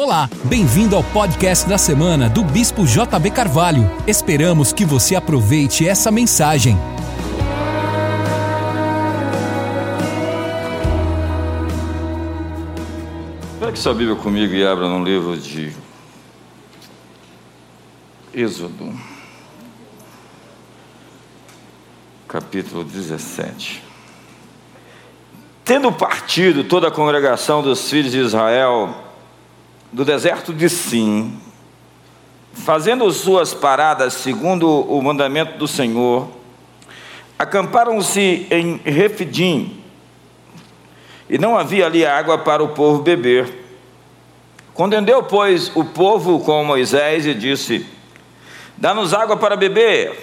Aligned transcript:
Olá, 0.00 0.30
bem-vindo 0.44 0.94
ao 0.94 1.02
podcast 1.02 1.68
da 1.68 1.76
semana 1.76 2.28
do 2.28 2.44
Bispo 2.44 2.86
JB 2.86 3.32
Carvalho. 3.32 3.82
Esperamos 4.06 4.72
que 4.72 4.84
você 4.84 5.16
aproveite 5.16 5.88
essa 5.88 6.08
mensagem. 6.12 6.76
Pega 13.58 13.74
sua 13.74 13.92
Bíblia 13.92 14.14
comigo 14.14 14.54
e 14.54 14.64
abra 14.64 14.86
no 14.86 15.02
livro 15.02 15.36
de 15.36 15.72
Êxodo, 18.32 18.96
capítulo 22.28 22.84
17. 22.84 23.82
Tendo 25.64 25.90
partido 25.90 26.62
toda 26.62 26.86
a 26.86 26.92
congregação 26.92 27.62
dos 27.62 27.90
filhos 27.90 28.12
de 28.12 28.20
Israel 28.20 29.07
do 29.92 30.04
deserto 30.04 30.52
de 30.52 30.68
Sim, 30.68 31.38
fazendo 32.52 33.10
suas 33.12 33.54
paradas 33.54 34.14
segundo 34.14 34.68
o 34.68 35.00
mandamento 35.02 35.58
do 35.58 35.66
Senhor, 35.66 36.28
acamparam-se 37.38 38.46
em 38.50 38.80
Refidim, 38.84 39.82
e 41.30 41.38
não 41.38 41.58
havia 41.58 41.86
ali 41.86 42.04
água 42.04 42.38
para 42.38 42.62
o 42.62 42.68
povo 42.68 43.02
beber. 43.02 43.66
Contendeu, 44.74 45.22
pois, 45.22 45.70
o 45.74 45.84
povo 45.84 46.40
com 46.40 46.64
Moisés 46.64 47.26
e 47.26 47.34
disse: 47.34 47.84
Dá-nos 48.76 49.12
água 49.12 49.36
para 49.36 49.56
beber. 49.56 50.16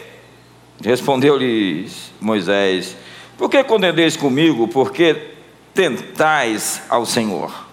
Respondeu-lhes 0.83 2.11
Moisés: 2.19 2.95
Por 3.37 3.49
que 3.49 3.63
contendeis 3.63 4.17
comigo? 4.17 4.67
Porque 4.67 5.35
tentais 5.73 6.81
ao 6.89 7.05
Senhor. 7.05 7.64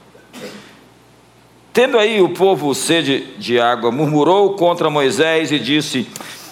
Tendo 1.73 1.99
aí 1.99 2.21
o 2.21 2.29
povo 2.29 2.75
sede 2.75 3.21
de 3.39 3.59
água, 3.59 3.91
murmurou 3.91 4.55
contra 4.55 4.91
Moisés 4.91 5.51
e 5.51 5.59
disse: 5.59 6.07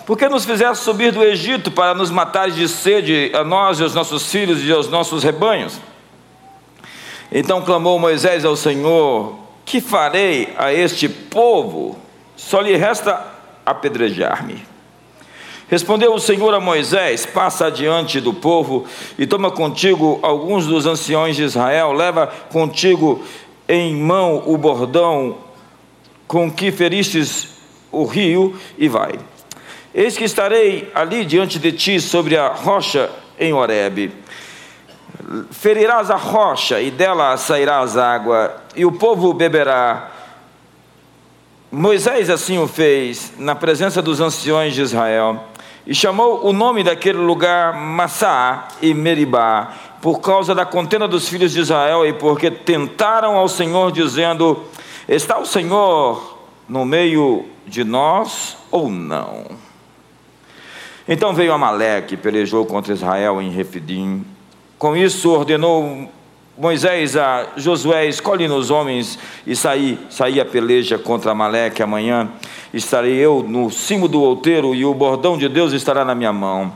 Por 0.07 0.17
que 0.17 0.27
nos 0.29 0.47
fizeste 0.47 0.83
subir 0.83 1.13
do 1.13 1.23
Egito 1.23 1.71
para 1.71 1.93
nos 1.93 2.11
matar 2.11 2.51
de 2.51 2.67
sede 2.67 3.31
a 3.35 3.45
nós 3.45 3.79
e 3.79 3.83
aos 3.83 3.95
nossos 3.95 4.31
filhos 4.31 4.65
e 4.65 4.73
aos 4.73 4.89
nossos 4.89 5.23
rebanhos? 5.23 5.79
Então 7.31 7.61
clamou 7.61 7.99
Moisés 7.99 8.47
ao 8.47 8.57
Senhor: 8.57 9.35
Que 9.67 9.79
farei 9.79 10.55
a 10.57 10.73
este 10.73 11.07
povo? 11.07 11.99
Só 12.35 12.63
lhe 12.63 12.75
resta 12.75 13.23
apedrejar-me. 13.67 14.65
Respondeu 15.69 16.15
o 16.15 16.19
Senhor 16.19 16.55
a 16.55 16.61
Moisés: 16.61 17.27
Passa 17.27 17.67
adiante 17.67 18.23
do 18.23 18.33
povo 18.33 18.87
e 19.19 19.27
toma 19.27 19.51
contigo 19.51 20.19
alguns 20.23 20.67
dos 20.67 20.87
anciões 20.87 21.37
de 21.37 21.43
Israel, 21.43 21.93
leva 21.93 22.27
contigo 22.51 23.23
em 23.71 23.95
mão 23.95 24.43
o 24.47 24.59
bordão 24.59 25.39
com 26.27 26.51
que 26.51 26.73
feristes 26.73 27.51
o 27.93 28.05
rio 28.05 28.59
e 28.77 28.89
vai. 28.89 29.13
Eis 29.95 30.19
que 30.19 30.25
estarei 30.25 30.91
ali 30.93 31.25
diante 31.25 31.57
de 31.57 31.71
ti 31.71 32.01
sobre 32.01 32.37
a 32.37 32.49
rocha 32.49 33.09
em 33.39 33.53
Horebe. 33.53 34.13
Ferirás 35.53 36.11
a 36.11 36.17
rocha 36.17 36.81
e 36.81 36.91
dela 36.91 37.37
sairás 37.37 37.97
água, 37.97 38.61
e 38.75 38.85
o 38.85 38.91
povo 38.91 39.33
beberá. 39.33 40.11
Moisés 41.71 42.29
assim 42.29 42.59
o 42.59 42.67
fez 42.67 43.33
na 43.39 43.55
presença 43.55 44.03
dos 44.03 44.21
anciões 44.21 44.75
de 44.75 44.83
Israel 44.83 45.45
e 45.87 45.95
chamou 45.95 46.45
o 46.45 46.53
nome 46.53 46.83
daquele 46.83 47.19
lugar 47.19 47.75
Massá 47.75 48.69
e 48.83 48.93
Meribá, 48.93 49.73
por 50.01 50.21
causa 50.21 50.55
da 50.55 50.65
contenda 50.65 51.07
dos 51.07 51.29
filhos 51.29 51.53
de 51.53 51.61
Israel 51.61 52.07
e 52.07 52.13
porque 52.13 52.51
tentaram 52.51 53.37
ao 53.37 53.49
Senhor, 53.49 53.93
dizendo: 53.93 54.65
Está 55.09 55.39
o 55.39 55.47
Senhor 55.47 56.39
no 56.69 56.85
meio 56.85 57.47
de 57.67 57.85
nós 57.85 58.57
ou 58.71 58.89
não? 58.89 59.45
Então 61.07 61.35
veio 61.35 61.53
Amaleque, 61.53 62.17
pelejou 62.17 62.65
contra 62.65 62.93
Israel 62.93 63.43
em 63.43 63.51
Refidim. 63.51 64.25
Com 64.79 64.97
isso 64.97 65.31
ordenou 65.31 66.09
Moisés 66.57 67.17
a 67.17 67.49
Josué: 67.57 68.07
escolhe 68.07 68.47
nos 68.47 68.71
homens 68.71 69.19
e 69.47 69.57
saí, 69.57 69.99
saí 70.09 70.41
a 70.41 70.45
peleja 70.45 70.99
contra 70.99 71.33
Amaleque 71.33 71.83
amanhã. 71.83 72.31
Estarei 72.73 73.17
eu 73.17 73.43
no 73.43 73.71
cimo 73.71 74.07
do 74.07 74.23
outeiro 74.23 74.75
e 74.75 74.85
o 74.85 74.95
bordão 74.95 75.37
de 75.37 75.49
Deus 75.49 75.73
estará 75.73 76.05
na 76.05 76.15
minha 76.15 76.33
mão. 76.33 76.73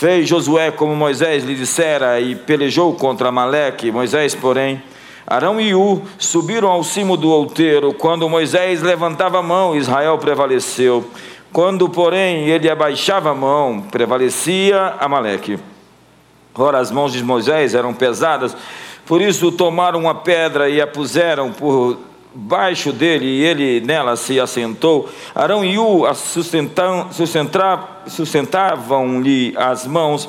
Fez 0.00 0.26
Josué 0.26 0.70
como 0.70 0.96
Moisés 0.96 1.44
lhe 1.44 1.54
dissera 1.54 2.18
e 2.18 2.34
pelejou 2.34 2.94
contra 2.94 3.28
Amaleque. 3.28 3.92
Moisés, 3.92 4.34
porém, 4.34 4.82
Arão 5.26 5.60
e 5.60 5.74
U 5.74 6.00
subiram 6.16 6.70
ao 6.70 6.82
cimo 6.82 7.18
do 7.18 7.28
outeiro. 7.28 7.92
Quando 7.92 8.26
Moisés 8.26 8.80
levantava 8.80 9.40
a 9.40 9.42
mão, 9.42 9.76
Israel 9.76 10.16
prevaleceu. 10.16 11.06
Quando, 11.52 11.86
porém, 11.86 12.48
ele 12.48 12.70
abaixava 12.70 13.32
a 13.32 13.34
mão, 13.34 13.82
prevalecia 13.90 14.94
Amaleque. 14.98 15.58
Ora, 16.54 16.78
as 16.78 16.90
mãos 16.90 17.12
de 17.12 17.22
Moisés 17.22 17.74
eram 17.74 17.92
pesadas, 17.92 18.56
por 19.04 19.20
isso 19.20 19.52
tomaram 19.52 20.00
uma 20.00 20.14
pedra 20.14 20.70
e 20.70 20.80
a 20.80 20.86
puseram 20.86 21.52
por 21.52 21.98
baixo 22.34 22.92
dele 22.92 23.26
e 23.26 23.44
ele 23.44 23.80
nela 23.80 24.16
se 24.16 24.38
assentou. 24.38 25.08
Arão 25.34 25.64
e 25.64 25.78
U 25.78 26.04
sustentavam-lhe 28.06 29.54
as 29.56 29.86
mãos, 29.86 30.28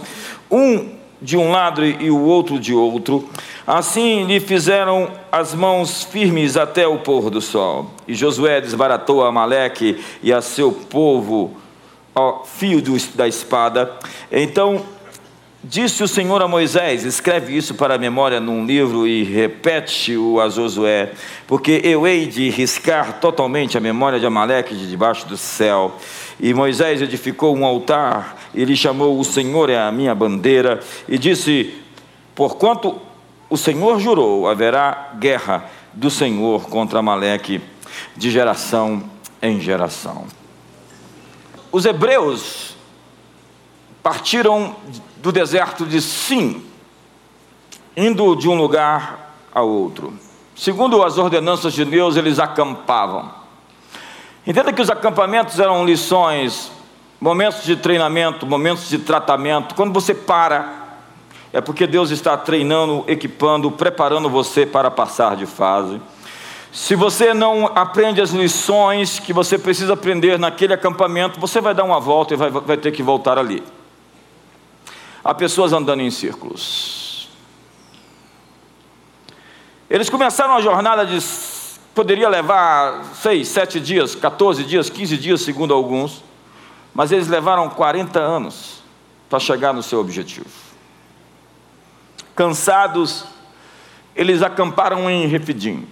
um 0.49 1.01
de 1.21 1.37
um 1.37 1.51
lado 1.51 1.85
e 1.85 2.09
o 2.09 2.19
outro 2.19 2.59
de 2.59 2.73
outro. 2.73 3.29
Assim 3.65 4.25
lhe 4.25 4.39
fizeram 4.39 5.11
as 5.31 5.53
mãos 5.53 6.03
firmes 6.03 6.57
até 6.57 6.87
o 6.87 6.97
pôr 6.99 7.29
do 7.29 7.39
sol. 7.39 7.91
E 8.07 8.13
Josué 8.13 8.59
desbaratou 8.59 9.23
Amaleque 9.23 10.03
e 10.23 10.33
a 10.33 10.41
seu 10.41 10.71
povo 10.71 11.55
ao 12.13 12.43
fio 12.43 12.81
da 13.15 13.27
espada. 13.27 13.91
Então 14.31 14.81
Disse 15.63 16.01
o 16.01 16.07
Senhor 16.07 16.41
a 16.41 16.47
Moisés: 16.47 17.05
escreve 17.05 17.55
isso 17.55 17.75
para 17.75 17.93
a 17.93 17.97
memória 17.97 18.39
num 18.39 18.65
livro 18.65 19.07
e 19.07 19.23
repete-o 19.23 20.41
a 20.41 20.49
Josué, 20.49 21.11
porque 21.45 21.81
eu 21.83 22.07
hei 22.07 22.25
de 22.25 22.49
riscar 22.49 23.19
totalmente 23.19 23.77
a 23.77 23.81
memória 23.81 24.19
de 24.19 24.25
Amaleque 24.25 24.75
de 24.75 24.89
debaixo 24.89 25.27
do 25.27 25.37
céu. 25.37 25.97
E 26.39 26.51
Moisés 26.51 26.99
edificou 26.99 27.55
um 27.55 27.63
altar, 27.63 28.37
e 28.55 28.65
lhe 28.65 28.75
chamou: 28.75 29.19
O 29.19 29.23
Senhor 29.23 29.69
é 29.69 29.77
a 29.77 29.91
minha 29.91 30.15
bandeira, 30.15 30.79
e 31.07 31.15
disse: 31.15 31.75
Porquanto 32.33 32.99
o 33.47 33.55
Senhor 33.55 33.99
jurou, 33.99 34.49
haverá 34.49 35.11
guerra 35.19 35.69
do 35.93 36.09
Senhor 36.09 36.69
contra 36.69 36.97
Amaleque 36.97 37.61
de 38.17 38.31
geração 38.31 39.03
em 39.39 39.61
geração. 39.61 40.25
Os 41.71 41.85
hebreus 41.85 42.75
partiram 44.01 44.75
do 45.21 45.31
deserto 45.31 45.85
de 45.85 46.01
Sim, 46.01 46.63
indo 47.95 48.35
de 48.35 48.49
um 48.49 48.55
lugar 48.55 49.35
a 49.53 49.61
outro. 49.61 50.13
Segundo 50.55 51.03
as 51.03 51.17
ordenanças 51.17 51.73
de 51.73 51.85
Deus, 51.85 52.15
eles 52.15 52.39
acampavam. 52.39 53.31
Entenda 54.45 54.73
que 54.73 54.81
os 54.81 54.89
acampamentos 54.89 55.59
eram 55.59 55.85
lições, 55.85 56.71
momentos 57.19 57.63
de 57.63 57.75
treinamento, 57.75 58.45
momentos 58.45 58.89
de 58.89 58.97
tratamento. 58.97 59.75
Quando 59.75 59.93
você 59.93 60.15
para, 60.15 60.97
é 61.53 61.61
porque 61.61 61.85
Deus 61.85 62.09
está 62.09 62.35
treinando, 62.35 63.03
equipando, 63.07 63.69
preparando 63.71 64.29
você 64.29 64.65
para 64.65 64.89
passar 64.89 65.35
de 65.35 65.45
fase. 65.45 66.01
Se 66.71 66.95
você 66.95 67.33
não 67.33 67.65
aprende 67.75 68.21
as 68.21 68.31
lições 68.31 69.19
que 69.19 69.33
você 69.33 69.57
precisa 69.59 69.93
aprender 69.93 70.39
naquele 70.39 70.73
acampamento, 70.73 71.39
você 71.39 71.59
vai 71.59 71.73
dar 71.73 71.83
uma 71.83 71.99
volta 71.99 72.33
e 72.33 72.37
vai, 72.37 72.49
vai 72.49 72.77
ter 72.77 72.91
que 72.91 73.03
voltar 73.03 73.37
ali. 73.37 73.61
Há 75.23 75.33
pessoas 75.33 75.71
andando 75.71 76.01
em 76.01 76.09
círculos. 76.09 77.29
Eles 79.89 80.09
começaram 80.09 80.55
a 80.55 80.61
jornada 80.61 81.05
de. 81.05 81.19
poderia 81.93 82.27
levar 82.27 83.03
seis, 83.15 83.47
sete 83.49 83.79
dias, 83.79 84.15
14 84.15 84.63
dias, 84.63 84.89
15 84.89 85.17
dias, 85.17 85.41
segundo 85.41 85.73
alguns, 85.73 86.23
mas 86.93 87.11
eles 87.11 87.27
levaram 87.27 87.69
40 87.69 88.19
anos 88.19 88.81
para 89.29 89.39
chegar 89.39 89.73
no 89.73 89.83
seu 89.83 89.99
objetivo. 89.99 90.49
Cansados, 92.35 93.25
eles 94.15 94.41
acamparam 94.41 95.09
em 95.09 95.27
Refidim. 95.27 95.87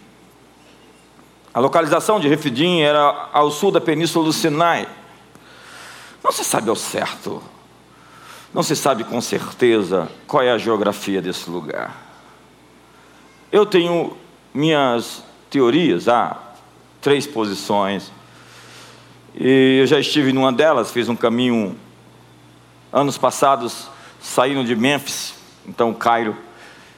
A 1.53 1.59
localização 1.59 2.19
de 2.19 2.27
Refidim 2.27 2.79
era 2.79 3.29
ao 3.31 3.51
sul 3.51 3.69
da 3.69 3.81
península 3.81 4.25
do 4.25 4.33
Sinai. 4.33 4.87
Não 6.23 6.31
se 6.31 6.43
sabe 6.43 6.69
ao 6.69 6.75
certo 6.75 7.43
não 8.53 8.63
se 8.63 8.75
sabe 8.75 9.03
com 9.03 9.21
certeza 9.21 10.09
qual 10.25 10.43
é 10.43 10.51
a 10.51 10.57
geografia 10.57 11.21
desse 11.21 11.49
lugar. 11.49 11.95
Eu 13.51 13.65
tenho 13.65 14.17
minhas 14.53 15.23
teorias, 15.49 16.07
há 16.07 16.37
três 17.01 17.25
posições. 17.27 18.11
E 19.35 19.79
eu 19.81 19.87
já 19.87 19.99
estive 19.99 20.33
numa 20.33 20.51
delas, 20.51 20.91
fiz 20.91 21.07
um 21.09 21.15
caminho 21.15 21.75
anos 22.91 23.17
passados, 23.17 23.87
saindo 24.19 24.63
de 24.63 24.75
Memphis, 24.75 25.35
então 25.67 25.93
Cairo, 25.93 26.35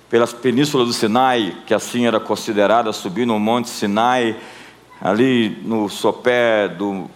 pelas 0.10 0.34
penínsulas 0.34 0.88
do 0.88 0.94
Sinai, 0.94 1.58
que 1.68 1.74
assim 1.74 2.06
era 2.06 2.20
considerada, 2.20 2.92
subir 2.94 3.26
no 3.26 3.40
Monte 3.40 3.70
Sinai, 3.70 4.38
ali 5.02 5.62
no 5.64 5.90
sopé 5.90 6.68
do 6.68 7.10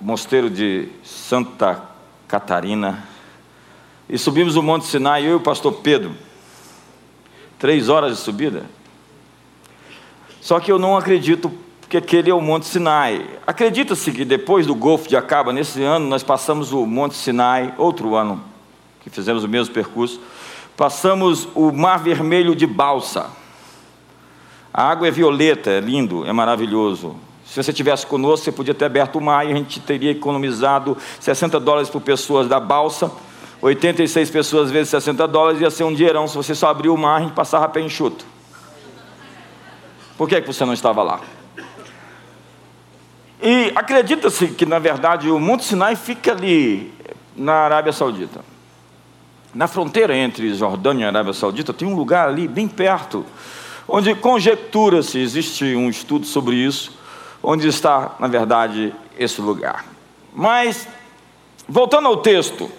mosteiro 0.00 0.48
de 0.48 0.88
Santa 1.04 1.82
Catarina. 2.28 3.11
E 4.12 4.18
subimos 4.18 4.56
o 4.56 4.62
Monte 4.62 4.84
Sinai, 4.84 5.26
eu 5.26 5.30
e 5.30 5.34
o 5.36 5.40
pastor 5.40 5.72
Pedro. 5.72 6.12
Três 7.58 7.88
horas 7.88 8.14
de 8.14 8.22
subida. 8.22 8.66
Só 10.38 10.60
que 10.60 10.70
eu 10.70 10.78
não 10.78 10.98
acredito 10.98 11.50
que 11.88 11.96
aquele 11.96 12.30
é 12.30 12.34
o 12.34 12.40
Monte 12.40 12.66
Sinai. 12.66 13.26
Acredita-se 13.46 14.12
que 14.12 14.26
depois 14.26 14.66
do 14.66 14.74
Golfo 14.74 15.08
de 15.08 15.16
Acaba, 15.16 15.50
nesse 15.50 15.82
ano, 15.82 16.06
nós 16.08 16.22
passamos 16.22 16.74
o 16.74 16.84
Monte 16.84 17.14
Sinai, 17.14 17.72
outro 17.78 18.14
ano 18.14 18.44
que 19.00 19.08
fizemos 19.08 19.44
o 19.44 19.48
mesmo 19.48 19.72
percurso, 19.72 20.20
passamos 20.76 21.48
o 21.54 21.72
Mar 21.72 21.98
Vermelho 21.98 22.54
de 22.54 22.66
balsa. 22.66 23.30
A 24.74 24.90
água 24.90 25.08
é 25.08 25.10
violeta, 25.10 25.70
é 25.70 25.80
lindo, 25.80 26.26
é 26.26 26.32
maravilhoso. 26.34 27.16
Se 27.46 27.62
você 27.62 27.72
tivesse 27.72 28.06
conosco, 28.06 28.44
você 28.44 28.52
podia 28.52 28.74
ter 28.74 28.84
aberto 28.84 29.16
o 29.16 29.20
mar 29.22 29.46
e 29.46 29.52
a 29.52 29.56
gente 29.56 29.80
teria 29.80 30.10
economizado 30.10 30.98
60 31.18 31.58
dólares 31.58 31.88
por 31.88 32.00
pessoas 32.02 32.46
da 32.46 32.60
balsa, 32.60 33.10
86 33.62 34.28
pessoas 34.30 34.72
vezes 34.72 34.90
60 34.90 35.28
dólares, 35.28 35.60
ia 35.60 35.70
ser 35.70 35.84
um 35.84 35.94
dinheirão. 35.94 36.26
Se 36.26 36.34
você 36.36 36.52
só 36.52 36.68
abrir 36.68 36.88
o 36.88 36.96
mar, 36.96 37.20
gente 37.22 37.32
passava 37.32 37.68
pé 37.68 37.80
enxuto. 37.80 38.26
Por 40.18 40.28
que, 40.28 40.40
que 40.40 40.46
você 40.52 40.64
não 40.64 40.72
estava 40.72 41.02
lá? 41.02 41.20
E 43.40 43.72
acredita-se 43.74 44.48
que, 44.48 44.66
na 44.66 44.80
verdade, 44.80 45.30
o 45.30 45.38
Monte 45.38 45.64
Sinai 45.64 45.94
fica 45.94 46.32
ali 46.32 46.92
na 47.36 47.52
Arábia 47.54 47.92
Saudita. 47.92 48.40
Na 49.54 49.68
fronteira 49.68 50.16
entre 50.16 50.52
Jordânia 50.54 51.04
e 51.04 51.08
Arábia 51.08 51.32
Saudita, 51.32 51.72
tem 51.72 51.86
um 51.86 51.94
lugar 51.94 52.28
ali 52.28 52.48
bem 52.48 52.66
perto, 52.66 53.24
onde 53.86 54.14
conjectura-se, 54.14 55.18
existe 55.18 55.76
um 55.76 55.88
estudo 55.88 56.26
sobre 56.26 56.56
isso, 56.56 56.98
onde 57.42 57.68
está, 57.68 58.16
na 58.18 58.26
verdade, 58.26 58.92
esse 59.18 59.40
lugar. 59.40 59.84
Mas, 60.32 60.88
voltando 61.68 62.08
ao 62.08 62.16
texto, 62.16 62.70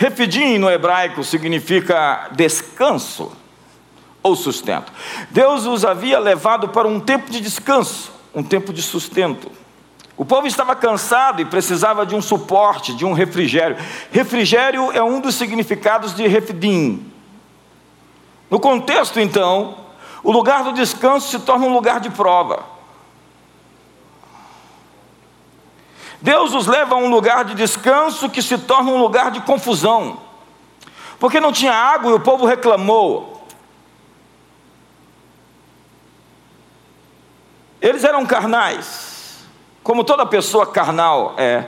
Refidim 0.00 0.56
no 0.56 0.70
hebraico 0.70 1.22
significa 1.22 2.30
descanso 2.32 3.32
ou 4.22 4.34
sustento. 4.34 4.90
Deus 5.28 5.66
os 5.66 5.84
havia 5.84 6.18
levado 6.18 6.70
para 6.70 6.88
um 6.88 6.98
tempo 6.98 7.30
de 7.30 7.38
descanso, 7.38 8.10
um 8.34 8.42
tempo 8.42 8.72
de 8.72 8.80
sustento. 8.80 9.52
O 10.16 10.24
povo 10.24 10.46
estava 10.46 10.74
cansado 10.74 11.42
e 11.42 11.44
precisava 11.44 12.06
de 12.06 12.14
um 12.14 12.22
suporte, 12.22 12.94
de 12.94 13.04
um 13.04 13.12
refrigério. 13.12 13.76
Refrigério 14.10 14.90
é 14.90 15.02
um 15.02 15.20
dos 15.20 15.34
significados 15.34 16.14
de 16.14 16.26
refidim. 16.26 17.12
No 18.50 18.58
contexto, 18.58 19.20
então, 19.20 19.76
o 20.24 20.32
lugar 20.32 20.64
do 20.64 20.72
descanso 20.72 21.28
se 21.28 21.44
torna 21.44 21.66
um 21.66 21.74
lugar 21.74 22.00
de 22.00 22.08
prova. 22.08 22.64
Deus 26.22 26.54
os 26.54 26.66
leva 26.66 26.94
a 26.94 26.98
um 26.98 27.08
lugar 27.08 27.44
de 27.44 27.54
descanso 27.54 28.28
que 28.28 28.42
se 28.42 28.58
torna 28.58 28.90
um 28.90 28.98
lugar 28.98 29.30
de 29.30 29.40
confusão. 29.40 30.18
Porque 31.18 31.40
não 31.40 31.52
tinha 31.52 31.72
água 31.72 32.10
e 32.10 32.14
o 32.14 32.20
povo 32.20 32.46
reclamou. 32.46 33.46
Eles 37.80 38.04
eram 38.04 38.26
carnais, 38.26 39.46
como 39.82 40.04
toda 40.04 40.26
pessoa 40.26 40.66
carnal 40.66 41.34
é, 41.38 41.66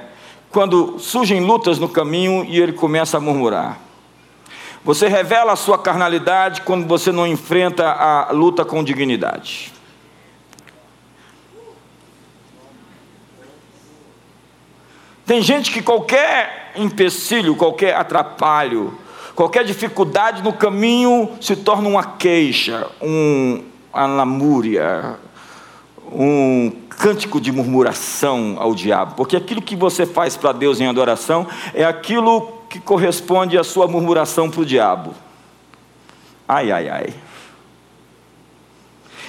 quando 0.51 0.99
surgem 0.99 1.41
lutas 1.41 1.79
no 1.79 1.89
caminho 1.89 2.45
e 2.45 2.61
ele 2.61 2.73
começa 2.73 3.17
a 3.17 3.21
murmurar. 3.21 3.79
Você 4.85 5.09
revela 5.09 5.53
a 5.53 5.57
sua 5.57 5.79
carnalidade 5.79 6.63
quando 6.63 6.87
você 6.87 7.11
não 7.11 7.27
enfrenta 7.27 7.91
a 7.91 8.31
luta 8.33 8.65
com 8.65 8.85
dignidade. 8.85 9.73
Tem 15.33 15.41
gente 15.41 15.71
que 15.71 15.81
qualquer 15.81 16.73
empecilho, 16.77 17.57
qualquer 17.57 17.97
atrapalho, 17.97 18.93
qualquer 19.35 19.65
dificuldade 19.65 20.43
no 20.43 20.53
caminho 20.53 21.39
se 21.41 21.57
torna 21.57 21.89
uma 21.89 22.05
queixa, 22.05 22.87
um, 23.01 23.65
uma 23.95 24.07
lamúria, 24.09 25.17
um 26.13 26.71
cântico 26.91 27.41
de 27.41 27.51
murmuração 27.51 28.57
ao 28.59 28.75
diabo, 28.75 29.15
porque 29.15 29.35
aquilo 29.35 29.63
que 29.63 29.75
você 29.75 30.05
faz 30.05 30.37
para 30.37 30.53
Deus 30.53 30.83
em 30.83 30.87
adoração 30.87 31.49
é 31.73 31.83
aquilo 31.83 32.53
que 32.69 32.79
corresponde 32.79 33.57
à 33.57 33.65
sua 33.65 33.89
murmuração 33.89 34.51
para 34.51 34.61
o 34.61 34.67
diabo. 34.67 35.15
Ai, 36.47 36.71
ai, 36.71 36.91
ai. 36.91 37.15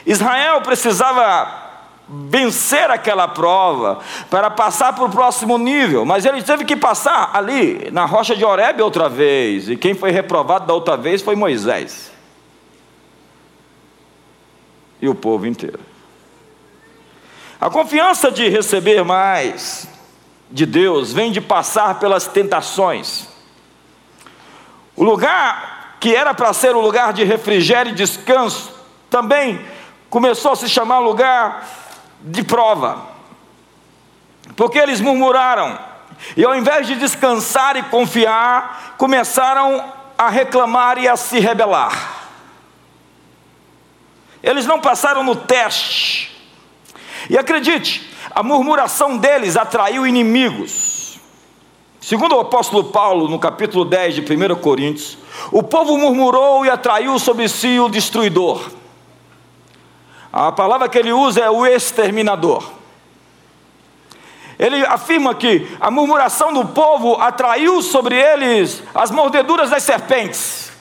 Israel 0.06 0.60
precisava 0.64 1.63
vencer 2.08 2.90
aquela 2.92 3.28
prova 3.28 4.00
para 4.30 4.50
passar 4.50 4.94
para 4.94 5.06
o 5.06 5.10
próximo 5.10 5.58
nível, 5.58 6.06
mas 6.06 6.26
ele 6.26 6.44
teve 6.44 6.66
que 6.66 6.76
passar 6.76 7.32
ali 7.34 7.90
na 7.92 8.06
rocha 8.06 8.36
de 8.36 8.44
Horebe 8.44 8.82
outra 8.82 9.08
vez, 9.08 9.70
e 9.70 9.78
quem 9.78 9.94
foi 9.94 10.12
reprovado 10.12 10.66
da 10.66 10.74
outra 10.74 10.98
vez 10.98 11.22
foi 11.22 11.36
Moisés 11.36 12.12
e 15.02 15.10
o 15.10 15.14
povo 15.14 15.46
inteiro. 15.46 15.82
A 17.60 17.70
confiança 17.70 18.32
de 18.32 18.48
receber 18.48 19.04
mais 19.04 19.88
de 20.50 20.66
Deus 20.66 21.12
vem 21.12 21.30
de 21.30 21.42
passar 21.42 22.00
pelas 22.00 22.26
tentações. 22.26 23.28
O 24.96 25.04
lugar 25.04 25.98
que 26.00 26.16
era 26.16 26.34
para 26.34 26.54
ser 26.54 26.76
o 26.76 26.80
lugar 26.80 27.12
de 27.12 27.24
refrigério 27.24 27.92
e 27.92 27.96
descanso 27.96 28.72
também 29.10 29.66
começou 30.10 30.52
a 30.52 30.56
se 30.56 30.70
chamar 30.70 31.00
lugar 31.00 31.83
de 32.24 32.44
prova. 32.44 33.08
Porque 34.56 34.80
eles 34.80 35.02
murmuraram 35.02 35.78
e 36.38 36.44
ao 36.44 36.56
invés 36.56 36.88
de 36.88 36.96
descansar 36.96 37.76
e 37.76 37.84
confiar, 37.84 38.96
começaram 38.98 39.84
a 40.18 40.30
reclamar 40.30 40.98
e 40.98 41.08
a 41.08 41.18
se 41.18 41.40
rebelar. 41.40 42.22
Eles 44.42 44.66
não 44.66 44.80
passaram 44.80 45.24
no 45.24 45.36
teste 45.36 46.32
e 47.30 47.38
acredite, 47.38 48.10
a 48.32 48.44
murmuração 48.44 49.18
deles 49.18 49.56
atraiu 49.56 50.06
inimigos. 50.06 51.20
Segundo 52.02 52.36
o 52.36 52.40
apóstolo 52.42 52.86
Paulo, 52.86 53.30
no 53.30 53.40
capítulo 53.40 53.86
10 53.86 54.16
de 54.16 54.22
1 54.22 54.56
Coríntios, 54.56 55.18
o 55.52 55.64
povo 55.64 55.98
murmurou 55.98 56.66
e 56.66 56.70
atraiu 56.70 57.18
sobre 57.18 57.48
si 57.48 57.80
o 57.80 57.88
destruidor. 57.88 58.70
A 60.34 60.52
palavra 60.52 60.90
que 60.90 60.98
ele 60.98 61.14
usa 61.14 61.42
é 61.42 61.50
o 61.50 61.64
exterminador. 61.64 62.64
Ele 64.58 64.84
afirma 64.84 65.36
que 65.36 65.68
a 65.80 65.92
murmuração 65.92 66.52
do 66.52 66.66
povo 66.66 67.22
atraiu 67.22 67.84
sobre 67.84 68.16
eles 68.16 68.82
as 68.96 69.12
mordeduras 69.12 69.70
das 69.70 69.84
serpentes. 69.84 70.72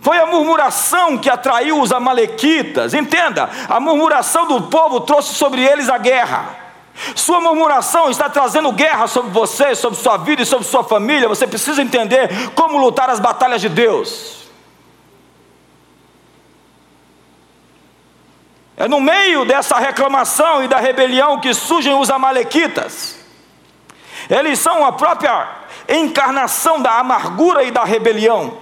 Foi 0.00 0.16
a 0.16 0.26
murmuração 0.26 1.18
que 1.18 1.28
atraiu 1.28 1.80
os 1.80 1.90
Amalequitas. 1.90 2.94
Entenda, 2.94 3.50
a 3.68 3.80
murmuração 3.80 4.46
do 4.46 4.62
povo 4.62 5.00
trouxe 5.00 5.34
sobre 5.34 5.64
eles 5.64 5.88
a 5.88 5.98
guerra. 5.98 6.56
Sua 7.16 7.40
murmuração 7.40 8.08
está 8.08 8.28
trazendo 8.28 8.70
guerra 8.70 9.08
sobre 9.08 9.32
você, 9.32 9.74
sobre 9.74 9.98
sua 9.98 10.16
vida 10.18 10.42
e 10.42 10.46
sobre 10.46 10.68
sua 10.68 10.84
família. 10.84 11.28
Você 11.28 11.48
precisa 11.48 11.82
entender 11.82 12.28
como 12.54 12.78
lutar 12.78 13.10
as 13.10 13.18
batalhas 13.18 13.60
de 13.60 13.68
Deus. 13.68 14.45
É 18.76 18.86
no 18.86 19.00
meio 19.00 19.44
dessa 19.44 19.78
reclamação 19.78 20.62
e 20.62 20.68
da 20.68 20.78
rebelião 20.78 21.40
que 21.40 21.54
surgem 21.54 21.94
os 21.94 22.10
Amalequitas. 22.10 23.16
Eles 24.28 24.58
são 24.58 24.84
a 24.84 24.92
própria 24.92 25.48
encarnação 25.88 26.82
da 26.82 26.98
amargura 26.98 27.62
e 27.62 27.70
da 27.70 27.84
rebelião. 27.84 28.58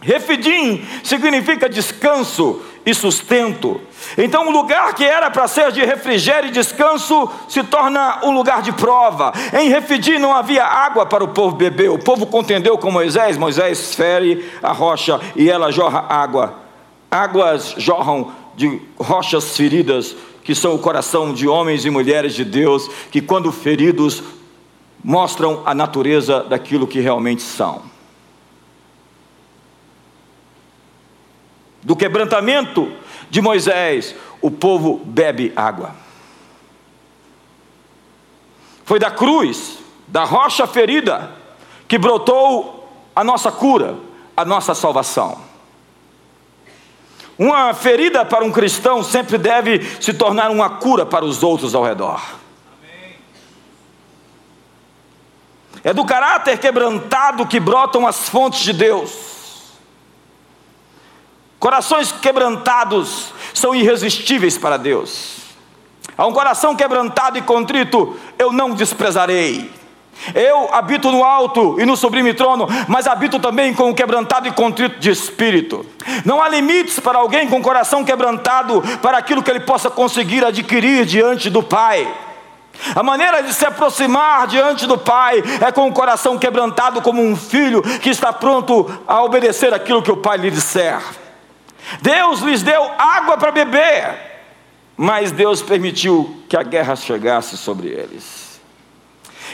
Refidim 0.00 0.86
significa 1.02 1.68
descanso 1.68 2.62
e 2.86 2.94
sustento. 2.94 3.80
Então, 4.16 4.46
o 4.46 4.50
lugar 4.50 4.94
que 4.94 5.04
era 5.04 5.30
para 5.30 5.48
ser 5.48 5.72
de 5.72 5.84
refrigério 5.84 6.48
e 6.48 6.52
descanso 6.52 7.28
se 7.48 7.64
torna 7.64 8.20
um 8.22 8.30
lugar 8.30 8.62
de 8.62 8.72
prova. 8.72 9.32
Em 9.58 9.68
Refidim 9.68 10.18
não 10.18 10.34
havia 10.34 10.64
água 10.64 11.04
para 11.04 11.24
o 11.24 11.28
povo 11.28 11.56
beber. 11.56 11.90
O 11.90 11.98
povo 11.98 12.26
contendeu 12.26 12.78
com 12.78 12.90
Moisés. 12.90 13.36
Moisés 13.36 13.94
fere 13.94 14.48
a 14.62 14.72
rocha 14.72 15.20
e 15.34 15.50
ela 15.50 15.72
jorra 15.72 16.06
água. 16.08 16.54
Águas 17.10 17.74
jorram 17.76 18.32
de 18.58 18.82
rochas 18.98 19.56
feridas, 19.56 20.14
que 20.44 20.54
são 20.54 20.74
o 20.74 20.78
coração 20.78 21.32
de 21.32 21.48
homens 21.48 21.86
e 21.86 21.90
mulheres 21.90 22.34
de 22.34 22.44
Deus, 22.44 22.90
que, 23.10 23.22
quando 23.22 23.50
feridos, 23.50 24.22
mostram 25.02 25.62
a 25.64 25.74
natureza 25.74 26.42
daquilo 26.42 26.86
que 26.86 27.00
realmente 27.00 27.40
são. 27.40 27.82
do 31.88 31.96
quebrantamento 31.96 32.92
de 33.30 33.40
Moisés, 33.40 34.14
o 34.42 34.50
povo 34.50 35.00
bebe 35.04 35.52
água. 35.56 35.94
Foi 38.84 38.98
da 38.98 39.10
cruz, 39.10 39.78
da 40.06 40.24
rocha 40.24 40.66
ferida, 40.66 41.34
que 41.88 41.96
brotou 41.96 42.88
a 43.14 43.22
nossa 43.24 43.50
cura, 43.50 43.96
a 44.36 44.44
nossa 44.44 44.74
salvação. 44.74 45.47
Uma 47.38 47.72
ferida 47.72 48.24
para 48.24 48.44
um 48.44 48.50
cristão 48.50 49.02
sempre 49.02 49.38
deve 49.38 49.80
se 50.00 50.12
tornar 50.12 50.50
uma 50.50 50.68
cura 50.70 51.06
para 51.06 51.24
os 51.24 51.42
outros 51.42 51.74
ao 51.74 51.84
redor. 51.84 52.20
É 55.84 55.94
do 55.94 56.04
caráter 56.04 56.58
quebrantado 56.58 57.46
que 57.46 57.60
brotam 57.60 58.06
as 58.06 58.28
fontes 58.28 58.60
de 58.60 58.72
Deus. 58.72 59.10
Corações 61.60 62.10
quebrantados 62.10 63.32
são 63.54 63.74
irresistíveis 63.74 64.58
para 64.58 64.76
Deus. 64.76 65.36
A 66.16 66.26
um 66.26 66.32
coração 66.32 66.74
quebrantado 66.74 67.38
e 67.38 67.42
contrito, 67.42 68.18
eu 68.36 68.52
não 68.52 68.74
desprezarei. 68.74 69.77
Eu 70.34 70.72
habito 70.72 71.10
no 71.10 71.24
alto 71.24 71.76
e 71.80 71.86
no 71.86 71.96
sublime 71.96 72.34
trono, 72.34 72.66
mas 72.86 73.06
habito 73.06 73.38
também 73.38 73.72
com 73.72 73.90
o 73.90 73.94
quebrantado 73.94 74.48
e 74.48 74.52
contrito 74.52 74.98
de 74.98 75.10
espírito. 75.10 75.84
Não 76.24 76.42
há 76.42 76.48
limites 76.48 77.00
para 77.00 77.18
alguém 77.18 77.48
com 77.48 77.62
coração 77.62 78.04
quebrantado 78.04 78.82
para 79.02 79.18
aquilo 79.18 79.42
que 79.42 79.50
ele 79.50 79.60
possa 79.60 79.90
conseguir 79.90 80.44
adquirir 80.44 81.04
diante 81.04 81.50
do 81.50 81.62
Pai. 81.62 82.06
A 82.94 83.02
maneira 83.02 83.42
de 83.42 83.52
se 83.52 83.66
aproximar 83.66 84.46
diante 84.46 84.86
do 84.86 84.96
Pai 84.96 85.42
é 85.60 85.72
com 85.72 85.88
o 85.88 85.92
coração 85.92 86.38
quebrantado, 86.38 87.02
como 87.02 87.22
um 87.22 87.36
filho 87.36 87.82
que 87.82 88.10
está 88.10 88.32
pronto 88.32 88.88
a 89.06 89.22
obedecer 89.22 89.74
aquilo 89.74 90.02
que 90.02 90.12
o 90.12 90.16
Pai 90.16 90.38
lhe 90.38 90.50
disser. 90.50 91.00
Deus 92.00 92.40
lhes 92.40 92.62
deu 92.62 92.82
água 92.98 93.36
para 93.36 93.50
beber, 93.50 94.16
mas 94.96 95.32
Deus 95.32 95.62
permitiu 95.62 96.42
que 96.48 96.56
a 96.56 96.62
guerra 96.62 96.94
chegasse 96.94 97.56
sobre 97.56 97.88
eles. 97.88 98.47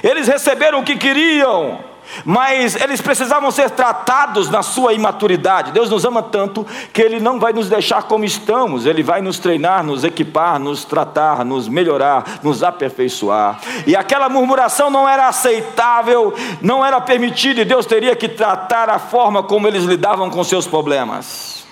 Eles 0.03 0.29
receberam 0.29 0.81
o 0.81 0.85
que 0.85 0.97
queriam, 0.97 1.79
mas 2.25 2.77
eles 2.77 3.01
precisavam 3.01 3.51
ser 3.51 3.71
tratados 3.71 4.51
na 4.51 4.63
sua 4.63 4.93
imaturidade. 4.93 5.73
Deus 5.73 5.91
nos 5.91 6.05
ama 6.05 6.23
tanto 6.23 6.67
que 6.93 7.01
Ele 7.01 7.19
não 7.19 7.39
vai 7.41 7.53
nos 7.53 7.69
deixar 7.69 8.03
como 8.05 8.25
estamos, 8.25 8.87
Ele 8.87 9.03
vai 9.03 9.21
nos 9.21 9.39
treinar, 9.39 9.83
nos 9.83 10.05
equipar, 10.05 10.59
nos 10.59 10.85
tratar, 10.85 11.45
nos 11.45 11.69
melhorar, 11.69 12.41
nos 12.43 12.63
aperfeiçoar. 12.63 13.61
E 13.87 13.97
aquela 13.97 14.29
murmuração 14.29 14.91
não 14.91 15.09
era 15.09 15.29
aceitável, 15.29 16.35
não 16.61 16.85
era 16.85 17.01
permitida, 17.01 17.63
e 17.63 17.65
Deus 17.65 17.87
teria 17.87 18.15
que 18.15 18.29
tratar 18.29 18.89
a 18.89 18.99
forma 18.99 19.43
como 19.43 19.67
eles 19.67 19.85
lidavam 19.85 20.31
com 20.31 20.45
seus 20.45 20.67
problemas. 20.67 21.65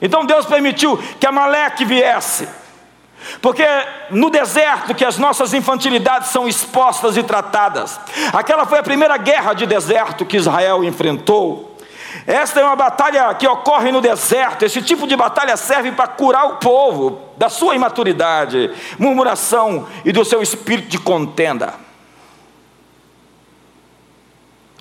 Então 0.00 0.24
Deus 0.24 0.46
permitiu 0.46 0.98
que 1.18 1.26
Amaleque 1.26 1.84
viesse. 1.84 2.59
Porque 3.40 3.64
no 4.10 4.30
deserto 4.30 4.94
que 4.94 5.04
as 5.04 5.18
nossas 5.18 5.52
infantilidades 5.54 6.30
são 6.30 6.48
expostas 6.48 7.16
e 7.16 7.22
tratadas. 7.22 8.00
Aquela 8.32 8.66
foi 8.66 8.78
a 8.78 8.82
primeira 8.82 9.16
guerra 9.16 9.54
de 9.54 9.66
deserto 9.66 10.24
que 10.24 10.36
Israel 10.36 10.82
enfrentou. 10.84 11.76
Esta 12.26 12.60
é 12.60 12.64
uma 12.64 12.76
batalha 12.76 13.32
que 13.34 13.46
ocorre 13.46 13.92
no 13.92 14.00
deserto. 14.00 14.64
Esse 14.64 14.82
tipo 14.82 15.06
de 15.06 15.16
batalha 15.16 15.56
serve 15.56 15.92
para 15.92 16.08
curar 16.08 16.46
o 16.46 16.56
povo 16.56 17.20
da 17.36 17.48
sua 17.48 17.74
imaturidade, 17.74 18.70
murmuração 18.98 19.86
e 20.04 20.12
do 20.12 20.24
seu 20.24 20.42
espírito 20.42 20.88
de 20.88 20.98
contenda. 20.98 21.74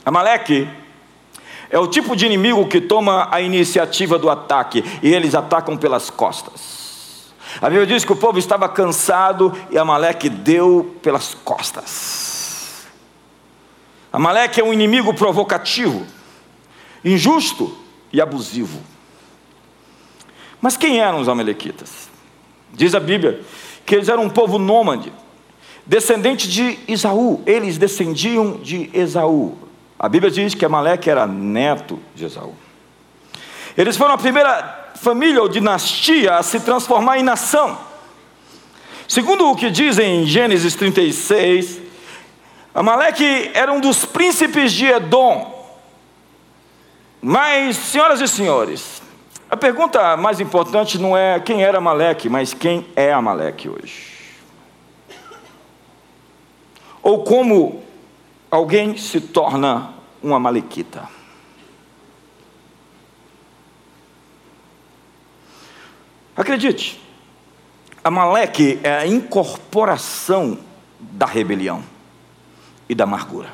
Amaleque 0.05 0.67
é 1.69 1.77
o 1.77 1.87
tipo 1.87 2.15
de 2.15 2.25
inimigo 2.25 2.67
que 2.67 2.81
toma 2.81 3.27
a 3.31 3.41
iniciativa 3.41 4.17
do 4.17 4.29
ataque 4.29 4.83
e 5.03 5.13
eles 5.13 5.35
atacam 5.35 5.77
pelas 5.77 6.09
costas. 6.09 6.78
A 7.61 7.69
Bíblia 7.69 7.87
diz 7.87 8.05
que 8.05 8.13
o 8.13 8.15
povo 8.15 8.37
estava 8.37 8.69
cansado 8.69 9.53
e 9.69 9.77
Amaleque 9.77 10.29
deu 10.29 10.95
pelas 11.01 11.33
costas. 11.33 12.87
Amaleque 14.13 14.61
é 14.61 14.63
um 14.63 14.73
inimigo 14.73 15.13
provocativo, 15.13 16.05
injusto 17.03 17.75
e 18.13 18.21
abusivo. 18.21 18.79
Mas 20.61 20.77
quem 20.77 20.99
eram 20.99 21.19
os 21.19 21.29
Amalequitas? 21.29 22.09
Diz 22.73 22.93
a 22.95 22.99
Bíblia 22.99 23.41
que 23.85 23.95
eles 23.95 24.09
eram 24.09 24.23
um 24.23 24.29
povo 24.29 24.59
nômade, 24.59 25.11
descendente 25.85 26.47
de 26.47 26.77
Esaú. 26.87 27.41
Eles 27.45 27.77
descendiam 27.77 28.57
de 28.57 28.89
Esaú. 28.93 29.57
A 29.97 30.07
Bíblia 30.07 30.31
diz 30.31 30.53
que 30.53 30.63
Amaleque 30.63 31.09
era 31.09 31.25
neto 31.25 31.99
de 32.13 32.25
Esaú. 32.25 32.55
Eles 33.75 33.97
foram 33.97 34.13
a 34.13 34.17
primeira 34.17 34.78
família 35.01 35.41
ou 35.41 35.47
dinastia 35.47 36.35
a 36.35 36.43
se 36.43 36.59
transformar 36.59 37.17
em 37.17 37.23
nação. 37.23 37.77
Segundo 39.07 39.49
o 39.49 39.55
que 39.55 39.69
dizem 39.69 40.23
em 40.23 40.25
Gênesis 40.25 40.75
36, 40.75 41.79
Amaleque 42.73 43.49
era 43.53 43.71
um 43.71 43.79
dos 43.79 44.05
príncipes 44.05 44.71
de 44.71 44.85
Edom. 44.85 45.57
Mas, 47.21 47.75
senhoras 47.77 48.21
e 48.21 48.27
senhores, 48.27 49.01
a 49.49 49.57
pergunta 49.57 50.15
mais 50.15 50.39
importante 50.39 50.97
não 50.99 51.17
é 51.17 51.39
quem 51.39 51.63
era 51.63 51.77
Amaleque, 51.79 52.29
mas 52.29 52.53
quem 52.53 52.85
é 52.95 53.11
Amaleque 53.11 53.67
hoje. 53.67 54.19
Ou 57.01 57.23
como 57.23 57.81
alguém 58.51 58.97
se 58.97 59.21
torna 59.21 59.93
um 60.21 60.35
amalequita. 60.35 61.18
Acredite, 66.39 66.97
Amaleque 68.01 68.79
é 68.81 68.99
a 68.99 69.05
incorporação 69.05 70.57
da 70.97 71.25
rebelião 71.25 71.83
e 72.87 72.95
da 72.95 73.03
amargura. 73.03 73.51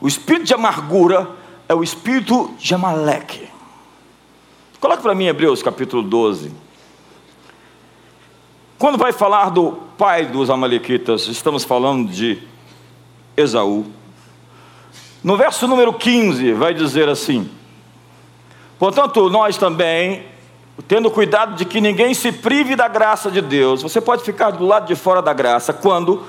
O 0.00 0.06
espírito 0.06 0.44
de 0.44 0.54
amargura 0.54 1.32
é 1.68 1.74
o 1.74 1.82
espírito 1.82 2.54
de 2.60 2.72
Amaleque. 2.76 3.48
Coloque 4.78 5.02
para 5.02 5.16
mim 5.16 5.26
Hebreus 5.26 5.64
capítulo 5.64 6.00
12. 6.00 6.52
Quando 8.78 8.96
vai 8.96 9.10
falar 9.10 9.50
do 9.50 9.72
pai 9.98 10.26
dos 10.26 10.48
Amalequitas, 10.48 11.26
estamos 11.26 11.64
falando 11.64 12.08
de 12.08 12.40
Esaú. 13.36 13.84
No 15.24 15.36
verso 15.36 15.66
número 15.66 15.92
15, 15.92 16.52
vai 16.52 16.72
dizer 16.72 17.08
assim: 17.08 17.50
Portanto, 18.78 19.28
nós 19.28 19.58
também, 19.58 20.37
tendo 20.86 21.10
cuidado 21.10 21.54
de 21.54 21.64
que 21.64 21.80
ninguém 21.80 22.14
se 22.14 22.30
prive 22.30 22.76
da 22.76 22.86
graça 22.86 23.30
de 23.30 23.40
Deus. 23.40 23.82
Você 23.82 24.00
pode 24.00 24.22
ficar 24.22 24.50
do 24.50 24.64
lado 24.64 24.86
de 24.86 24.94
fora 24.94 25.20
da 25.20 25.32
graça 25.32 25.72
quando 25.72 26.24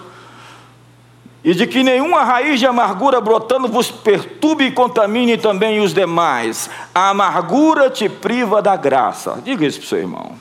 e 1.44 1.53
de 1.53 1.68
que 1.68 1.84
nenhuma 1.84 2.24
raiz 2.24 2.60
de 2.60 2.65
amargura 2.65 3.22
brotando 3.22 3.68
vos 3.68 3.89
perturbe 3.89 4.65
e 4.65 4.72
contamine 4.72 5.38
também 5.38 5.79
os 5.79 5.94
demais. 5.94 6.70
A 6.94 7.10
amargura 7.10 7.89
te 7.89 8.10
priva 8.10 8.62
da 8.62 8.75
graça. 8.75 9.39
Diga 9.44 9.65
isso 9.65 9.79
para 9.79 9.86
o 9.86 9.89
seu 9.89 10.00
irmão. 10.00 10.32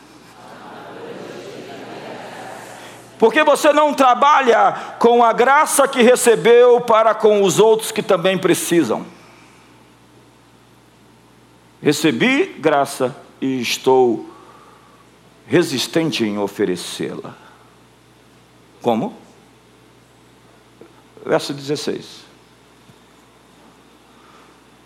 Porque 3.19 3.43
você 3.43 3.73
não 3.73 3.93
trabalha 3.93 4.73
com 4.99 5.25
a 5.25 5.33
graça 5.33 5.87
que 5.87 6.03
recebeu 6.03 6.81
para 6.81 7.15
com 7.15 7.43
os 7.43 7.59
outros 7.59 7.91
que 7.91 8.03
também 8.03 8.39
precisam. 8.39 9.05
Recebi 11.83 12.57
graça 12.59 13.15
e 13.41 13.61
estou 13.61 14.29
resistente 15.47 16.25
em 16.25 16.39
oferecê-la. 16.39 17.35
Como? 18.83 19.15
Verso 21.25 21.53
16. 21.53 22.29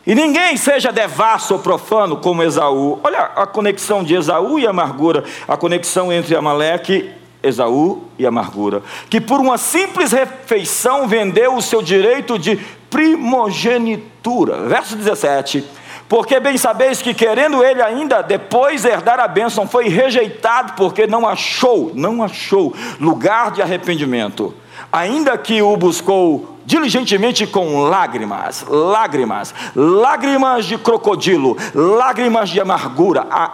E 0.07 0.15
ninguém 0.15 0.57
seja 0.57 0.91
devasso 0.91 1.55
ou 1.55 1.61
profano 1.61 2.17
como 2.17 2.43
Esaú. 2.43 2.99
Olha 3.05 3.21
a 3.21 3.47
conexão 3.47 4.03
de 4.03 4.15
Esaú 4.15 4.59
e 4.59 4.67
amargura, 4.67 5.25
a 5.47 5.57
conexão 5.57 6.13
entre 6.13 6.35
Amaleque, 6.35 7.13
Esaú 7.43 8.05
e 8.19 8.27
amargura. 8.27 8.83
Que 9.09 9.21
por 9.21 9.41
uma 9.41 9.59
simples 9.59 10.11
refeição 10.11 11.07
vendeu 11.07 11.55
o 11.57 11.63
seu 11.63 11.83
direito 11.83 12.39
de 12.39 12.57
primogenitura. 12.91 14.69
Verso 14.69 14.97
17 14.97 15.65
porque 16.13 16.39
bem 16.39 16.59
sabeis 16.59 17.01
que 17.01 17.15
querendo 17.15 17.65
ele 17.65 17.81
ainda 17.81 18.21
depois 18.21 18.85
herdar 18.85 19.19
a 19.19 19.27
bênção, 19.27 19.67
foi 19.67 19.89
rejeitado 19.89 20.75
porque 20.75 21.07
não 21.07 21.27
achou, 21.27 21.91
não 21.95 22.23
achou 22.23 22.77
lugar 23.01 23.51
de 23.51 23.63
arrependimento. 23.63 24.55
Ainda 24.93 25.39
que 25.39 25.63
o 25.63 25.75
buscou 25.75 26.59
diligentemente 26.67 27.47
com 27.47 27.85
lágrimas, 27.85 28.63
lágrimas, 28.69 29.55
lágrimas 29.75 30.67
de 30.67 30.77
crocodilo, 30.77 31.57
lágrimas 31.75 32.51
de 32.51 32.61
amargura. 32.61 33.27
A 33.31 33.53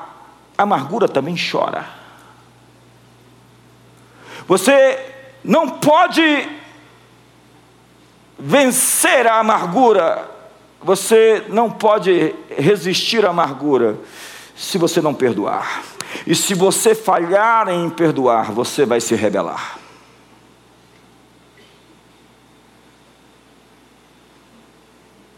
amargura 0.58 1.06
também 1.06 1.36
chora. 1.36 1.84
Você 4.48 4.98
não 5.44 5.68
pode 5.68 6.48
vencer 8.36 9.28
a 9.28 9.38
amargura 9.38 10.37
você 10.88 11.44
não 11.50 11.70
pode 11.70 12.34
resistir 12.56 13.26
à 13.26 13.28
amargura 13.28 13.98
se 14.56 14.78
você 14.78 15.02
não 15.02 15.12
perdoar. 15.12 15.82
E 16.26 16.34
se 16.34 16.54
você 16.54 16.94
falhar 16.94 17.68
em 17.68 17.90
perdoar, 17.90 18.50
você 18.52 18.86
vai 18.86 18.98
se 18.98 19.14
rebelar. 19.14 19.78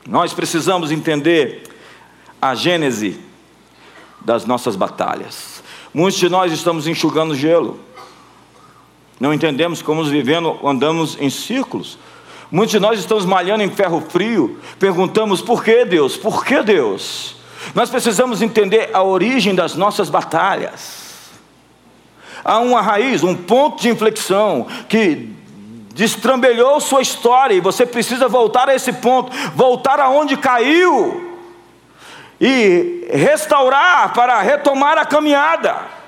Nós 0.06 0.32
precisamos 0.32 0.92
entender 0.92 1.64
a 2.40 2.54
gênese 2.54 3.18
das 4.20 4.44
nossas 4.44 4.76
batalhas. 4.76 5.64
Muitos 5.92 6.20
de 6.20 6.28
nós 6.28 6.52
estamos 6.52 6.86
enxugando 6.86 7.34
gelo. 7.34 7.80
Não 9.18 9.34
entendemos 9.34 9.82
como 9.82 10.04
vivendo, 10.04 10.60
andamos 10.64 11.18
em 11.20 11.28
círculos. 11.28 11.98
Muitos 12.50 12.72
de 12.72 12.80
nós 12.80 12.98
estamos 12.98 13.24
malhando 13.24 13.62
em 13.62 13.70
ferro 13.70 14.00
frio, 14.08 14.58
perguntamos 14.78 15.40
por 15.40 15.62
que 15.62 15.84
Deus? 15.84 16.16
Por 16.16 16.44
que 16.44 16.62
Deus? 16.62 17.36
Nós 17.74 17.90
precisamos 17.90 18.42
entender 18.42 18.90
a 18.92 19.02
origem 19.02 19.54
das 19.54 19.76
nossas 19.76 20.10
batalhas. 20.10 21.30
Há 22.44 22.58
uma 22.58 22.80
raiz, 22.80 23.22
um 23.22 23.36
ponto 23.36 23.80
de 23.80 23.88
inflexão 23.88 24.66
que 24.88 25.28
destrambelhou 25.94 26.80
sua 26.80 27.02
história 27.02 27.54
e 27.54 27.60
você 27.60 27.84
precisa 27.84 28.26
voltar 28.26 28.68
a 28.68 28.74
esse 28.74 28.92
ponto, 28.94 29.30
voltar 29.54 30.00
aonde 30.00 30.36
caiu 30.36 31.38
e 32.40 33.06
restaurar 33.12 34.12
para 34.14 34.40
retomar 34.40 34.96
a 34.98 35.04
caminhada. 35.04 35.99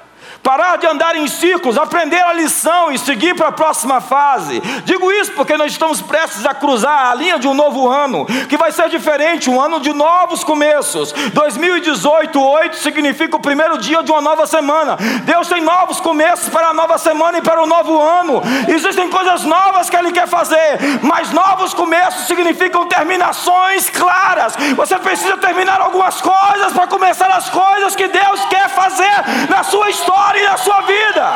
Parar 0.43 0.77
de 0.77 0.87
andar 0.89 1.15
em 1.15 1.29
círculos, 1.29 1.79
aprender 1.79 2.21
a 2.21 2.33
lição 2.33 2.91
e 2.91 2.99
seguir 2.99 3.33
para 3.37 3.49
a 3.49 3.53
próxima 3.53 4.01
fase. 4.01 4.61
Digo 4.85 5.13
isso 5.13 5.31
porque 5.33 5.57
nós 5.57 5.71
estamos 5.71 6.03
prestes 6.03 6.45
a 6.45 6.53
cruzar 6.53 7.13
a 7.13 7.15
linha 7.15 7.39
de 7.39 7.47
um 7.47 7.55
novo 7.55 7.89
ano, 7.89 8.27
que 8.49 8.57
vai 8.57 8.73
ser 8.73 8.89
diferente, 8.89 9.49
um 9.49 9.61
ano 9.61 9.79
de 9.79 9.93
novos 9.93 10.43
começos. 10.43 11.13
2018, 11.13 12.43
8 12.43 12.77
significa 12.77 13.37
o 13.37 13.41
primeiro 13.41 13.79
dia 13.79 14.03
de 14.03 14.11
uma 14.11 14.21
nova 14.21 14.45
semana. 14.45 14.97
Deus 15.23 15.47
tem 15.47 15.61
novos 15.61 16.01
começos 16.01 16.49
para 16.49 16.69
a 16.69 16.75
nova 16.75 16.99
semana 16.99 17.39
e 17.39 17.43
para 17.43 17.63
o 17.63 17.67
novo 17.67 18.01
ano. 18.01 18.43
Existem 18.67 19.09
coisas 19.09 19.45
novas 19.45 19.89
que 19.89 19.97
Ele 19.97 20.11
quer 20.11 20.27
fazer, 20.27 20.79
mas 21.03 21.31
novos 21.31 21.73
começos 21.73 22.27
significam 22.27 22.87
terminações 22.87 23.89
claras. 23.91 24.57
Você 24.75 24.99
precisa 24.99 25.37
terminar 25.37 25.81
algumas 25.81 26.21
coisas 26.21 26.73
para 26.73 26.89
começar 26.89 27.31
as 27.31 27.49
coisas 27.49 27.95
que 27.95 28.09
Deus 28.09 28.45
quer 28.47 28.69
fazer 28.69 29.49
na 29.49 29.63
sua 29.63 29.89
história 29.89 30.32
e 30.39 30.45
na 30.45 30.57
sua 30.57 30.81
vida. 30.83 31.33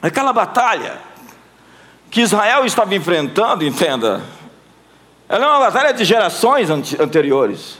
Aquela 0.00 0.32
batalha 0.32 0.98
que 2.10 2.20
Israel 2.20 2.64
estava 2.64 2.94
enfrentando, 2.94 3.64
entenda, 3.64 4.22
ela 5.28 5.44
é 5.44 5.48
uma 5.48 5.60
batalha 5.60 5.92
de 5.92 6.04
gerações 6.04 6.70
anteriores. 6.70 7.78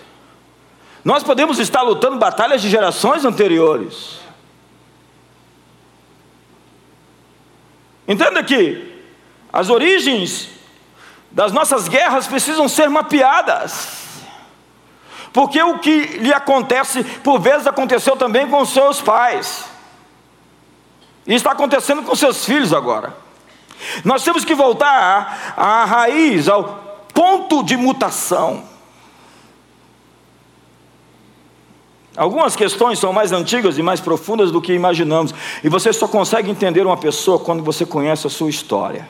Nós 1.05 1.23
podemos 1.23 1.59
estar 1.59 1.83
lutando 1.83 2.19
batalhas 2.19 2.61
de 2.61 2.69
gerações 2.69 3.25
anteriores. 3.25 4.19
Entenda 8.07 8.43
que 8.43 9.03
as 9.53 9.71
origens 9.71 10.58
das 11.31 11.53
nossas 11.53 11.89
guerras 11.89 12.27
precisam 12.27 12.69
ser 12.69 12.89
mapeadas. 12.89 13.99
Porque 15.33 15.63
o 15.63 15.79
que 15.79 16.01
lhe 16.19 16.33
acontece, 16.33 17.05
por 17.05 17.39
vezes 17.39 17.67
aconteceu 17.67 18.17
também 18.17 18.49
com 18.49 18.65
seus 18.65 19.01
pais. 19.01 19.65
E 21.27 21.35
está 21.35 21.53
acontecendo 21.53 22.03
com 22.03 22.17
seus 22.17 22.45
filhos 22.45 22.73
agora. 22.73 23.15
Nós 24.05 24.25
temos 24.25 24.45
que 24.45 24.55
voltar 24.55 25.55
à 25.57 25.85
raiz, 25.85 26.49
ao 26.49 26.65
ponto 27.13 27.63
de 27.63 27.77
mutação. 27.77 28.65
Algumas 32.17 32.57
questões 32.57 32.99
são 32.99 33.13
mais 33.13 33.31
antigas 33.31 33.79
e 33.79 33.83
mais 33.83 34.01
profundas 34.01 34.51
do 34.51 34.61
que 34.61 34.73
imaginamos, 34.73 35.33
e 35.63 35.69
você 35.69 35.93
só 35.93 36.09
consegue 36.09 36.51
entender 36.51 36.85
uma 36.85 36.97
pessoa 36.97 37.39
quando 37.39 37.63
você 37.63 37.87
conhece 37.87 38.27
a 38.27 38.31
sua 38.31 38.51
história. 38.51 39.09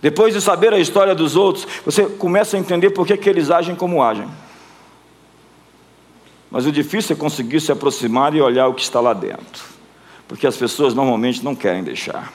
Depois 0.00 0.32
de 0.32 0.40
saber 0.40 0.72
a 0.72 0.78
história 0.78 1.14
dos 1.14 1.36
outros, 1.36 1.66
você 1.84 2.06
começa 2.06 2.56
a 2.56 2.60
entender 2.60 2.90
por 2.90 3.06
que, 3.06 3.16
que 3.16 3.28
eles 3.28 3.50
agem 3.50 3.74
como 3.74 4.02
agem. 4.02 4.28
Mas 6.50 6.66
o 6.66 6.72
difícil 6.72 7.14
é 7.14 7.18
conseguir 7.18 7.60
se 7.60 7.70
aproximar 7.70 8.34
e 8.34 8.40
olhar 8.40 8.66
o 8.66 8.74
que 8.74 8.82
está 8.82 9.00
lá 9.00 9.12
dentro. 9.12 9.64
Porque 10.26 10.46
as 10.46 10.56
pessoas 10.56 10.94
normalmente 10.94 11.44
não 11.44 11.54
querem 11.54 11.84
deixar. 11.84 12.32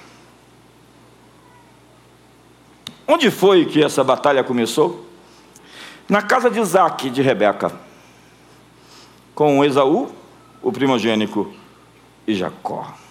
Onde 3.08 3.30
foi 3.30 3.66
que 3.66 3.84
essa 3.84 4.04
batalha 4.04 4.44
começou? 4.44 5.06
Na 6.08 6.22
casa 6.22 6.50
de 6.50 6.60
Isaac 6.60 7.10
de 7.10 7.22
Rebeca, 7.22 7.72
com 9.34 9.64
Esaú, 9.66 10.12
o 10.62 10.72
primogênico, 10.72 11.52
e 12.28 12.34
Jacó. 12.34 13.05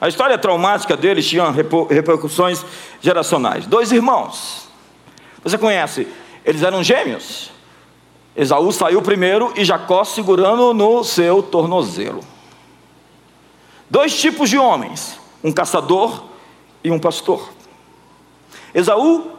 A 0.00 0.08
história 0.08 0.36
traumática 0.36 0.96
deles 0.96 1.26
tinha 1.26 1.50
repercussões 1.50 2.64
geracionais. 3.00 3.66
Dois 3.66 3.92
irmãos. 3.92 4.68
Você 5.42 5.56
conhece? 5.56 6.08
Eles 6.44 6.62
eram 6.62 6.82
gêmeos. 6.82 7.50
Esaú 8.36 8.72
saiu 8.72 9.00
primeiro 9.00 9.52
e 9.56 9.64
Jacó 9.64 10.04
segurando 10.04 10.74
no 10.74 11.04
seu 11.04 11.42
tornozelo. 11.42 12.20
Dois 13.88 14.18
tipos 14.20 14.50
de 14.50 14.58
homens: 14.58 15.18
um 15.42 15.52
caçador 15.52 16.24
e 16.82 16.90
um 16.90 16.98
pastor. 16.98 17.50
Esaú 18.74 19.30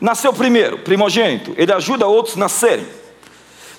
nasceu 0.00 0.32
primeiro, 0.32 0.80
primogênito. 0.80 1.54
Ele 1.56 1.72
ajuda 1.72 2.06
outros 2.06 2.36
a 2.36 2.40
nascerem. 2.40 2.86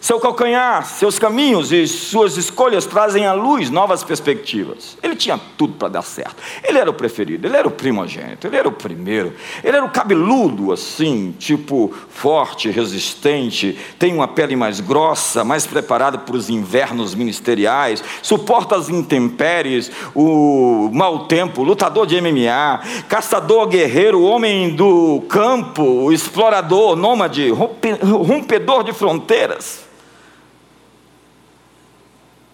Seu 0.03 0.19
calcanhar, 0.19 0.85
seus 0.85 1.17
caminhos 1.17 1.71
e 1.71 1.87
suas 1.87 2.35
escolhas 2.35 2.85
trazem 2.85 3.25
à 3.25 3.31
luz 3.31 3.69
novas 3.69 4.03
perspectivas. 4.03 4.97
Ele 5.01 5.15
tinha 5.15 5.39
tudo 5.57 5.75
para 5.75 5.87
dar 5.87 6.01
certo. 6.01 6.35
Ele 6.61 6.77
era 6.77 6.89
o 6.89 6.93
preferido, 6.93 7.47
ele 7.47 7.55
era 7.55 7.65
o 7.65 7.71
primogênito, 7.71 8.45
ele 8.45 8.57
era 8.57 8.67
o 8.67 8.71
primeiro. 8.73 9.33
Ele 9.63 9.77
era 9.77 9.85
o 9.85 9.89
cabeludo, 9.89 10.73
assim, 10.73 11.33
tipo 11.39 11.93
forte, 12.09 12.69
resistente, 12.69 13.79
tem 13.97 14.13
uma 14.13 14.27
pele 14.27 14.57
mais 14.57 14.81
grossa, 14.81 15.45
mais 15.45 15.65
preparado 15.65 16.19
para 16.19 16.35
os 16.35 16.49
invernos 16.49 17.15
ministeriais, 17.15 18.03
suporta 18.21 18.75
as 18.75 18.89
intempéries, 18.89 19.89
o 20.13 20.89
mau 20.91 21.27
tempo, 21.27 21.63
lutador 21.63 22.05
de 22.05 22.19
MMA, 22.19 23.05
caçador, 23.07 23.67
guerreiro, 23.67 24.21
homem 24.21 24.75
do 24.75 25.23
campo, 25.29 26.11
explorador, 26.11 26.97
nômade, 26.97 27.49
rompedor 27.49 28.83
de 28.83 28.91
fronteiras. 28.91 29.92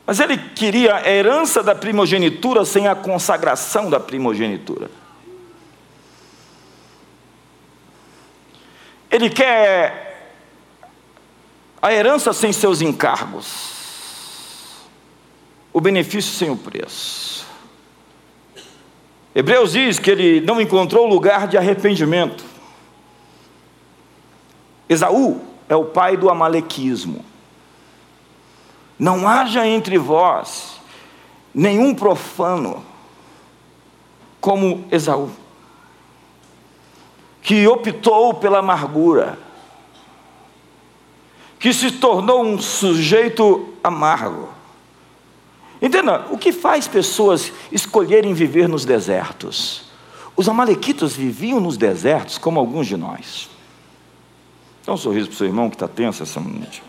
Mas 0.10 0.20
ele 0.20 0.38
queria 0.38 0.96
a 0.96 1.08
herança 1.08 1.62
da 1.62 1.76
primogenitura 1.76 2.66
sem 2.66 2.88
a 2.88 2.96
consagração 2.96 3.92
da 3.92 4.00
primogenitura. 4.00 4.90
Ele 9.12 9.30
quer 9.30 10.34
a 11.80 11.94
herança 11.94 12.34
sem 12.34 12.52
seus 12.52 12.82
encargos, 12.82 14.88
o 15.72 15.80
benefício 15.80 16.34
sem 16.34 16.50
o 16.50 16.58
preço. 16.58 17.46
Hebreus 19.36 19.74
diz 19.74 20.00
que 20.00 20.10
ele 20.10 20.42
não 20.42 20.60
encontrou 20.60 21.06
lugar 21.06 21.48
de 21.48 21.56
arrependimento. 21.56 22.44
Esaú 24.90 25.40
é 25.70 25.76
o 25.76 25.86
pai 25.86 26.18
do 26.18 26.32
amalequismo. 26.32 27.24
Não 29.00 29.26
haja 29.26 29.66
entre 29.66 29.98
vós 29.98 30.82
nenhum 31.54 31.96
profano 31.96 32.84
como 34.42 34.86
Esaú, 34.92 35.32
que 37.42 37.66
optou 37.66 38.34
pela 38.34 38.60
amargura, 38.60 39.40
que 41.58 41.74
se 41.74 41.92
tornou 41.92 42.44
um 42.44 42.60
sujeito 42.60 43.74
amargo. 43.84 44.50
Entenda, 45.82 46.28
o 46.30 46.38
que 46.38 46.52
faz 46.52 46.88
pessoas 46.88 47.54
escolherem 47.72 48.34
viver 48.34 48.68
nos 48.68 48.84
desertos? 48.84 49.84
Os 50.36 50.48
amalequitas 50.48 51.14
viviam 51.14 51.60
nos 51.60 51.78
desertos 51.78 52.38
como 52.38 52.60
alguns 52.60 52.88
de 52.88 52.98
nós. 52.98 53.50
Dá 54.86 54.94
um 54.94 54.98
sorriso 54.98 55.28
para 55.28 55.36
o 55.36 55.38
seu 55.38 55.48
irmão 55.48 55.70
que 55.70 55.76
está 55.76 55.88
tenso 55.88 56.24
essa 56.24 56.40
noite. 56.40 56.82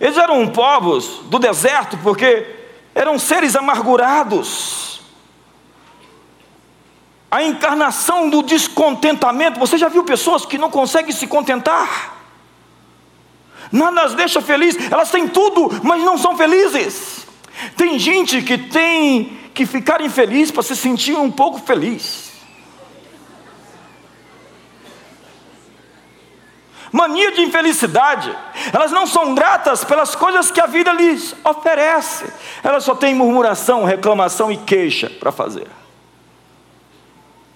Eles 0.00 0.16
eram 0.16 0.46
povos 0.48 1.20
do 1.24 1.38
deserto 1.38 1.96
porque 2.02 2.46
eram 2.94 3.18
seres 3.18 3.56
amargurados. 3.56 5.00
A 7.30 7.42
encarnação 7.42 8.30
do 8.30 8.42
descontentamento. 8.42 9.58
Você 9.58 9.76
já 9.76 9.88
viu 9.88 10.04
pessoas 10.04 10.46
que 10.46 10.58
não 10.58 10.70
conseguem 10.70 11.12
se 11.12 11.26
contentar? 11.26 12.14
Nada 13.72 14.02
as 14.02 14.14
deixa 14.14 14.40
feliz. 14.40 14.76
Elas 14.90 15.10
têm 15.10 15.26
tudo, 15.26 15.80
mas 15.82 16.02
não 16.02 16.16
são 16.16 16.36
felizes. 16.36 17.26
Tem 17.76 17.98
gente 17.98 18.42
que 18.42 18.58
tem 18.58 19.38
que 19.52 19.66
ficar 19.66 20.00
infeliz 20.00 20.50
para 20.50 20.62
se 20.62 20.76
sentir 20.76 21.16
um 21.16 21.30
pouco 21.30 21.58
feliz. 21.60 22.33
Mania 26.94 27.32
de 27.32 27.40
infelicidade. 27.40 28.32
Elas 28.72 28.92
não 28.92 29.04
são 29.04 29.34
gratas 29.34 29.82
pelas 29.82 30.14
coisas 30.14 30.52
que 30.52 30.60
a 30.60 30.66
vida 30.66 30.92
lhes 30.92 31.34
oferece. 31.44 32.32
Elas 32.62 32.84
só 32.84 32.94
têm 32.94 33.12
murmuração, 33.12 33.82
reclamação 33.82 34.52
e 34.52 34.56
queixa 34.56 35.10
para 35.10 35.32
fazer. 35.32 35.66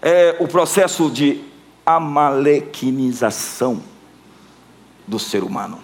É 0.03 0.35
o 0.41 0.49
processo 0.49 1.09
de 1.09 1.45
amalequinização 1.87 3.81
do 5.07 5.21
ser 5.21 5.45
humano. 5.45 5.81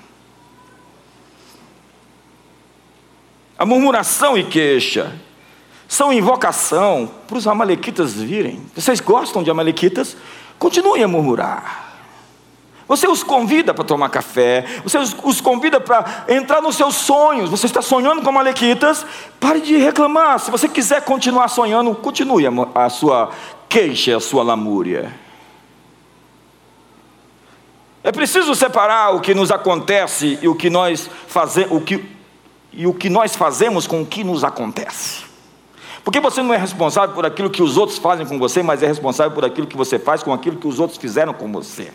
A 3.57 3.65
murmuração 3.65 4.37
e 4.37 4.43
queixa 4.43 5.15
são 5.87 6.13
invocação 6.13 7.09
para 7.29 7.39
os 7.39 7.47
amalequitas 7.47 8.15
virem. 8.15 8.67
Vocês 8.75 8.99
gostam 8.99 9.45
de 9.45 9.51
amalequitas? 9.51 10.17
Continuem 10.59 11.05
a 11.05 11.09
murmurar. 11.09 11.84
Você 12.87 13.09
os 13.09 13.23
convida 13.23 13.73
para 13.73 13.85
tomar 13.85 14.11
café, 14.11 14.65
você 14.83 14.99
os 14.99 15.41
convida 15.41 15.81
para 15.81 16.27
entrar 16.29 16.61
nos 16.61 16.77
seus 16.77 16.95
sonhos. 16.95 17.49
Você 17.49 17.67
está 17.67 17.81
sonhando 17.81 18.21
com 18.21 18.31
Malequitas, 18.31 19.07
pare 19.41 19.61
de 19.61 19.77
reclamar. 19.79 20.39
Se 20.39 20.51
você 20.51 20.69
quiser 20.69 21.03
continuar 21.03 21.49
sonhando, 21.49 21.95
continue 21.95 22.45
a, 22.75 22.91
sua 22.91 23.31
queixa, 23.69 24.17
a 24.17 24.21
sua 24.21 24.43
lamúria. 24.43 25.15
É 28.03 28.13
preciso 28.13 28.55
separar 28.55 29.15
o 29.15 29.21
que 29.21 29.35
nos 29.35 29.51
acontece 29.51 30.39
e 30.43 30.47
o 30.47 30.55
que 30.55 30.69
nós 30.69 31.09
fazemos, 31.27 31.73
o 31.73 31.81
que, 31.81 32.05
e 32.71 32.87
o 32.87 32.93
que 32.93 33.09
nós 33.09 33.35
fazemos 33.35 33.87
com 33.87 34.03
o 34.03 34.07
que 34.07 34.23
nos 34.23 34.45
acontece. 34.45 35.25
Porque 36.05 36.21
você 36.21 36.43
não 36.43 36.53
é 36.53 36.59
responsável 36.59 37.15
por 37.15 37.25
aquilo 37.25 37.49
que 37.49 37.63
os 37.63 37.79
outros 37.79 37.97
fazem 37.97 38.27
com 38.27 38.39
você, 38.39 38.63
mas 38.63 38.83
é 38.83 38.87
responsável 38.87 39.33
por 39.33 39.43
aquilo 39.43 39.67
que 39.67 39.77
você 39.77 39.99
faz 39.99 40.23
com 40.23 40.35
aquilo 40.35 40.59
que 40.59 40.69
os 40.69 40.79
outros 40.79 40.99
fizeram 40.99 41.33
com 41.33 41.51
você. 41.51 41.91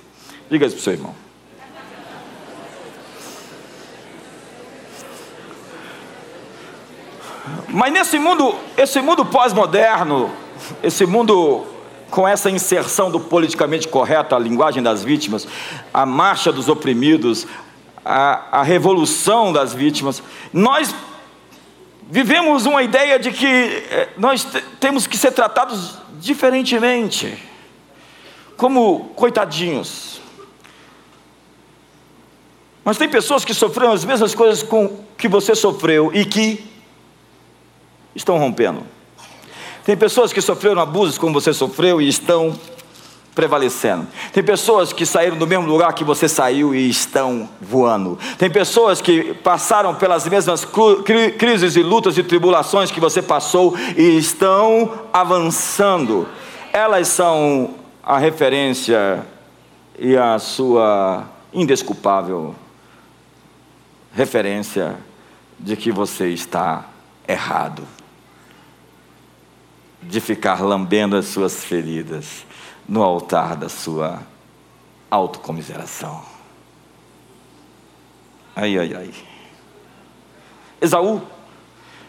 Diga 0.49 0.65
isso 0.65 0.75
para 0.75 0.81
o 0.81 0.83
seu 0.83 0.93
irmão. 0.93 1.15
Mas 7.67 7.93
nesse 7.93 8.17
mundo, 8.17 8.55
esse 8.75 8.99
mundo 8.99 9.23
pós-moderno, 9.25 10.31
esse 10.81 11.05
mundo 11.05 11.65
com 12.09 12.27
essa 12.27 12.49
inserção 12.49 13.11
do 13.11 13.19
politicamente 13.19 13.87
correto, 13.87 14.35
a 14.35 14.39
linguagem 14.39 14.81
das 14.81 15.03
vítimas, 15.03 15.47
a 15.93 16.05
marcha 16.05 16.51
dos 16.51 16.67
oprimidos, 16.67 17.45
a, 18.03 18.59
a 18.59 18.63
revolução 18.63 19.53
das 19.53 19.73
vítimas, 19.73 20.23
nós 20.51 20.93
vivemos 22.09 22.65
uma 22.65 22.81
ideia 22.81 23.19
de 23.19 23.31
que 23.31 23.45
eh, 23.45 24.09
nós 24.17 24.47
temos 24.79 25.05
que 25.05 25.15
ser 25.15 25.31
tratados 25.31 25.99
diferentemente, 26.19 27.37
como 28.57 29.11
coitadinhos. 29.15 30.18
Mas 32.83 32.97
tem 32.97 33.09
pessoas 33.09 33.45
que 33.45 33.53
sofreram 33.53 33.91
as 33.91 34.05
mesmas 34.05 34.33
coisas 34.33 34.63
com 34.63 34.97
que 35.17 35.27
você 35.27 35.53
sofreu 35.53 36.11
e 36.13 36.25
que 36.25 36.63
estão 38.15 38.37
rompendo. 38.37 38.83
Tem 39.83 39.95
pessoas 39.97 40.31
que 40.31 40.41
sofreram 40.41 40.81
abusos 40.81 41.17
como 41.17 41.33
você 41.33 41.53
sofreu 41.53 42.01
e 42.01 42.07
estão 42.07 42.57
prevalecendo. 43.33 44.07
Tem 44.33 44.43
pessoas 44.43 44.91
que 44.91 45.05
saíram 45.05 45.37
do 45.37 45.47
mesmo 45.47 45.65
lugar 45.65 45.93
que 45.93 46.03
você 46.03 46.27
saiu 46.27 46.75
e 46.75 46.89
estão 46.89 47.47
voando. 47.61 48.19
Tem 48.37 48.49
pessoas 48.49 49.01
que 49.01 49.33
passaram 49.35 49.95
pelas 49.95 50.27
mesmas 50.27 50.67
crises 51.37 51.75
e 51.75 51.81
lutas 51.81 52.17
e 52.17 52.23
tribulações 52.23 52.91
que 52.91 52.99
você 52.99 53.21
passou 53.21 53.75
e 53.95 54.17
estão 54.17 54.91
avançando. 55.13 56.27
Elas 56.73 57.07
são 57.07 57.75
a 58.03 58.17
referência 58.17 59.25
e 59.97 60.17
a 60.17 60.37
sua 60.37 61.25
indesculpável 61.53 62.55
referência 64.13 64.97
de 65.59 65.75
que 65.75 65.91
você 65.91 66.29
está 66.29 66.89
errado, 67.27 67.87
de 70.01 70.19
ficar 70.19 70.61
lambendo 70.61 71.15
as 71.15 71.25
suas 71.25 71.63
feridas 71.63 72.45
no 72.87 73.03
altar 73.03 73.55
da 73.55 73.69
sua 73.69 74.21
autocomiseração. 75.11 76.23
Ai, 78.55 78.77
ai, 78.77 78.93
ai. 78.95 79.13
Esaú 80.81 81.21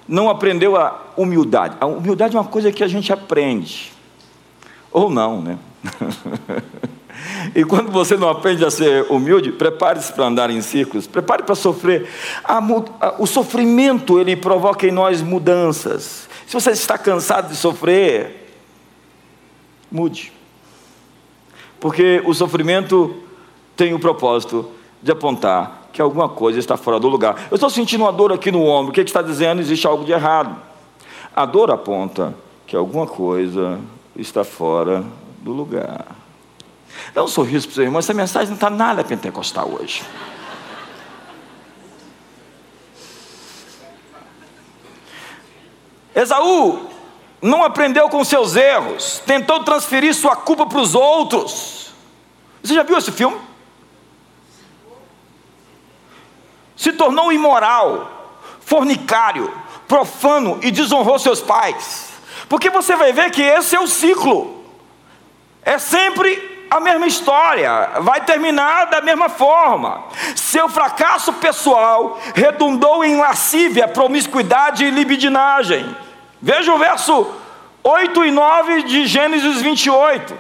não 0.07 0.29
aprendeu 0.29 0.77
a 0.77 1.01
humildade. 1.17 1.77
A 1.81 1.87
humildade 1.87 2.37
é 2.37 2.41
uma 2.41 2.49
coisa 2.49 2.73
que 2.73 2.83
a 2.83 2.89
gente 2.89 3.13
aprende. 3.13 3.93
Ou 4.91 5.09
não, 5.09 5.41
né? 5.41 5.59
E 7.55 7.65
quando 7.65 7.91
você 7.91 8.17
não 8.17 8.29
aprende 8.29 8.65
a 8.65 8.71
ser 8.71 9.07
humilde, 9.11 9.53
prepare-se 9.53 10.13
para 10.13 10.27
andar 10.27 10.51
em 10.51 10.61
círculos, 10.61 11.07
prepare 11.07 11.43
para 11.43 11.55
sofrer. 11.55 12.09
o 13.19 13.27
sofrimento 13.27 14.19
ele 14.19 14.37
provoca 14.37 14.87
em 14.87 14.91
nós 14.91 15.23
mudanças. 15.23 16.29
Se 16.47 16.55
você 16.55 16.71
está 16.71 16.99
cansado 16.99 17.49
de 17.49 17.57
sofrer, 17.57 18.53
mude. 19.91 20.33
Porque 21.79 22.23
o 22.25 22.35
sofrimento 22.35 23.17
tem 23.77 23.95
o 23.95 23.99
propósito 23.99 24.71
de 25.03 25.11
apontar 25.11 25.89
que 25.93 26.01
alguma 26.01 26.29
coisa 26.29 26.59
está 26.59 26.77
fora 26.77 27.01
do 27.01 27.09
lugar. 27.09 27.47
Eu 27.51 27.55
estou 27.55 27.71
sentindo 27.71 28.05
uma 28.05 28.13
dor 28.13 28.33
aqui 28.33 28.51
no 28.53 28.65
ombro, 28.65 28.91
o 28.91 28.93
que, 28.93 29.01
é 29.01 29.05
que 29.05 29.11
está 29.11 29.23
dizendo? 29.23 29.61
Existe 29.61 29.87
algo 29.87 30.05
de 30.05 30.13
errado. 30.13 30.57
A 31.35 31.47
dor 31.47 31.71
aponta 31.71 32.35
que 32.67 32.77
alguma 32.77 33.07
coisa 33.07 33.81
está 34.15 34.45
fora 34.45 35.05
do 35.39 35.53
lugar. 35.53 36.20
Dá 37.15 37.23
um 37.23 37.29
sorriso 37.29 37.67
para 37.67 37.73
o 37.73 37.75
seu 37.75 37.85
irmão, 37.85 37.99
essa 37.99 38.15
mensagem 38.15 38.49
não 38.49 38.55
está 38.55 38.71
nada 38.71 39.03
pentecostal 39.03 39.71
hoje. 39.81 40.03
Esaú 46.15 46.89
não 47.41 47.65
aprendeu 47.65 48.09
com 48.09 48.23
seus 48.25 48.55
erros, 48.55 49.23
tentou 49.25 49.65
transferir 49.65 50.15
sua 50.15 50.37
culpa 50.37 50.67
para 50.67 50.81
os 50.81 50.95
outros. 50.95 51.93
Você 52.63 52.75
já 52.75 52.83
viu 52.83 52.99
esse 52.99 53.11
filme? 53.11 53.41
Se 56.77 56.93
tornou 56.93 57.33
imoral, 57.33 58.37
fornicário, 58.61 59.53
profano 59.89 60.59
e 60.63 60.71
desonrou 60.71 61.19
seus 61.19 61.41
pais. 61.41 62.11
Porque 62.49 62.71
você 62.71 62.97
vai 62.97 63.13
ver 63.13 63.31
que 63.31 63.43
esse 63.43 63.75
é 63.75 63.81
o 63.81 63.87
ciclo. 63.87 64.65
É 65.63 65.79
sempre 65.79 66.50
a 66.71 66.79
mesma 66.79 67.07
história, 67.07 67.91
vai 68.01 68.21
terminar 68.21 68.87
da 68.87 69.01
mesma 69.01 69.29
forma. 69.29 70.05
Seu 70.37 70.69
fracasso 70.69 71.33
pessoal 71.35 72.17
redundou 72.33 73.05
em 73.05 73.17
lascívia, 73.17 73.89
promiscuidade 73.89 74.85
e 74.85 74.91
libidinagem. 74.91 75.97
Veja 76.41 76.73
o 76.73 76.79
verso 76.79 77.27
8 77.83 78.25
e 78.25 78.31
9 78.31 78.83
de 78.85 79.07
Gênesis 79.07 79.61
28. 79.61 80.39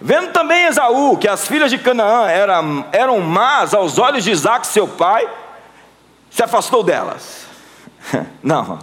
Vendo 0.00 0.32
também 0.32 0.66
Esaú 0.66 1.16
que 1.16 1.26
as 1.26 1.48
filhas 1.48 1.70
de 1.70 1.78
Canaã 1.78 2.28
eram, 2.28 2.84
eram 2.92 3.20
más 3.20 3.72
aos 3.72 3.98
olhos 3.98 4.22
de 4.22 4.30
Isaac, 4.30 4.66
seu 4.66 4.86
pai, 4.86 5.26
se 6.30 6.42
afastou 6.42 6.82
delas. 6.82 7.46
Não. 8.42 8.78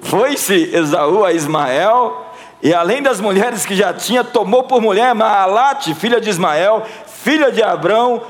Foi-se 0.00 0.74
Esaú 0.74 1.22
a 1.22 1.32
Ismael 1.32 2.29
e 2.62 2.74
além 2.74 3.02
das 3.02 3.20
mulheres 3.20 3.64
que 3.64 3.74
já 3.74 3.92
tinha, 3.92 4.22
tomou 4.22 4.64
por 4.64 4.80
mulher 4.80 5.14
Maalate, 5.14 5.94
filha 5.94 6.20
de 6.20 6.28
Ismael, 6.28 6.86
filha 7.06 7.50
de 7.50 7.62
Abrão, 7.62 8.22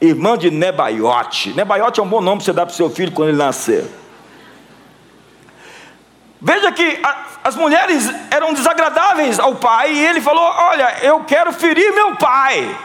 irmã 0.00 0.36
de 0.36 0.50
Nebaiote. 0.50 1.52
Nebaiote 1.52 2.00
é 2.00 2.02
um 2.02 2.08
bom 2.08 2.20
nome 2.20 2.38
para 2.38 2.46
você 2.46 2.52
dar 2.52 2.66
para 2.66 2.72
o 2.72 2.76
seu 2.76 2.90
filho 2.90 3.12
quando 3.12 3.28
ele 3.28 3.38
nascer. 3.38 3.84
Veja 6.40 6.70
que 6.72 7.00
as 7.44 7.54
mulheres 7.54 8.12
eram 8.30 8.52
desagradáveis 8.52 9.38
ao 9.38 9.54
pai, 9.54 9.92
e 9.92 10.06
ele 10.06 10.20
falou: 10.20 10.42
Olha, 10.42 10.96
eu 11.02 11.20
quero 11.20 11.52
ferir 11.52 11.94
meu 11.94 12.16
pai, 12.16 12.76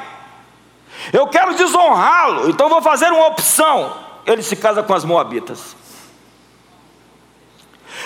eu 1.12 1.28
quero 1.28 1.56
desonrá-lo, 1.56 2.50
então 2.50 2.70
vou 2.70 2.82
fazer 2.82 3.12
uma 3.12 3.28
opção. 3.28 3.92
Ele 4.26 4.44
se 4.44 4.56
casa 4.56 4.84
com 4.84 4.94
as 4.94 5.04
Moabitas. 5.04 5.81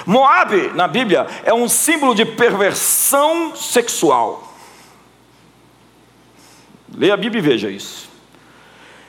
Moab, 0.05 0.71
na 0.73 0.87
Bíblia, 0.87 1.27
é 1.43 1.53
um 1.53 1.69
símbolo 1.69 2.15
de 2.15 2.25
perversão 2.25 3.55
sexual. 3.55 4.53
Leia 6.93 7.13
a 7.13 7.17
Bíblia 7.17 7.39
e 7.39 7.41
veja 7.41 7.69
isso. 7.69 8.09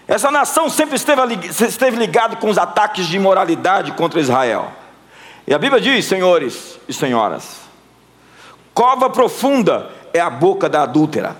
Essa 0.09 0.31
nação 0.31 0.71
sempre 0.71 0.97
esteve, 0.97 1.21
esteve 1.67 1.97
ligada 1.97 2.37
com 2.37 2.49
os 2.49 2.59
ataques 2.59 3.07
de 3.07 3.17
imoralidade 3.17 3.93
contra 3.93 4.21
Israel. 4.21 4.73
E 5.47 5.55
a 5.55 5.59
Bíblia 5.59 5.81
diz, 5.81 6.05
senhores 6.05 6.79
e 6.89 6.93
senhoras, 6.93 7.61
cova 8.73 9.11
profunda 9.11 9.91
é 10.13 10.21
a 10.21 10.31
boca 10.31 10.69
da 10.69 10.83
adúltera. 10.83 11.37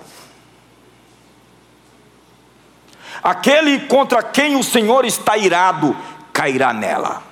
Aquele 3.23 3.81
contra 3.81 4.23
quem 4.23 4.55
o 4.55 4.63
Senhor 4.63 5.03
está 5.05 5.37
irado 5.37 5.95
cairá 6.31 6.71
nela. 6.71 7.26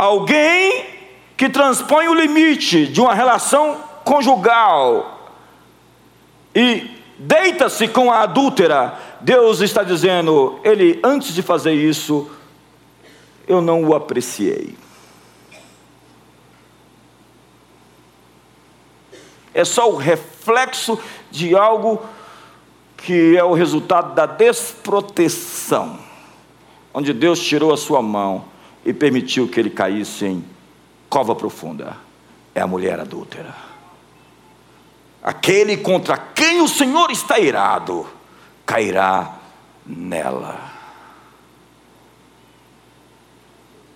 Alguém 0.00 0.86
que 1.36 1.50
transpõe 1.50 2.08
o 2.08 2.14
limite 2.14 2.86
de 2.86 3.02
uma 3.02 3.12
relação 3.12 3.76
conjugal 4.02 5.30
e 6.54 6.90
deita-se 7.18 7.86
com 7.86 8.10
a 8.10 8.20
adúltera, 8.20 8.98
Deus 9.20 9.60
está 9.60 9.82
dizendo, 9.82 10.58
ele 10.64 10.98
antes 11.04 11.34
de 11.34 11.42
fazer 11.42 11.74
isso, 11.74 12.30
eu 13.46 13.60
não 13.60 13.84
o 13.84 13.94
apreciei. 13.94 14.74
É 19.52 19.66
só 19.66 19.90
o 19.90 19.96
reflexo 19.96 20.98
de 21.30 21.54
algo 21.54 22.00
que 22.96 23.36
é 23.36 23.44
o 23.44 23.52
resultado 23.52 24.14
da 24.14 24.24
desproteção, 24.24 25.98
onde 26.94 27.12
Deus 27.12 27.38
tirou 27.38 27.70
a 27.70 27.76
sua 27.76 28.00
mão 28.00 28.48
e 28.84 28.92
permitiu 28.92 29.48
que 29.48 29.60
ele 29.60 29.70
caísse 29.70 30.24
em 30.26 30.44
cova 31.08 31.34
profunda. 31.34 31.96
É 32.54 32.60
a 32.60 32.66
mulher 32.66 32.98
adúltera. 32.98 33.54
Aquele 35.22 35.76
contra 35.76 36.16
quem 36.16 36.60
o 36.60 36.68
Senhor 36.68 37.10
está 37.10 37.38
irado, 37.38 38.06
cairá 38.64 39.38
nela. 39.84 40.70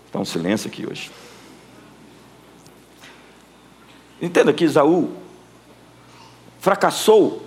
Então, 0.09 0.25
silêncio 0.25 0.69
aqui 0.69 0.87
hoje. 0.87 1.11
Entenda 4.21 4.53
que 4.53 4.65
Isaú 4.65 5.17
fracassou. 6.61 7.43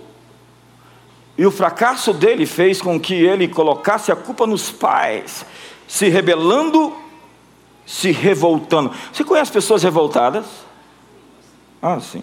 E 1.36 1.46
o 1.46 1.50
fracasso 1.50 2.12
dele 2.12 2.46
fez 2.46 2.82
com 2.82 3.00
que 3.00 3.14
ele 3.14 3.48
colocasse 3.48 4.10
a 4.10 4.16
culpa 4.16 4.46
nos 4.46 4.70
pais, 4.70 5.46
se 5.86 6.08
rebelando, 6.08 6.94
se 7.88 8.10
revoltando. 8.12 8.92
Você 9.10 9.24
conhece 9.24 9.50
pessoas 9.50 9.82
revoltadas? 9.82 10.44
Ah, 11.80 11.98
sim. 11.98 12.22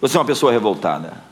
Você 0.00 0.16
é 0.16 0.20
uma 0.20 0.26
pessoa 0.26 0.50
revoltada. 0.50 1.22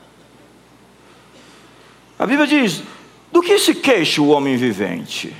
A 2.16 2.24
Bíblia 2.24 2.46
diz: 2.46 2.84
do 3.32 3.42
que 3.42 3.58
se 3.58 3.74
queixa 3.74 4.22
o 4.22 4.28
homem 4.28 4.56
vivente? 4.56 5.34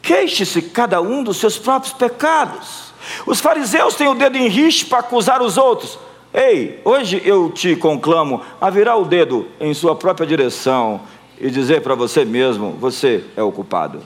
Queixe-se 0.00 0.62
cada 0.62 1.02
um 1.02 1.22
dos 1.22 1.36
seus 1.36 1.58
próprios 1.58 1.92
pecados. 1.92 2.94
Os 3.26 3.40
fariseus 3.40 3.94
têm 3.94 4.08
o 4.08 4.14
dedo 4.14 4.38
em 4.38 4.48
riste 4.48 4.86
para 4.86 5.00
acusar 5.00 5.42
os 5.42 5.58
outros. 5.58 5.98
Ei, 6.32 6.80
hoje 6.82 7.20
eu 7.26 7.50
te 7.50 7.76
conclamo 7.76 8.40
a 8.58 8.70
virar 8.70 8.96
o 8.96 9.04
dedo 9.04 9.46
em 9.60 9.74
sua 9.74 9.94
própria 9.94 10.26
direção 10.26 11.02
e 11.38 11.50
dizer 11.50 11.82
para 11.82 11.94
você 11.94 12.24
mesmo: 12.24 12.72
você 12.80 13.22
é 13.36 13.42
o 13.42 13.52
culpado. 13.52 14.02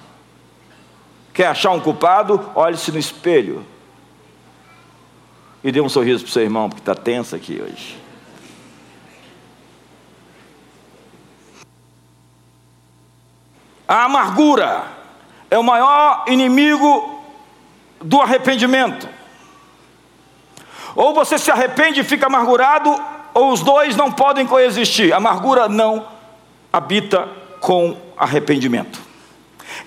Quer 1.33 1.47
achar 1.47 1.71
um 1.71 1.81
culpado? 1.81 2.51
Olhe-se 2.55 2.93
no 2.93 2.99
espelho. 2.99 3.65
E 5.65 5.73
dê 5.73 5.81
um 5.81 5.89
sorriso 5.89 6.25
para 6.25 6.31
o 6.31 6.33
seu 6.33 6.43
irmão, 6.43 6.69
porque 6.69 6.83
está 6.83 6.95
tenso 6.95 7.35
aqui 7.35 7.61
hoje. 7.63 7.97
A 13.87 14.05
amargura 14.05 14.85
é 15.51 15.59
o 15.59 15.63
maior 15.63 16.25
inimigo 16.27 17.23
do 18.01 18.21
arrependimento. 18.21 19.09
Ou 20.97 21.15
você 21.15 21.39
se 21.39 21.51
arrepende 21.51 22.01
e 22.01 22.05
fica 22.05 22.27
amargurado, 22.27 22.95
ou 23.33 23.53
os 23.53 23.63
dois 23.63 23.97
não 23.97 24.11
podem 24.11 24.47
coexistir. 24.47 25.13
A 25.13 25.17
amargura 25.17 25.69
não 25.69 26.07
habita 26.73 27.29
com 27.61 27.97
arrependimento. 28.17 29.12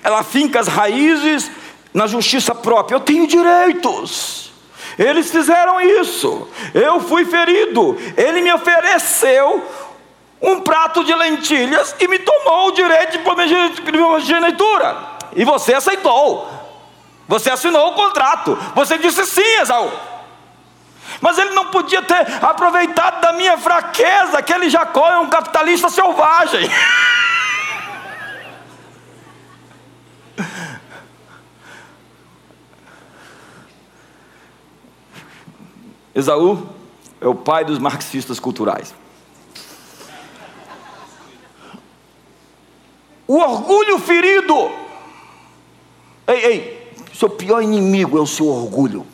Ela 0.03 0.23
finca 0.23 0.59
as 0.59 0.67
raízes 0.67 1.51
na 1.93 2.07
justiça 2.07 2.53
própria. 2.53 2.95
Eu 2.95 2.99
tenho 2.99 3.27
direitos. 3.27 4.51
Eles 4.97 5.31
fizeram 5.31 5.81
isso. 5.81 6.47
Eu 6.73 6.99
fui 6.99 7.25
ferido. 7.25 7.97
Ele 8.15 8.41
me 8.41 8.53
ofereceu 8.53 9.65
um 10.41 10.59
prato 10.61 11.03
de 11.03 11.13
lentilhas 11.13 11.95
e 11.99 12.07
me 12.07 12.19
tomou 12.19 12.67
o 12.67 12.71
direito 12.71 13.17
de 13.17 13.81
primogenitura. 13.81 14.97
E 15.35 15.43
você 15.43 15.73
aceitou. 15.73 16.49
Você 17.27 17.49
assinou 17.49 17.89
o 17.89 17.93
contrato. 17.93 18.57
Você 18.75 18.97
disse 18.97 19.25
sim, 19.25 19.61
Esaú. 19.61 19.91
Mas 21.21 21.37
ele 21.37 21.51
não 21.51 21.67
podia 21.67 22.01
ter 22.01 22.43
aproveitado 22.43 23.21
da 23.21 23.33
minha 23.33 23.57
fraqueza, 23.57 24.37
aquele 24.37 24.69
Jacó 24.69 25.07
é 25.07 25.19
um 25.19 25.29
capitalista 25.29 25.89
selvagem. 25.89 26.69
Esaú 36.15 36.65
é 37.19 37.27
o 37.27 37.35
pai 37.35 37.65
dos 37.65 37.77
marxistas 37.77 38.39
culturais. 38.39 38.95
O 43.27 43.37
orgulho 43.37 43.99
ferido. 43.99 44.71
Ei, 46.25 46.45
ei, 46.45 46.93
seu 47.13 47.29
pior 47.29 47.61
inimigo 47.61 48.17
é 48.17 48.21
o 48.21 48.27
seu 48.27 48.47
orgulho. 48.47 49.05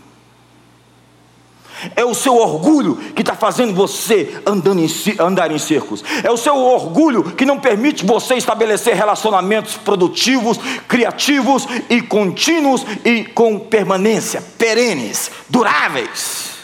É 1.96 2.06
o 2.06 2.14
seu 2.14 2.36
orgulho 2.36 2.96
que 3.16 3.22
está 3.22 3.34
fazendo 3.36 3.74
você 3.74 4.44
em, 4.46 5.16
andar 5.20 5.50
em 5.50 5.58
círculos. 5.58 6.04
É 6.24 6.30
o 6.30 6.38
seu 6.38 6.56
orgulho 6.56 7.24
que 7.24 7.46
não 7.46 7.60
permite 7.60 8.06
você 8.06 8.36
estabelecer 8.36 8.96
relacionamentos 8.96 9.78
produtivos, 9.78 10.60
criativos 10.88 11.66
e 11.90 12.00
contínuos 12.00 12.86
e 13.04 13.24
com 13.24 13.58
permanência, 13.58 14.44
perenes, 14.60 15.32
duráveis. 15.50 16.61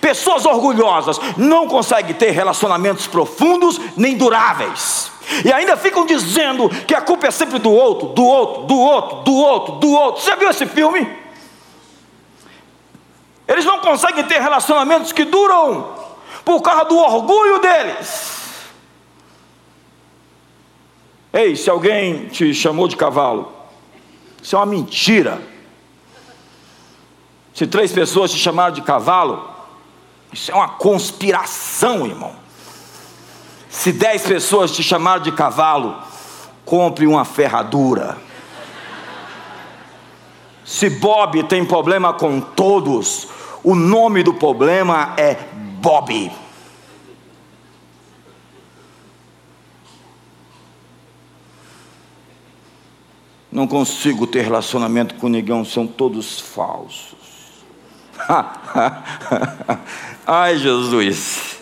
Pessoas 0.00 0.44
orgulhosas 0.44 1.18
não 1.36 1.68
conseguem 1.68 2.14
ter 2.14 2.30
relacionamentos 2.30 3.06
profundos 3.06 3.80
nem 3.96 4.16
duráveis. 4.16 5.10
E 5.44 5.52
ainda 5.52 5.76
ficam 5.76 6.04
dizendo 6.04 6.68
que 6.68 6.94
a 6.94 7.00
culpa 7.00 7.26
é 7.26 7.30
sempre 7.30 7.58
do 7.58 7.70
outro, 7.70 8.08
do 8.08 8.24
outro, 8.24 8.62
do 8.64 8.78
outro, 8.78 9.16
do 9.22 9.34
outro, 9.34 9.74
do 9.76 9.90
outro. 9.92 10.22
Você 10.22 10.36
viu 10.36 10.50
esse 10.50 10.66
filme? 10.66 11.08
Eles 13.46 13.64
não 13.64 13.80
conseguem 13.80 14.24
ter 14.24 14.40
relacionamentos 14.40 15.12
que 15.12 15.24
duram 15.24 15.94
por 16.44 16.60
causa 16.60 16.84
do 16.84 16.96
orgulho 16.96 17.58
deles. 17.58 18.42
Ei, 21.32 21.56
se 21.56 21.68
alguém 21.68 22.28
te 22.28 22.54
chamou 22.54 22.86
de 22.86 22.96
cavalo, 22.96 23.52
isso 24.42 24.54
é 24.54 24.58
uma 24.58 24.66
mentira. 24.66 25.42
Se 27.52 27.66
três 27.66 27.92
pessoas 27.92 28.30
te 28.30 28.38
chamaram 28.38 28.72
de 28.72 28.82
cavalo, 28.82 29.53
isso 30.34 30.50
é 30.50 30.54
uma 30.54 30.68
conspiração, 30.68 32.04
irmão. 32.04 32.34
Se 33.68 33.92
dez 33.92 34.22
pessoas 34.22 34.72
te 34.72 34.82
chamaram 34.82 35.22
de 35.22 35.30
cavalo, 35.30 35.96
compre 36.64 37.06
uma 37.06 37.24
ferradura. 37.24 38.18
Se 40.64 40.90
Bob 40.90 41.44
tem 41.44 41.64
problema 41.64 42.12
com 42.12 42.40
todos, 42.40 43.28
o 43.62 43.76
nome 43.76 44.24
do 44.24 44.34
problema 44.34 45.14
é 45.16 45.34
Bob. 45.80 46.32
Não 53.52 53.68
consigo 53.68 54.26
ter 54.26 54.42
relacionamento 54.42 55.14
com 55.14 55.28
ninguém, 55.28 55.64
são 55.64 55.86
todos 55.86 56.40
falsos. 56.40 57.23
Ai, 60.26 60.58
Jesus. 60.58 61.58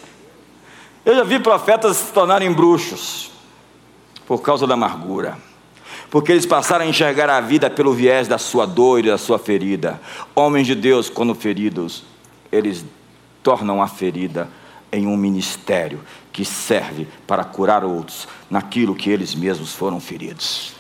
Eu 1.04 1.16
já 1.16 1.24
vi 1.24 1.38
profetas 1.38 1.96
se 1.96 2.12
tornarem 2.12 2.52
bruxos 2.52 3.30
por 4.26 4.40
causa 4.40 4.66
da 4.66 4.74
amargura 4.74 5.36
porque 6.12 6.30
eles 6.30 6.44
passaram 6.44 6.84
a 6.84 6.88
enxergar 6.88 7.30
a 7.30 7.40
vida 7.40 7.70
pelo 7.70 7.94
viés 7.94 8.28
da 8.28 8.36
sua 8.36 8.66
dor 8.66 8.98
e 8.98 9.08
da 9.08 9.16
sua 9.16 9.38
ferida. 9.38 9.98
Homens 10.34 10.66
de 10.66 10.74
Deus, 10.74 11.08
quando 11.08 11.34
feridos, 11.34 12.04
eles 12.52 12.84
tornam 13.42 13.80
a 13.80 13.88
ferida 13.88 14.46
em 14.92 15.06
um 15.06 15.16
ministério 15.16 16.00
que 16.30 16.44
serve 16.44 17.08
para 17.26 17.44
curar 17.44 17.82
outros 17.82 18.28
naquilo 18.50 18.94
que 18.94 19.08
eles 19.08 19.34
mesmos 19.34 19.72
foram 19.72 19.98
feridos. 19.98 20.74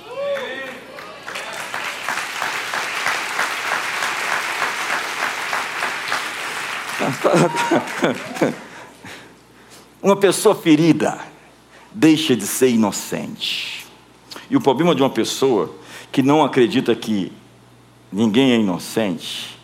Uma 10.02 10.16
pessoa 10.16 10.54
ferida 10.54 11.18
deixa 11.92 12.34
de 12.34 12.46
ser 12.46 12.70
inocente. 12.70 13.86
E 14.50 14.56
o 14.56 14.60
problema 14.60 14.94
de 14.94 15.02
uma 15.02 15.10
pessoa 15.10 15.74
que 16.10 16.22
não 16.22 16.44
acredita 16.44 16.94
que 16.94 17.32
ninguém 18.10 18.52
é 18.52 18.56
inocente, 18.56 19.58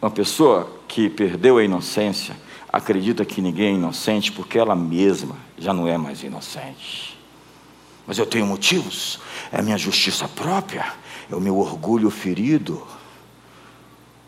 uma 0.00 0.10
pessoa 0.10 0.70
que 0.88 1.08
perdeu 1.08 1.58
a 1.58 1.64
inocência, 1.64 2.36
acredita 2.72 3.24
que 3.24 3.40
ninguém 3.40 3.66
é 3.66 3.76
inocente 3.76 4.32
porque 4.32 4.58
ela 4.58 4.74
mesma 4.74 5.36
já 5.58 5.72
não 5.72 5.86
é 5.86 5.98
mais 5.98 6.22
inocente. 6.22 7.18
Mas 8.06 8.18
eu 8.18 8.26
tenho 8.26 8.46
motivos, 8.46 9.20
é 9.52 9.62
minha 9.62 9.78
justiça 9.78 10.26
própria, 10.26 10.92
é 11.30 11.36
o 11.36 11.40
meu 11.40 11.58
orgulho 11.58 12.10
ferido. 12.10 12.84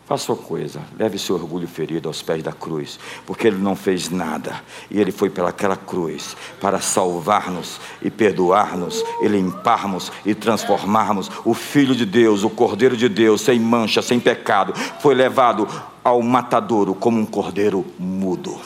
Faça 0.05 0.35
coisa, 0.35 0.81
leve 0.99 1.17
seu 1.17 1.35
orgulho 1.35 1.67
ferido 1.67 2.07
aos 2.07 2.21
pés 2.21 2.43
da 2.43 2.51
cruz, 2.51 2.99
porque 3.25 3.47
ele 3.47 3.57
não 3.57 3.75
fez 3.75 4.07
nada, 4.07 4.61
e 4.91 5.01
ele 5.01 5.11
foi 5.11 5.31
pelaquela 5.31 5.75
cruz 5.75 6.37
para 6.61 6.79
salvar-nos 6.79 7.81
e 8.03 8.11
perdoar-nos, 8.11 9.03
e 9.23 9.27
limparmos 9.27 10.11
e 10.23 10.35
transformarmos. 10.35 11.31
O 11.43 11.55
Filho 11.55 11.95
de 11.95 12.05
Deus, 12.05 12.43
o 12.43 12.51
Cordeiro 12.51 12.95
de 12.95 13.09
Deus, 13.09 13.41
sem 13.41 13.59
mancha, 13.59 13.99
sem 13.99 14.19
pecado, 14.19 14.75
foi 14.99 15.15
levado 15.15 15.67
ao 16.03 16.21
matadouro 16.21 16.93
como 16.93 17.19
um 17.19 17.25
cordeiro 17.25 17.83
mudo. 17.97 18.61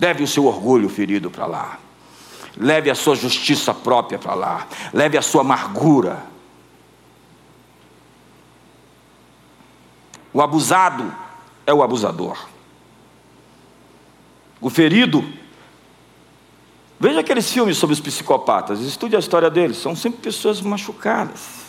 Leve 0.00 0.24
o 0.24 0.26
seu 0.26 0.46
orgulho 0.46 0.88
ferido 0.88 1.30
para 1.30 1.46
lá. 1.46 1.81
Leve 2.56 2.90
a 2.90 2.94
sua 2.94 3.16
justiça 3.16 3.72
própria 3.72 4.18
para 4.18 4.34
lá. 4.34 4.66
Leve 4.92 5.16
a 5.16 5.22
sua 5.22 5.40
amargura. 5.40 6.24
O 10.32 10.40
abusado 10.40 11.14
é 11.66 11.72
o 11.72 11.82
abusador. 11.82 12.46
O 14.60 14.70
ferido. 14.70 15.24
Veja 16.98 17.20
aqueles 17.20 17.50
filmes 17.50 17.76
sobre 17.76 17.94
os 17.94 18.00
psicopatas. 18.00 18.80
Estude 18.80 19.16
a 19.16 19.18
história 19.18 19.50
deles. 19.50 19.76
São 19.78 19.96
sempre 19.96 20.20
pessoas 20.20 20.60
machucadas. 20.60 21.62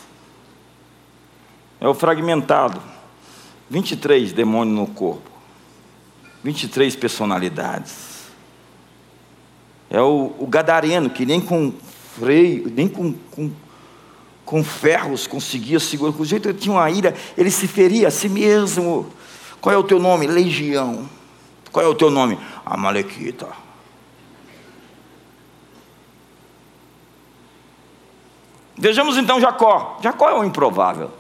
É 1.80 1.88
o 1.88 1.94
fragmentado. 1.94 2.82
23 3.70 4.32
demônios 4.32 4.78
no 4.78 4.88
corpo. 4.88 5.32
23 6.44 6.96
personalidades. 6.96 8.13
É 9.94 10.02
o, 10.02 10.34
o 10.40 10.48
gadareno 10.48 11.08
que 11.08 11.24
nem 11.24 11.40
com 11.40 11.72
freio, 12.18 12.68
nem 12.76 12.88
com, 12.88 13.14
com, 13.30 13.52
com 14.44 14.64
ferros 14.64 15.28
conseguia 15.28 15.80
segurar. 15.80 16.12
Com 16.14 16.24
o 16.24 16.26
jeito 16.26 16.50
ele 16.50 16.58
tinha 16.58 16.74
uma 16.74 16.90
ira, 16.90 17.14
ele 17.38 17.52
se 17.52 17.68
feria 17.68 18.08
a 18.08 18.12
si 18.12 18.28
mesmo. 18.28 19.06
Qual 19.62 19.74
é 19.74 19.78
o 19.78 19.84
teu 19.84 20.00
nome? 20.00 20.26
Legião. 20.26 21.08
Qual 21.72 21.86
é 21.86 21.88
o 21.88 21.94
teu 21.94 22.10
nome? 22.10 22.40
Amalequita. 22.66 23.48
Vejamos 28.76 29.16
então 29.16 29.40
Jacó. 29.40 30.00
Jacó 30.02 30.28
é 30.28 30.34
um 30.34 30.44
improvável. 30.44 31.12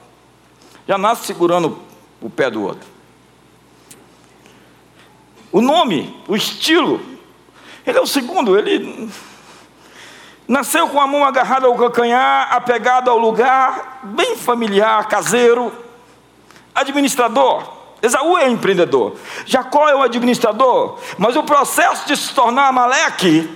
Já 0.88 0.97
nasce 0.97 1.27
segurando 1.27 1.77
o 2.19 2.27
pé 2.27 2.49
do 2.49 2.63
outro. 2.63 2.88
O 5.51 5.62
nome, 5.62 6.19
o 6.27 6.36
estilo, 6.36 7.12
ele 7.86 7.98
é 7.98 8.02
o 8.02 8.08
segundo, 8.08 8.58
ele 8.58 9.10
nasceu 10.48 10.88
com 10.88 11.00
a 11.00 11.08
mão 11.08 11.26
agarrada 11.26 11.67
ao 11.67 11.76
calcanhar, 11.76 12.54
apegado 12.54 13.10
ao 13.10 13.17
lugar, 13.17 14.02
bem 14.04 14.36
familiar, 14.36 15.08
caseiro, 15.08 15.72
administrador. 16.74 17.82
Esaú 18.02 18.38
é 18.38 18.50
empreendedor, 18.50 19.15
Jacó 19.46 19.88
é 19.88 19.96
o 19.96 20.02
administrador, 20.02 21.00
mas 21.17 21.38
o 21.38 21.43
processo 21.43 22.06
de 22.06 22.17
se 22.17 22.34
tornar 22.34 22.67
Amaleque, 22.67 23.50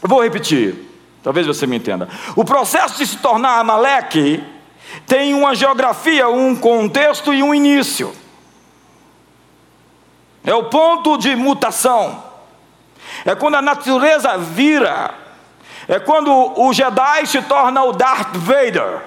vou 0.00 0.22
repetir, 0.22 0.90
talvez 1.22 1.46
você 1.46 1.66
me 1.66 1.76
entenda. 1.76 2.08
O 2.34 2.44
processo 2.44 2.96
de 2.96 3.06
se 3.06 3.18
tornar 3.18 3.58
Amaleque 3.58 4.42
tem 5.06 5.34
uma 5.34 5.54
geografia, 5.54 6.28
um 6.28 6.56
contexto 6.56 7.34
e 7.34 7.42
um 7.42 7.54
início. 7.54 8.14
É 10.44 10.54
o 10.54 10.64
ponto 10.64 11.18
de 11.18 11.36
mutação. 11.36 12.27
É 13.24 13.34
quando 13.34 13.56
a 13.56 13.62
natureza 13.62 14.36
vira. 14.38 15.14
É 15.86 15.98
quando 15.98 16.30
o 16.30 16.72
Jedi 16.72 17.26
se 17.26 17.42
torna 17.42 17.82
o 17.82 17.92
Darth 17.92 18.36
Vader. 18.36 19.02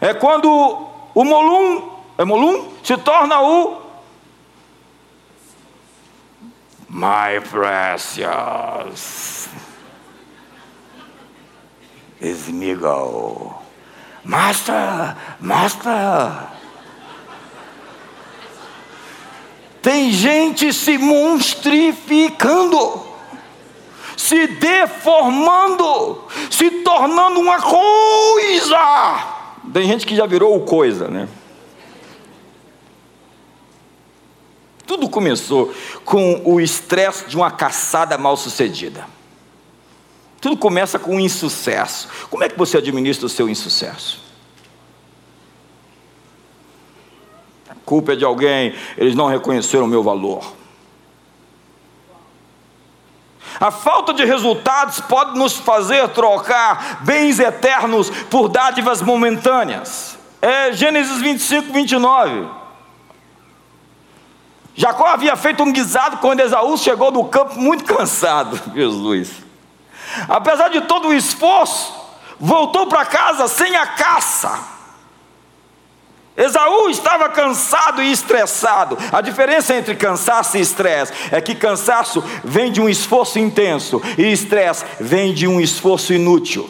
É 0.00 0.12
quando 0.12 0.48
o 1.14 1.24
Molum, 1.24 1.90
é 2.18 2.24
Molum, 2.24 2.72
se 2.82 2.96
torna 2.96 3.40
o 3.40 3.80
My 6.88 7.40
precious 7.48 9.48
Smeagol. 12.20 13.62
Master, 14.24 15.16
Master. 15.40 16.61
Tem 19.82 20.12
gente 20.12 20.72
se 20.72 20.96
monstrificando, 20.96 23.04
se 24.16 24.46
deformando, 24.46 26.22
se 26.48 26.70
tornando 26.82 27.40
uma 27.40 27.60
coisa. 27.60 28.78
Tem 29.72 29.88
gente 29.88 30.06
que 30.06 30.14
já 30.14 30.24
virou 30.24 30.60
coisa, 30.60 31.08
né? 31.08 31.28
Tudo 34.86 35.08
começou 35.08 35.74
com 36.04 36.42
o 36.44 36.60
estresse 36.60 37.26
de 37.26 37.36
uma 37.36 37.50
caçada 37.50 38.16
mal 38.16 38.36
sucedida. 38.36 39.04
Tudo 40.40 40.56
começa 40.56 40.96
com 40.96 41.16
um 41.16 41.20
insucesso. 41.20 42.08
Como 42.30 42.44
é 42.44 42.48
que 42.48 42.56
você 42.56 42.78
administra 42.78 43.26
o 43.26 43.28
seu 43.28 43.48
insucesso? 43.48 44.21
Culpa 47.92 48.14
é 48.14 48.16
de 48.16 48.24
alguém, 48.24 48.74
eles 48.96 49.14
não 49.14 49.26
reconheceram 49.26 49.84
o 49.84 49.88
meu 49.88 50.02
valor. 50.02 50.42
A 53.60 53.70
falta 53.70 54.14
de 54.14 54.24
resultados 54.24 54.98
pode 55.00 55.38
nos 55.38 55.58
fazer 55.58 56.08
trocar 56.08 57.02
bens 57.02 57.38
eternos 57.38 58.08
por 58.30 58.48
dádivas 58.48 59.02
momentâneas. 59.02 60.18
É 60.40 60.72
Gênesis 60.72 61.20
25, 61.20 61.70
29. 61.70 62.48
Jacó 64.74 65.08
havia 65.08 65.36
feito 65.36 65.62
um 65.62 65.70
guisado 65.70 66.16
quando 66.16 66.40
Esaú 66.40 66.78
chegou 66.78 67.10
do 67.10 67.22
campo 67.24 67.60
muito 67.60 67.84
cansado. 67.84 68.58
Jesus. 68.74 69.34
Apesar 70.30 70.70
de 70.70 70.80
todo 70.80 71.08
o 71.08 71.14
esforço, 71.14 71.92
voltou 72.40 72.86
para 72.86 73.04
casa 73.04 73.46
sem 73.48 73.76
a 73.76 73.86
caça. 73.86 74.81
Esaú 76.36 76.88
estava 76.88 77.28
cansado 77.28 78.02
e 78.02 78.10
estressado. 78.10 78.96
A 79.12 79.20
diferença 79.20 79.74
entre 79.74 79.94
cansaço 79.94 80.56
e 80.56 80.60
estresse 80.60 81.12
é 81.30 81.40
que 81.40 81.54
cansaço 81.54 82.22
vem 82.42 82.72
de 82.72 82.80
um 82.80 82.88
esforço 82.88 83.38
intenso 83.38 84.00
e 84.16 84.32
estresse 84.32 84.84
vem 84.98 85.34
de 85.34 85.46
um 85.46 85.60
esforço 85.60 86.12
inútil. 86.12 86.68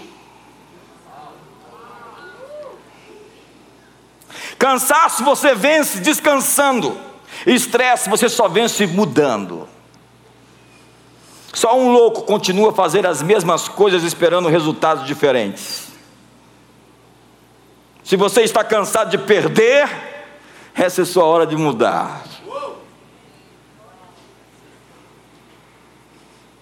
Cansaço 4.59 5.25
você 5.25 5.55
vence 5.55 5.99
descansando, 5.99 6.97
estresse 7.47 8.09
você 8.09 8.29
só 8.29 8.49
vence 8.49 8.87
mudando. 8.87 9.69
Só 11.53 11.77
um 11.77 11.93
louco 11.93 12.23
continua 12.23 12.71
a 12.71 12.75
fazer 12.75 13.07
as 13.07 13.23
mesmas 13.23 13.69
coisas 13.69 14.03
esperando 14.03 14.49
resultados 14.49 15.07
diferentes. 15.07 15.82
Se 18.05 18.17
você 18.17 18.43
está 18.43 18.65
cansado 18.65 19.11
de 19.11 19.19
perder, 19.19 19.89
essa 20.75 21.01
é 21.01 21.05
a 21.05 21.07
sua 21.07 21.25
hora 21.25 21.47
de 21.47 21.57
mudar. 21.57 22.23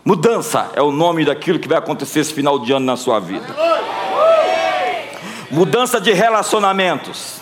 Mudança 0.05 0.71
é 0.75 0.83
o 0.83 0.91
nome 0.91 1.25
daquilo 1.25 1.59
que 1.59 1.69
vai 1.69 1.79
acontecer 1.79 2.21
esse 2.21 2.33
final 2.33 2.59
de 2.59 2.73
ano 2.73 2.85
na 2.85 2.97
sua 2.97 3.21
vida. 3.21 3.47
Mudança 5.51 6.01
de 6.01 6.13
relacionamentos, 6.13 7.39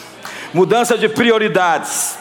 mudança 0.52 0.96
de 0.96 1.08
prioridades, 1.08 2.18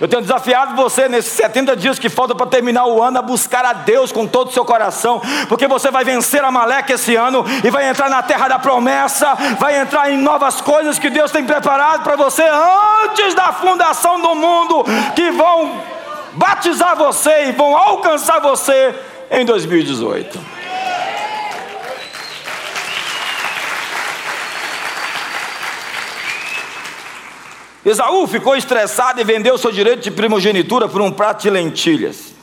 eu 0.00 0.08
tenho 0.08 0.22
desafiado 0.22 0.76
você 0.76 1.08
nesses 1.08 1.32
70 1.32 1.76
dias 1.76 1.98
que 1.98 2.08
faltam 2.08 2.36
para 2.36 2.46
terminar 2.46 2.86
o 2.86 3.02
ano 3.02 3.18
a 3.18 3.22
buscar 3.22 3.64
a 3.64 3.72
Deus 3.72 4.12
com 4.12 4.26
todo 4.26 4.48
o 4.48 4.52
seu 4.52 4.64
coração, 4.64 5.20
porque 5.48 5.66
você 5.66 5.90
vai 5.90 6.04
vencer 6.04 6.42
a 6.42 6.50
Maleque 6.50 6.92
esse 6.92 7.16
ano 7.16 7.44
e 7.64 7.70
vai 7.70 7.88
entrar 7.88 8.08
na 8.08 8.22
terra 8.22 8.48
da 8.48 8.58
promessa, 8.58 9.34
vai 9.58 9.80
entrar 9.80 10.10
em 10.10 10.16
novas 10.18 10.60
coisas 10.60 10.98
que 10.98 11.10
Deus 11.10 11.30
tem 11.30 11.44
preparado 11.44 12.02
para 12.02 12.16
você 12.16 12.44
antes 13.04 13.34
da 13.34 13.52
fundação 13.52 14.20
do 14.20 14.34
mundo, 14.34 14.84
que 15.14 15.30
vão 15.30 15.80
batizar 16.34 16.96
você 16.96 17.46
e 17.46 17.52
vão 17.52 17.76
alcançar 17.76 18.40
você 18.40 18.94
em 19.30 19.44
2018. 19.44 20.57
Esaú 27.90 28.26
ficou 28.26 28.56
estressado 28.56 29.20
e 29.20 29.24
vendeu 29.24 29.56
seu 29.56 29.72
direito 29.72 30.02
de 30.02 30.10
primogenitura 30.10 30.88
por 30.88 31.00
um 31.00 31.10
prato 31.10 31.42
de 31.42 31.50
lentilhas. 31.50 32.34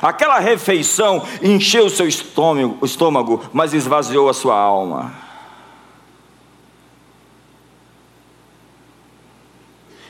Aquela 0.00 0.38
refeição 0.38 1.26
encheu 1.42 1.88
seu 1.88 2.06
estômago, 2.06 2.84
estômago, 2.84 3.42
mas 3.52 3.72
esvaziou 3.72 4.28
a 4.28 4.34
sua 4.34 4.56
alma. 4.56 5.12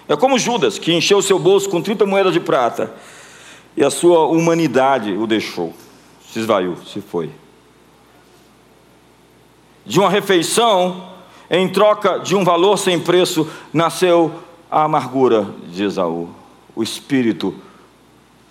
É 0.09 0.16
como 0.16 0.38
Judas, 0.38 0.78
que 0.78 0.93
encheu 0.93 1.22
seu 1.22 1.38
bolso 1.38 1.70
com 1.70 1.80
30 1.80 2.05
moedas 2.05 2.32
de 2.32 2.40
prata 2.40 2.93
e 3.76 3.84
a 3.84 3.90
sua 3.90 4.26
humanidade 4.26 5.12
o 5.12 5.26
deixou, 5.26 5.72
se 6.30 6.40
esvaiu, 6.40 6.76
se 6.84 7.01
foi. 7.01 7.30
de 9.86 9.99
uma 9.99 10.11
refeição, 10.11 11.11
em 11.51 11.68
troca 11.68 12.18
de 12.18 12.36
um 12.36 12.45
valor 12.45 12.76
sem 12.76 13.01
preço, 13.01 13.51
nasceu 13.72 14.32
a 14.72 14.84
amargura 14.84 15.54
de 15.66 15.84
Esaú. 15.84 16.34
O 16.74 16.82
espírito 16.82 17.54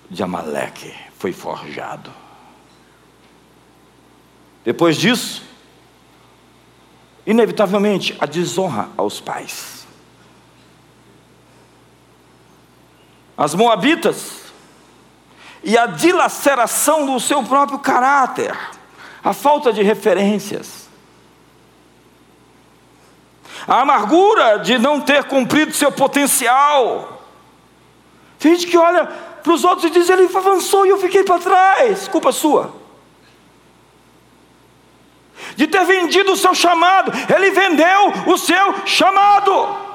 de 0.08 0.22
Amaleque 0.22 0.94
foi 1.18 1.34
forjado. 1.34 2.12
Depois 4.64 4.96
disso, 4.98 5.42
inevitavelmente, 7.26 8.16
a 8.20 8.28
desonra 8.28 8.90
aos 8.96 9.20
pais. 9.20 9.88
As 13.36 13.56
Moabitas 13.56 14.44
e 15.64 15.76
a 15.76 15.88
dilaceração 15.88 17.08
do 17.08 17.20
seu 17.20 17.42
próprio 17.42 17.80
caráter, 17.80 18.56
a 19.24 19.34
falta 19.34 19.74
de 19.74 19.82
referências, 19.82 20.81
a 23.68 23.82
amargura 23.82 24.60
de 24.60 24.78
não 24.78 25.00
ter 25.00 25.24
cumprido 25.26 25.74
seu 25.74 25.92
potencial. 25.92 27.22
Tem 28.40 28.56
gente 28.56 28.68
que 28.68 28.78
olha 28.78 29.06
para 29.06 29.54
os 29.54 29.64
outros 29.64 29.86
e 29.86 29.90
diz: 29.90 30.10
ele 30.10 30.30
avançou 30.36 30.86
e 30.86 30.90
eu 30.90 30.98
fiquei 30.98 31.24
para 31.24 31.40
trás, 31.40 32.08
culpa 32.08 32.32
sua 32.32 32.82
de 35.56 35.68
ter 35.68 35.84
vendido 35.86 36.32
o 36.32 36.38
seu 36.38 36.54
chamado, 36.54 37.12
ele 37.34 37.52
vendeu 37.52 38.14
o 38.28 38.38
seu 38.38 38.86
chamado. 38.86 39.92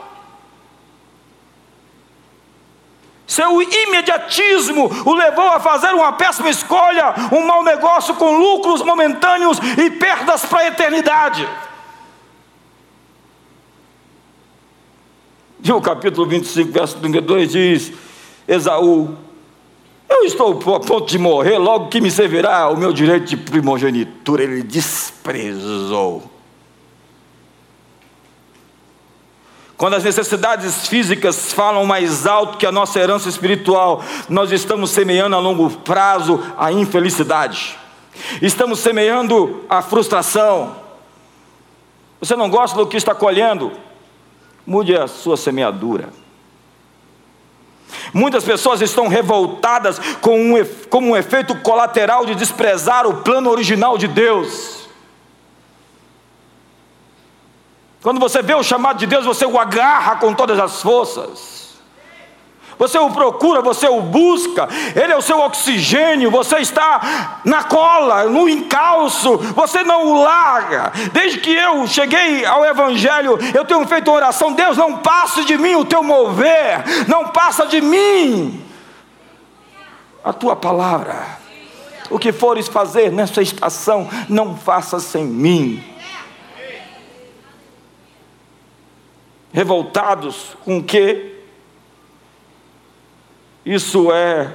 Seu 3.27 3.61
imediatismo 3.61 4.89
o 5.05 5.15
levou 5.15 5.49
a 5.49 5.59
fazer 5.59 5.93
uma 5.93 6.13
péssima 6.13 6.49
escolha, 6.49 7.15
um 7.33 7.45
mau 7.45 7.65
negócio 7.65 8.15
com 8.15 8.37
lucros 8.37 8.83
momentâneos 8.83 9.59
e 9.77 9.91
perdas 9.91 10.45
para 10.45 10.61
a 10.61 10.67
eternidade. 10.69 11.49
E 15.67 15.73
o 15.73 15.81
capítulo 15.81 16.29
25, 16.29 16.71
verso 16.71 16.97
32 16.99 17.51
diz: 17.51 17.93
Esaú 18.47 19.17
eu 20.09 20.25
estou 20.25 20.53
a 20.75 20.81
ponto 20.81 21.07
de 21.07 21.19
morrer, 21.19 21.59
logo 21.59 21.89
que 21.89 22.01
me 22.01 22.11
servirá 22.11 22.69
o 22.69 22.77
meu 22.77 22.93
direito 22.93 23.27
de 23.27 23.37
primogenitura. 23.37 24.45
Ele 24.45 24.63
desprezou. 24.63 26.31
Quando 29.77 29.95
as 29.95 30.05
necessidades 30.05 30.87
físicas 30.87 31.53
falam 31.53 31.85
mais 31.85 32.27
alto 32.27 32.57
que 32.57 32.65
a 32.65 32.73
nossa 32.73 32.99
herança 32.99 33.29
espiritual, 33.29 34.03
nós 34.29 34.51
estamos 34.53 34.91
semeando 34.91 35.37
a 35.37 35.41
longo 35.41 35.69
prazo 35.69 36.41
a 36.57 36.73
infelicidade, 36.73 37.77
estamos 38.41 38.79
semeando 38.79 39.65
a 39.69 39.83
frustração. 39.83 40.77
Você 42.21 42.35
não 42.37 42.49
gosta 42.49 42.79
do 42.79 42.87
que 42.87 42.97
está 42.97 43.15
colhendo? 43.15 43.71
Mude 44.67 44.97
a 44.97 45.07
sua 45.07 45.37
semeadura. 45.37 46.09
Muitas 48.13 48.45
pessoas 48.45 48.81
estão 48.81 49.09
revoltadas 49.09 49.99
com 50.21 50.39
um, 50.39 50.55
como 50.91 51.09
um 51.09 51.17
efeito 51.17 51.55
colateral 51.61 52.27
de 52.27 52.35
desprezar 52.35 53.07
o 53.07 53.23
plano 53.23 53.51
original 53.51 53.97
de 53.97 54.09
Deus. 54.09 54.89
Quando 58.03 58.21
você 58.21 58.43
vê 58.43 58.55
o 58.55 58.63
chamado 58.63 58.99
de 58.99 59.07
Deus, 59.07 59.27
você 59.27 59.45
o 59.45 59.59
agarra 59.59 60.17
com 60.17 60.33
todas 60.33 60.59
as 60.59 60.81
forças. 60.81 61.66
Você 62.79 62.99
o 62.99 63.11
procura, 63.11 63.63
você 63.63 63.89
o 63.89 64.03
busca, 64.03 64.69
ele 64.95 65.13
é 65.13 65.17
o 65.17 65.23
seu 65.23 65.41
oxigênio, 65.41 66.31
você 66.31 66.59
está 66.59 67.41
na 67.45 67.65
cola, 67.65 68.25
no 68.25 68.49
encalço, 68.49 69.39
você 69.39 69.83
não 69.83 70.09
o 70.09 70.23
larga. 70.23 70.93
Desde 71.13 71.41
que 71.41 71.53
eu 71.53 71.87
cheguei 71.87 72.45
ao 72.45 72.65
Evangelho, 72.67 73.39
eu 73.55 73.65
tenho 73.65 73.87
feito 73.87 74.11
oração: 74.11 74.53
Deus, 74.53 74.77
não 74.77 74.99
passe 74.99 75.45
de 75.45 75.57
mim 75.57 75.75
o 75.75 75.87
teu 75.87 76.03
mover, 76.03 76.85
não 77.09 77.29
passa 77.29 77.67
de 77.67 77.81
mim 77.81 78.63
a 80.23 80.33
tua 80.33 80.55
palavra. 80.55 81.39
O 82.11 82.19
que 82.19 82.33
fores 82.33 82.69
fazer 82.69 83.11
nessa 83.11 83.41
estação, 83.41 84.09
não 84.29 84.57
faça 84.57 85.01
sem 85.01 85.25
mim. 85.25 85.83
Revoltados 89.53 90.57
com 90.65 90.79
o 90.79 90.83
que 90.83 91.36
isso 93.67 94.13
é 94.13 94.53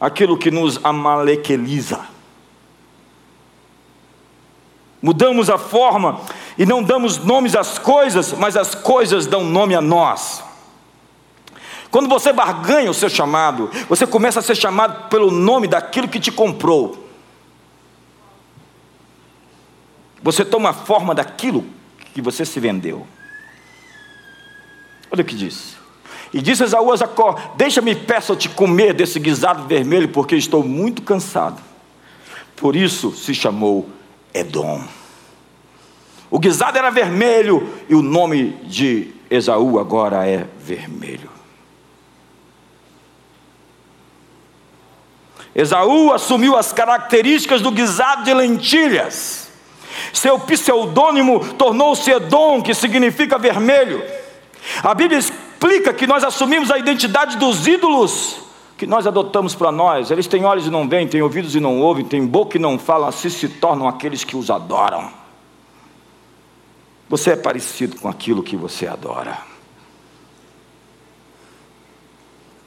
aquilo 0.00 0.38
que 0.38 0.48
nos 0.48 0.78
amalequeliza. 0.84 2.06
Mudamos 5.02 5.50
a 5.50 5.58
forma 5.58 6.20
e 6.56 6.64
não 6.64 6.80
damos 6.80 7.18
nomes 7.18 7.56
às 7.56 7.78
coisas, 7.78 8.32
mas 8.32 8.56
as 8.56 8.76
coisas 8.76 9.26
dão 9.26 9.44
nome 9.44 9.74
a 9.74 9.80
nós. 9.80 10.44
Quando 11.90 12.08
você 12.08 12.32
barganha 12.32 12.90
o 12.90 12.94
seu 12.94 13.08
chamado, 13.08 13.70
você 13.88 14.06
começa 14.06 14.38
a 14.38 14.42
ser 14.42 14.54
chamado 14.54 15.08
pelo 15.08 15.32
nome 15.32 15.66
daquilo 15.66 16.06
que 16.06 16.20
te 16.20 16.30
comprou. 16.30 17.08
Você 20.22 20.44
toma 20.44 20.70
a 20.70 20.74
forma 20.74 21.12
daquilo 21.12 21.64
que 22.12 22.20
você 22.20 22.44
se 22.44 22.60
vendeu. 22.60 23.06
Olha 25.10 25.22
o 25.22 25.24
que 25.24 25.34
diz. 25.34 25.77
E 26.32 26.42
disse 26.42 26.64
Esaú 26.64 26.92
a 26.92 26.96
Jacó: 26.96 27.36
Deixa-me, 27.56 27.94
peço-te 27.94 28.48
comer 28.48 28.92
desse 28.92 29.18
guisado 29.18 29.66
vermelho, 29.66 30.08
porque 30.08 30.36
estou 30.36 30.62
muito 30.62 31.02
cansado. 31.02 31.60
Por 32.56 32.76
isso 32.76 33.12
se 33.12 33.34
chamou 33.34 33.88
Edom. 34.34 34.82
O 36.30 36.38
guisado 36.38 36.76
era 36.76 36.90
vermelho 36.90 37.66
e 37.88 37.94
o 37.94 38.02
nome 38.02 38.58
de 38.64 39.14
Esaú 39.30 39.78
agora 39.78 40.26
é 40.26 40.46
vermelho. 40.58 41.30
Esaú 45.54 46.12
assumiu 46.12 46.56
as 46.56 46.72
características 46.72 47.60
do 47.60 47.70
guisado 47.70 48.24
de 48.24 48.34
lentilhas. 48.34 49.48
Seu 50.12 50.38
pseudônimo 50.38 51.54
tornou-se 51.54 52.10
Edom, 52.10 52.62
que 52.62 52.74
significa 52.74 53.38
vermelho. 53.38 54.02
A 54.82 54.94
Bíblia 54.94 55.18
explica 55.58 55.92
que 55.92 56.06
nós 56.06 56.22
assumimos 56.22 56.70
a 56.70 56.78
identidade 56.78 57.36
dos 57.36 57.66
ídolos 57.66 58.36
que 58.76 58.86
nós 58.86 59.08
adotamos 59.08 59.56
para 59.56 59.72
nós. 59.72 60.08
Eles 60.08 60.28
têm 60.28 60.44
olhos 60.44 60.68
e 60.68 60.70
não 60.70 60.88
veem, 60.88 61.08
têm 61.08 61.20
ouvidos 61.20 61.56
e 61.56 61.60
não 61.60 61.80
ouvem, 61.80 62.04
têm 62.04 62.24
boca 62.24 62.56
e 62.56 62.60
não 62.60 62.78
falam, 62.78 63.08
assim 63.08 63.28
se 63.28 63.48
tornam 63.48 63.88
aqueles 63.88 64.22
que 64.22 64.36
os 64.36 64.50
adoram. 64.50 65.10
Você 67.08 67.32
é 67.32 67.36
parecido 67.36 67.96
com 67.96 68.08
aquilo 68.08 68.40
que 68.40 68.56
você 68.56 68.86
adora. 68.86 69.36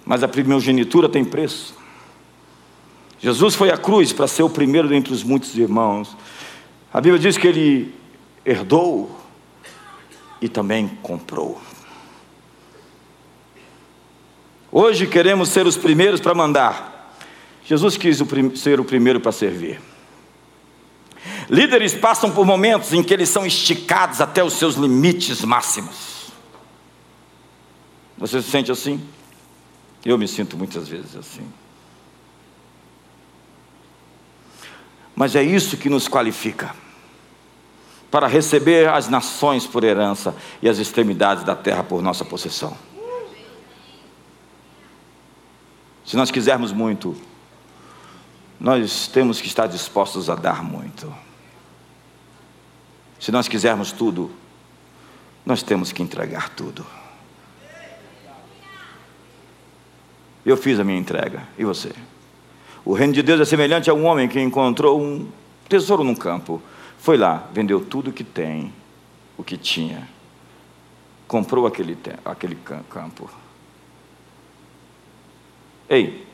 Mas 0.06 0.22
a 0.22 0.28
primogenitura 0.28 1.08
tem 1.08 1.24
preço. 1.24 1.74
Jesus 3.20 3.56
foi 3.56 3.70
à 3.70 3.78
cruz 3.78 4.12
para 4.12 4.28
ser 4.28 4.44
o 4.44 4.50
primeiro 4.50 4.90
dentre 4.90 5.14
os 5.14 5.24
muitos 5.24 5.58
irmãos. 5.58 6.18
A 6.92 7.00
Bíblia 7.00 7.20
diz 7.20 7.38
que 7.38 7.48
ele 7.48 7.96
herdou 8.44 9.16
e 10.42 10.50
também 10.50 10.90
comprou. 11.02 11.62
Hoje 14.72 15.06
queremos 15.06 15.50
ser 15.50 15.68
os 15.68 15.76
primeiros 15.76 16.22
para 16.22 16.34
mandar. 16.34 17.14
Jesus 17.66 17.98
quis 17.98 18.22
o 18.22 18.56
ser 18.56 18.80
o 18.80 18.86
primeiro 18.86 19.20
para 19.20 19.32
servir. 19.32 19.82
Líderes 21.50 21.94
passam 21.94 22.32
por 22.32 22.46
momentos 22.46 22.94
em 22.94 23.04
que 23.04 23.14
eles 23.14 23.28
são 23.28 23.46
esticados 23.46 24.22
até 24.22 24.44
os 24.44 24.54
seus 24.54 24.76
limites 24.76 25.44
máximos. 25.44 26.32
Você 28.18 28.42
se 28.42 28.50
sente 28.50 28.72
assim? 28.72 29.02
Eu 30.06 30.18
me 30.18 30.28
sinto 30.28 30.58
muitas 30.58 30.88
vezes 30.88 31.16
assim. 31.16 31.46
Mas 35.14 35.36
é 35.36 35.44
isso 35.44 35.78
que 35.78 35.90
nos 35.90 36.08
qualifica 36.08 36.74
para 38.10 38.28
receber 38.28 38.90
as 38.90 39.08
nações 39.10 39.68
por 39.68 39.84
herança 39.84 40.36
e 40.62 40.70
as 40.70 40.80
extremidades 40.80 41.44
da 41.44 41.56
terra 41.56 41.84
por 41.84 42.02
nossa 42.02 42.26
possessão. 42.26 42.76
Se 46.06 46.16
nós 46.16 46.32
quisermos 46.32 46.72
muito, 46.72 47.16
nós 48.60 49.08
temos 49.08 49.40
que 49.40 49.48
estar 49.48 49.68
dispostos 49.68 50.30
a 50.30 50.36
dar 50.36 50.64
muito. 50.64 51.14
Se 53.20 53.32
nós 53.32 53.48
quisermos 53.48 53.92
tudo, 53.92 54.32
nós 55.46 55.62
temos 55.62 55.92
que 55.92 56.02
entregar 56.02 56.50
tudo. 56.50 56.86
Eu 60.44 60.58
fiz 60.58 60.80
a 60.80 60.84
minha 60.84 60.98
entrega, 60.98 61.48
e 61.58 61.64
você? 61.64 61.92
O 62.84 62.94
reino 62.94 63.14
de 63.14 63.22
Deus 63.22 63.40
é 63.40 63.46
semelhante 63.46 63.90
a 63.90 63.94
um 63.94 64.06
homem 64.06 64.28
que 64.28 64.40
encontrou 64.40 65.00
um 65.00 65.30
tesouro 65.70 66.04
num 66.04 66.16
campo. 66.16 66.62
Foi 66.98 67.16
lá, 67.16 67.48
vendeu 67.54 67.80
tudo 67.80 68.10
o 68.10 68.14
que 68.14 68.24
tem, 68.24 68.74
o 69.38 69.44
que 69.44 69.56
tinha, 69.56 70.08
comprou 71.28 71.66
aquele, 71.68 71.98
aquele 72.26 72.56
campo 72.90 73.30
Ei, 75.92 76.26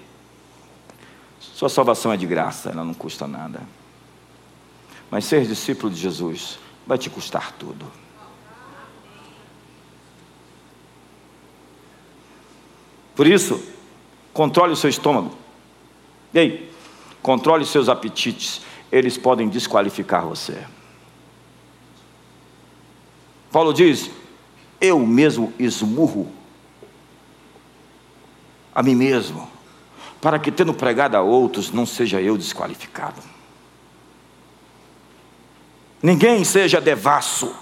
sua 1.39 1.67
salvação 1.67 2.13
é 2.13 2.17
de 2.17 2.27
graça, 2.27 2.69
ela 2.69 2.83
não 2.83 2.93
custa 2.93 3.27
nada. 3.27 3.59
Mas 5.09 5.25
ser 5.25 5.47
discípulo 5.47 5.91
de 5.91 5.99
Jesus 5.99 6.59
vai 6.85 6.95
te 6.95 7.09
custar 7.09 7.53
tudo. 7.53 7.91
Por 13.15 13.25
isso, 13.25 13.59
controle 14.31 14.73
o 14.73 14.75
seu 14.75 14.91
estômago. 14.91 15.35
Ei, 16.35 16.71
controle 17.23 17.65
seus 17.65 17.89
apetites, 17.89 18.61
eles 18.91 19.17
podem 19.17 19.49
desqualificar 19.49 20.23
você. 20.23 20.67
Paulo 23.51 23.73
diz: 23.73 24.11
Eu 24.79 24.99
mesmo 24.99 25.51
esmurro 25.57 26.36
a 28.78 28.84
mim 28.84 28.93
mesmo, 28.93 29.49
para 30.21 30.38
que, 30.38 30.51
tendo 30.51 30.71
pregado 30.71 31.17
a 31.17 31.21
outros, 31.21 31.71
não 31.71 31.84
seja 31.84 32.21
eu 32.21 32.38
desqualificado. 32.38 33.19
Ninguém 35.99 36.43
seja 36.43 36.80
devasso. 36.80 37.55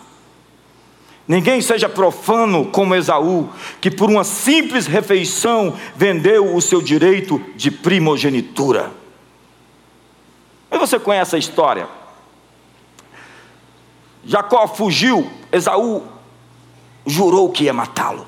Ninguém 1.26 1.62
seja 1.62 1.88
profano 1.88 2.66
como 2.66 2.94
Esaú, 2.94 3.50
que 3.80 3.90
por 3.90 4.10
uma 4.10 4.26
simples 4.26 4.88
refeição 4.88 5.74
vendeu 5.96 6.54
o 6.54 6.62
seu 6.62 6.82
direito 6.82 7.40
de 7.56 7.72
primogenitura. 7.72 8.92
E 10.70 10.78
você 10.78 11.00
conhece 11.00 11.38
a 11.38 11.40
história? 11.40 11.88
Jacó 14.26 14.68
fugiu, 14.68 15.32
Esaú 15.50 16.06
jurou 17.06 17.50
que 17.54 17.64
ia 17.64 17.74
matá-lo, 17.74 18.28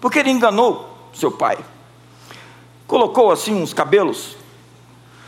porque 0.00 0.20
ele 0.20 0.30
enganou 0.30 0.95
seu 1.16 1.30
pai. 1.30 1.58
Colocou 2.86 3.32
assim 3.32 3.54
uns 3.54 3.72
cabelos, 3.72 4.36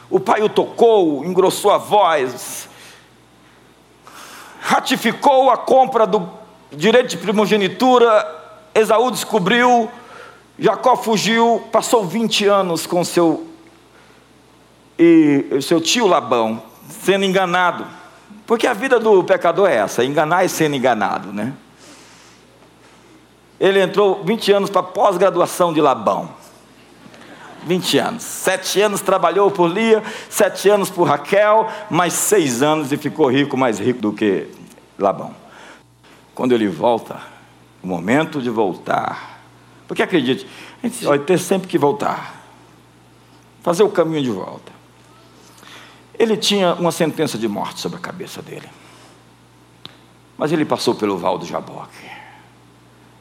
o 0.09 0.21
pai 0.21 0.43
o 0.43 0.49
tocou, 0.49 1.25
engrossou 1.25 1.71
a 1.71 1.79
voz, 1.79 2.69
ratificou 4.61 5.51
a 5.51 5.57
compra 5.57 6.07
do 6.07 6.29
direito 6.71 7.09
de 7.09 7.17
primogenitura. 7.17 8.37
Esaú 8.75 9.11
descobriu, 9.11 9.91
Jacó 10.59 10.97
fugiu, 10.97 11.65
passou 11.73 12.05
20 12.05 12.47
anos 12.47 12.87
com 12.87 13.05
seu 13.05 13.47
e 14.99 15.61
seu 15.63 15.81
tio 15.81 16.07
Labão, 16.07 16.63
sendo 16.89 17.25
enganado. 17.25 17.87
Porque 18.47 18.67
a 18.67 18.73
vida 18.73 18.99
do 18.99 19.23
pecador 19.23 19.69
é 19.69 19.77
essa, 19.77 20.05
enganar 20.05 20.45
e 20.45 20.49
sendo 20.49 20.75
enganado, 20.75 21.33
né? 21.33 21.53
Ele 23.61 23.81
entrou 23.81 24.23
20 24.25 24.53
anos 24.53 24.71
para 24.71 24.83
pós-graduação 24.83 25.73
de 25.73 25.81
Labão. 25.81 26.31
20 27.65 27.99
anos. 27.99 28.23
Sete 28.23 28.81
anos 28.81 29.01
trabalhou 29.01 29.51
por 29.51 29.67
Lia, 29.69 30.03
sete 30.31 30.69
anos 30.69 30.89
por 30.91 31.05
Raquel, 31.05 31.69
mais 31.91 32.13
seis 32.13 32.63
anos 32.63 32.93
e 32.93 32.97
ficou 32.97 33.31
rico, 33.31 33.57
mais 33.57 33.79
rico 33.79 34.01
do 34.01 34.13
que 34.13 34.47
Labão. 34.99 35.35
Quando 36.35 36.53
ele 36.53 36.69
volta, 36.69 37.21
o 37.83 37.87
momento 37.87 38.41
de 38.41 38.49
voltar. 38.49 39.41
Porque 39.87 40.03
acredite, 40.03 40.47
a 40.83 40.87
gente 40.87 41.05
vai 41.05 41.19
ter 41.19 41.39
sempre 41.39 41.67
que 41.69 41.77
voltar. 41.77 42.35
Fazer 43.63 43.83
o 43.83 43.91
caminho 43.91 44.23
de 44.23 44.31
volta. 44.31 44.73
Ele 46.19 46.37
tinha 46.37 46.75
uma 46.75 46.93
sentença 46.93 47.37
de 47.37 47.49
morte 47.49 47.81
sobre 47.81 47.99
a 47.99 48.01
cabeça 48.01 48.41
dele. 48.41 48.69
Mas 50.37 50.53
ele 50.53 50.65
passou 50.65 50.95
pelo 50.95 51.19
val 51.19 51.39
do 51.39 51.45
Jaboque. 51.45 52.18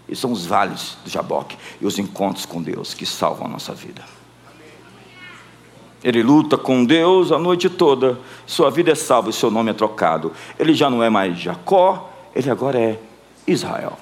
E 0.07 0.15
são 0.15 0.31
os 0.31 0.45
vales 0.45 0.97
do 1.03 1.09
Jaboque 1.09 1.57
e 1.81 1.85
os 1.85 1.99
encontros 1.99 2.45
com 2.45 2.61
Deus 2.61 2.93
que 2.93 3.05
salvam 3.05 3.47
a 3.47 3.49
nossa 3.49 3.73
vida. 3.73 4.03
Ele 6.03 6.23
luta 6.23 6.57
com 6.57 6.85
Deus 6.85 7.31
a 7.31 7.39
noite 7.39 7.69
toda, 7.69 8.19
sua 8.45 8.69
vida 8.69 8.91
é 8.91 8.95
salva 8.95 9.29
e 9.29 9.33
seu 9.33 9.49
nome 9.49 9.71
é 9.71 9.73
trocado. 9.73 10.31
Ele 10.57 10.73
já 10.73 10.89
não 10.89 11.03
é 11.03 11.09
mais 11.09 11.37
Jacó, 11.37 12.09
ele 12.33 12.49
agora 12.49 12.79
é 12.79 12.99
Israel. 13.45 13.97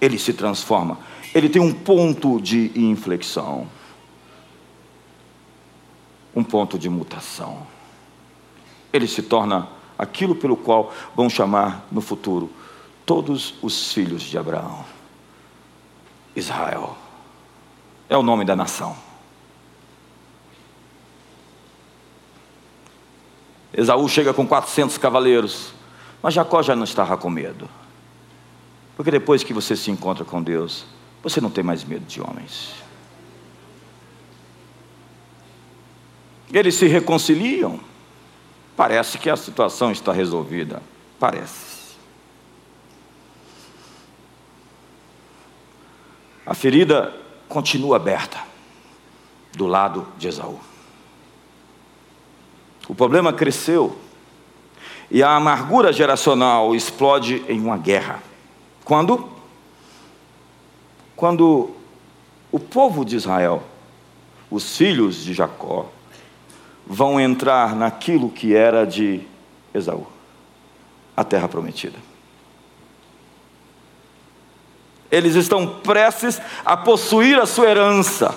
Ele 0.00 0.18
se 0.18 0.32
transforma, 0.32 0.98
ele 1.34 1.48
tem 1.48 1.60
um 1.60 1.72
ponto 1.72 2.40
de 2.40 2.70
inflexão, 2.76 3.66
um 6.34 6.44
ponto 6.44 6.78
de 6.78 6.88
mutação. 6.88 7.66
Ele 8.92 9.06
se 9.06 9.22
torna 9.22 9.68
aquilo 9.98 10.34
pelo 10.34 10.56
qual 10.56 10.92
vão 11.16 11.30
chamar 11.30 11.86
no 11.90 12.00
futuro 12.00 12.50
todos 13.04 13.54
os 13.62 13.92
filhos 13.92 14.22
de 14.22 14.38
Abraão. 14.38 14.84
Israel 16.34 16.96
é 18.08 18.16
o 18.16 18.22
nome 18.22 18.44
da 18.44 18.56
nação. 18.56 18.96
Esaú 23.72 24.08
chega 24.08 24.34
com 24.34 24.46
400 24.46 24.98
cavaleiros, 24.98 25.72
mas 26.22 26.34
Jacó 26.34 26.62
já 26.62 26.76
não 26.76 26.84
estava 26.84 27.16
com 27.16 27.30
medo. 27.30 27.68
Porque 28.96 29.10
depois 29.10 29.42
que 29.42 29.54
você 29.54 29.74
se 29.74 29.90
encontra 29.90 30.24
com 30.24 30.42
Deus, 30.42 30.84
você 31.22 31.40
não 31.40 31.50
tem 31.50 31.64
mais 31.64 31.82
medo 31.82 32.04
de 32.04 32.20
homens. 32.20 32.74
Eles 36.52 36.74
se 36.74 36.86
reconciliam. 36.86 37.80
Parece 38.76 39.16
que 39.16 39.30
a 39.30 39.36
situação 39.36 39.90
está 39.90 40.12
resolvida. 40.12 40.82
Parece. 41.18 41.71
A 46.44 46.54
ferida 46.54 47.14
continua 47.48 47.96
aberta 47.96 48.38
do 49.54 49.66
lado 49.66 50.06
de 50.18 50.28
Esaú. 50.28 50.58
O 52.88 52.94
problema 52.94 53.32
cresceu 53.32 53.96
e 55.10 55.22
a 55.22 55.36
amargura 55.36 55.92
geracional 55.92 56.74
explode 56.74 57.44
em 57.48 57.60
uma 57.60 57.76
guerra. 57.76 58.22
Quando? 58.84 59.28
Quando 61.14 61.70
o 62.50 62.58
povo 62.58 63.04
de 63.04 63.16
Israel, 63.16 63.62
os 64.50 64.76
filhos 64.76 65.22
de 65.22 65.32
Jacó, 65.32 65.86
vão 66.86 67.20
entrar 67.20 67.76
naquilo 67.76 68.28
que 68.28 68.54
era 68.54 68.84
de 68.84 69.20
Esaú, 69.72 70.06
a 71.16 71.22
terra 71.22 71.46
prometida. 71.46 72.11
Eles 75.12 75.34
estão 75.34 75.66
prestes 75.66 76.40
a 76.64 76.74
possuir 76.74 77.38
a 77.38 77.44
sua 77.44 77.68
herança. 77.68 78.34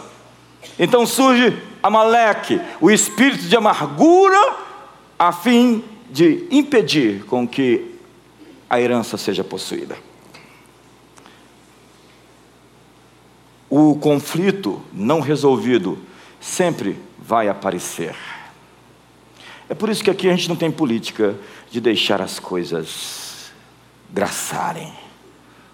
Então 0.78 1.05
surge 1.05 1.57
Amaleque, 1.82 2.59
o 2.82 2.91
espírito 2.91 3.45
de 3.45 3.55
amargura, 3.55 4.57
a 5.17 5.32
fim 5.32 5.82
de 6.11 6.45
impedir 6.51 7.23
com 7.26 7.47
que 7.47 7.95
a 8.69 8.82
herança 8.82 9.15
seja 9.15 9.43
possuída. 9.43 9.97
O 13.69 13.95
conflito 13.95 14.82
não 14.91 15.21
resolvido 15.21 15.97
sempre 16.41 16.99
vai 17.17 17.47
aparecer. 17.47 18.15
É 19.69 19.73
por 19.73 19.89
isso 19.89 20.03
que 20.03 20.09
aqui 20.09 20.28
a 20.28 20.32
gente 20.32 20.49
não 20.49 20.55
tem 20.55 20.69
política 20.69 21.36
de 21.71 21.80
deixar 21.80 22.21
as 22.21 22.38
coisas 22.38 23.51
graçarem. 24.09 25.05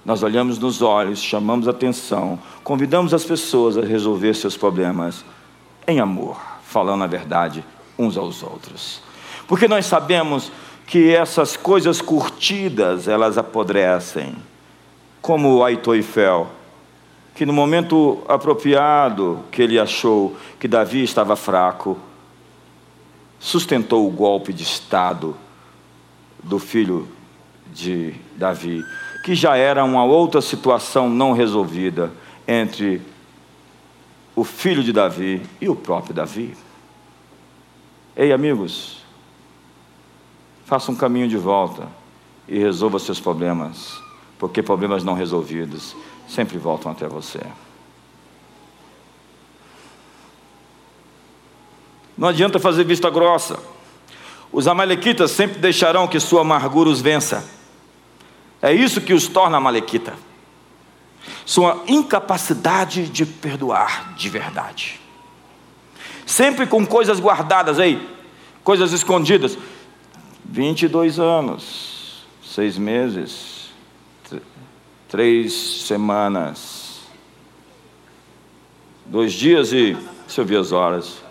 Nós 0.03 0.23
olhamos 0.23 0.57
nos 0.57 0.81
olhos, 0.81 1.21
chamamos 1.21 1.67
atenção, 1.67 2.39
convidamos 2.63 3.13
as 3.13 3.23
pessoas 3.23 3.77
a 3.77 3.81
resolver 3.81 4.33
seus 4.33 4.57
problemas 4.57 5.23
em 5.87 5.99
amor, 5.99 6.41
falando 6.63 7.03
a 7.03 7.07
verdade 7.07 7.63
uns 7.97 8.17
aos 8.17 8.41
outros. 8.41 9.01
Porque 9.47 9.67
nós 9.67 9.85
sabemos 9.85 10.51
que 10.87 11.13
essas 11.13 11.55
coisas 11.55 12.01
curtidas, 12.01 13.07
elas 13.07 13.37
apodrecem, 13.37 14.35
como 15.21 15.57
o 15.57 15.63
Aitoifel, 15.63 16.49
que 17.35 17.45
no 17.45 17.53
momento 17.53 18.23
apropriado 18.27 19.39
que 19.51 19.61
ele 19.61 19.79
achou 19.79 20.35
que 20.59 20.67
Davi 20.67 21.03
estava 21.03 21.35
fraco, 21.35 21.97
sustentou 23.39 24.07
o 24.07 24.11
golpe 24.11 24.51
de 24.51 24.63
Estado 24.63 25.35
do 26.43 26.57
filho 26.57 27.07
de 27.71 28.15
Davi 28.35 28.83
que 29.23 29.35
já 29.35 29.55
era 29.55 29.83
uma 29.83 30.03
outra 30.03 30.41
situação 30.41 31.09
não 31.09 31.31
resolvida 31.31 32.11
entre 32.47 33.01
o 34.35 34.43
filho 34.43 34.83
de 34.83 34.91
Davi 34.91 35.41
e 35.59 35.69
o 35.69 35.75
próprio 35.75 36.13
Davi. 36.13 36.55
Ei, 38.15 38.31
amigos, 38.33 39.03
faça 40.65 40.91
um 40.91 40.95
caminho 40.95 41.27
de 41.27 41.37
volta 41.37 41.87
e 42.47 42.57
resolva 42.57 42.99
seus 42.99 43.19
problemas, 43.19 44.01
porque 44.39 44.63
problemas 44.63 45.03
não 45.03 45.13
resolvidos 45.13 45.95
sempre 46.27 46.57
voltam 46.57 46.91
até 46.91 47.07
você. 47.07 47.41
Não 52.17 52.27
adianta 52.27 52.59
fazer 52.59 52.83
vista 52.83 53.09
grossa. 53.09 53.59
Os 54.51 54.67
amalequitas 54.67 55.31
sempre 55.31 55.59
deixarão 55.59 56.07
que 56.07 56.19
sua 56.19 56.41
amargura 56.41 56.89
os 56.89 57.01
vença. 57.01 57.60
É 58.61 58.73
isso 58.73 59.01
que 59.01 59.13
os 59.13 59.27
torna 59.27 59.59
malequita. 59.59 60.13
Sua 61.45 61.83
incapacidade 61.87 63.07
de 63.07 63.25
perdoar 63.25 64.13
de 64.15 64.29
verdade. 64.29 64.99
Sempre 66.25 66.67
com 66.67 66.85
coisas 66.85 67.19
guardadas 67.19 67.79
aí, 67.79 68.07
coisas 68.63 68.93
escondidas. 68.93 69.57
22 70.45 71.19
anos, 71.19 72.25
seis 72.43 72.77
meses, 72.77 73.71
três 75.07 75.53
semanas, 75.83 77.01
dois 79.05 79.33
dias 79.33 79.71
e, 79.71 79.97
deixa 80.25 80.41
eu 80.41 80.45
ver 80.45 80.57
as 80.57 80.71
horas, 80.71 81.21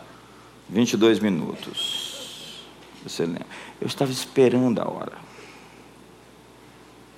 22 0.68 1.18
minutos. 1.18 2.64
Você 3.02 3.24
lembra? 3.24 3.46
Eu 3.80 3.86
estava 3.86 4.10
esperando 4.10 4.80
a 4.80 4.88
hora. 4.88 5.29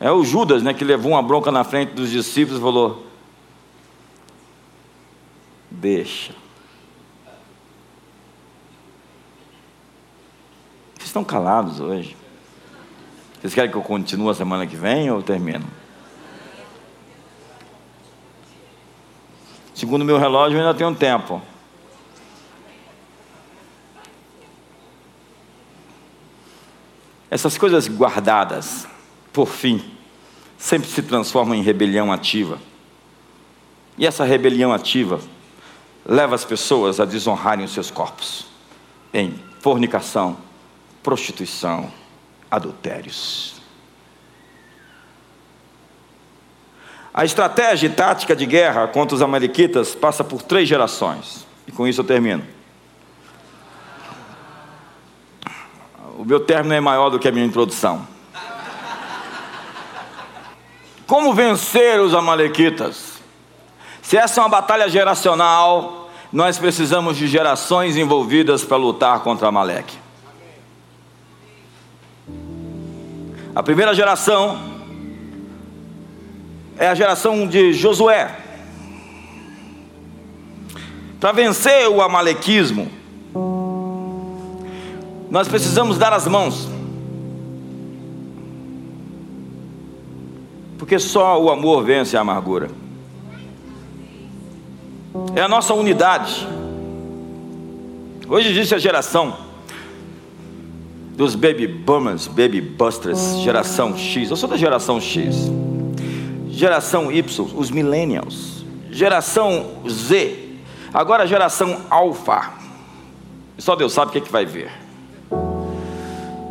É 0.02 0.10
o 0.10 0.24
Judas, 0.24 0.64
né, 0.64 0.74
que 0.74 0.84
levou 0.84 1.12
uma 1.12 1.22
bronca 1.22 1.52
na 1.52 1.62
frente 1.62 1.92
dos 1.92 2.10
discípulos 2.10 2.58
e 2.58 2.62
falou: 2.62 3.06
Deixa. 5.70 6.34
estão 11.12 11.22
calados 11.22 11.78
hoje? 11.78 12.16
Vocês 13.38 13.54
querem 13.54 13.70
que 13.70 13.76
eu 13.76 13.82
continue 13.82 14.30
a 14.30 14.34
semana 14.34 14.66
que 14.66 14.74
vem 14.74 15.10
ou 15.10 15.22
termino? 15.22 15.66
Segundo 19.74 20.04
meu 20.04 20.18
relógio, 20.18 20.58
eu 20.58 20.66
ainda 20.66 20.76
tenho 20.76 20.94
tempo. 20.94 21.42
Essas 27.30 27.58
coisas 27.58 27.88
guardadas, 27.88 28.86
por 29.32 29.48
fim, 29.48 29.82
sempre 30.58 30.88
se 30.88 31.02
transformam 31.02 31.54
em 31.54 31.62
rebelião 31.62 32.12
ativa. 32.12 32.58
E 33.96 34.06
essa 34.06 34.24
rebelião 34.24 34.72
ativa 34.72 35.20
leva 36.04 36.34
as 36.34 36.44
pessoas 36.44 37.00
a 37.00 37.04
desonrarem 37.04 37.64
os 37.64 37.72
seus 37.72 37.90
corpos 37.90 38.46
em 39.12 39.34
fornicação, 39.60 40.36
prostituição, 41.02 41.92
adultérios. 42.50 43.60
A 47.14 47.24
estratégia 47.24 47.88
e 47.88 47.90
tática 47.90 48.34
de 48.34 48.46
guerra 48.46 48.88
contra 48.88 49.14
os 49.14 49.20
amalequitas 49.20 49.94
passa 49.94 50.24
por 50.24 50.42
três 50.42 50.66
gerações. 50.66 51.46
E 51.66 51.72
com 51.72 51.86
isso 51.86 52.00
eu 52.00 52.04
termino. 52.04 52.42
O 56.18 56.24
meu 56.24 56.40
término 56.40 56.74
é 56.74 56.80
maior 56.80 57.10
do 57.10 57.18
que 57.18 57.28
a 57.28 57.32
minha 57.32 57.44
introdução. 57.44 58.06
Como 61.06 61.34
vencer 61.34 62.00
os 62.00 62.14
amalequitas? 62.14 63.20
Se 64.00 64.16
essa 64.16 64.40
é 64.40 64.42
uma 64.42 64.48
batalha 64.48 64.88
geracional, 64.88 66.10
nós 66.32 66.58
precisamos 66.58 67.16
de 67.16 67.26
gerações 67.26 67.96
envolvidas 67.96 68.64
para 68.64 68.76
lutar 68.76 69.20
contra 69.20 69.48
Amaleque. 69.48 69.96
A 73.54 73.62
primeira 73.62 73.94
geração 73.94 74.58
é 76.78 76.88
a 76.88 76.94
geração 76.94 77.46
de 77.46 77.74
Josué. 77.74 78.38
Para 81.20 81.32
vencer 81.32 81.86
o 81.88 82.00
amalequismo, 82.00 82.90
nós 85.30 85.46
precisamos 85.46 85.98
dar 85.98 86.12
as 86.12 86.26
mãos. 86.26 86.68
Porque 90.82 90.98
só 90.98 91.40
o 91.40 91.48
amor 91.48 91.84
vence 91.84 92.16
a 92.16 92.22
amargura. 92.22 92.68
É 95.32 95.40
a 95.40 95.46
nossa 95.46 95.72
unidade. 95.72 96.44
Hoje 98.28 98.50
existe 98.50 98.74
a 98.74 98.78
geração 98.78 99.36
dos 101.16 101.36
baby 101.36 101.68
boomers, 101.68 102.26
baby 102.26 102.60
busters, 102.60 103.38
geração 103.42 103.96
X. 103.96 104.28
Eu 104.28 104.34
sou 104.34 104.48
da 104.48 104.56
geração 104.56 105.00
X. 105.00 105.52
Geração 106.48 107.12
Y, 107.12 107.46
os 107.54 107.70
millennials. 107.70 108.64
Geração 108.90 109.84
Z. 109.88 110.36
Agora 110.92 111.22
a 111.22 111.26
geração 111.26 111.82
alfa. 111.90 112.54
Só 113.56 113.76
Deus 113.76 113.92
sabe 113.92 114.08
o 114.08 114.12
que, 114.14 114.18
é 114.18 114.22
que 114.22 114.32
vai 114.32 114.44
ver. 114.44 114.72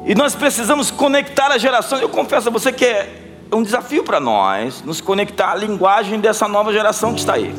E 0.05 0.15
nós 0.15 0.35
precisamos 0.35 0.89
conectar 0.89 1.51
as 1.51 1.61
gerações. 1.61 2.01
Eu 2.01 2.07
confesso 2.07 2.47
a 2.47 2.51
você 2.51 2.71
que 2.71 2.85
é 2.85 3.20
um 3.51 3.63
desafio 3.63 4.03
para 4.03 4.19
nós 4.19 4.81
nos 4.81 5.01
conectar 5.01 5.51
à 5.51 5.55
linguagem 5.55 6.19
dessa 6.19 6.47
nova 6.47 6.71
geração 6.71 7.13
que 7.13 7.19
está 7.19 7.33
aí. 7.33 7.53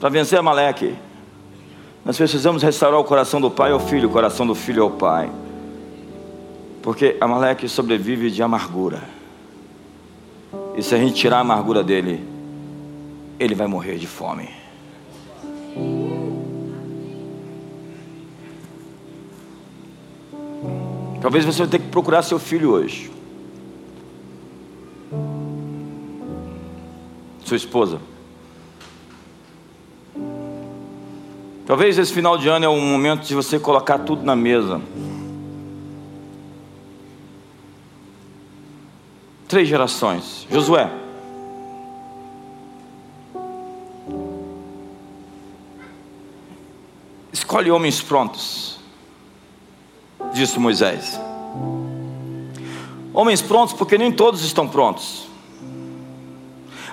Para 0.00 0.08
vencer 0.08 0.38
a 0.38 0.42
Maleque. 0.42 0.94
Nós 2.04 2.16
precisamos 2.16 2.62
restaurar 2.62 2.98
o 2.98 3.04
coração 3.04 3.40
do 3.40 3.50
pai 3.50 3.70
ao 3.70 3.80
filho, 3.80 4.08
o 4.08 4.12
coração 4.12 4.46
do 4.46 4.54
filho 4.54 4.82
ao 4.82 4.90
pai. 4.90 5.30
Porque 6.82 7.16
Amaleque 7.20 7.68
sobrevive 7.68 8.30
de 8.30 8.42
amargura. 8.42 9.02
E 10.74 10.82
se 10.82 10.94
a 10.94 10.98
gente 10.98 11.14
tirar 11.14 11.38
a 11.38 11.40
amargura 11.40 11.82
dele, 11.82 12.26
ele 13.38 13.54
vai 13.54 13.66
morrer 13.66 13.96
de 13.96 14.06
fome. 14.06 14.48
Talvez 21.20 21.44
você 21.44 21.66
ter 21.66 21.78
que 21.80 21.88
procurar 21.88 22.22
seu 22.22 22.38
filho 22.38 22.70
hoje. 22.70 23.10
Sua 27.44 27.56
esposa. 27.56 28.00
Talvez 31.66 31.98
esse 31.98 32.12
final 32.12 32.38
de 32.38 32.48
ano 32.48 32.64
é 32.64 32.68
o 32.68 32.80
momento 32.80 33.26
de 33.26 33.34
você 33.34 33.58
colocar 33.58 33.98
tudo 33.98 34.22
na 34.22 34.34
mesa. 34.34 34.80
Três 39.46 39.68
gerações. 39.68 40.46
Josué. 40.50 40.90
Escolhe 47.32 47.70
homens 47.70 48.02
prontos, 48.02 48.77
disse 50.38 50.58
Moisés. 50.58 51.20
Homens 53.12 53.42
prontos, 53.42 53.74
porque 53.74 53.98
nem 53.98 54.12
todos 54.12 54.44
estão 54.44 54.68
prontos. 54.68 55.26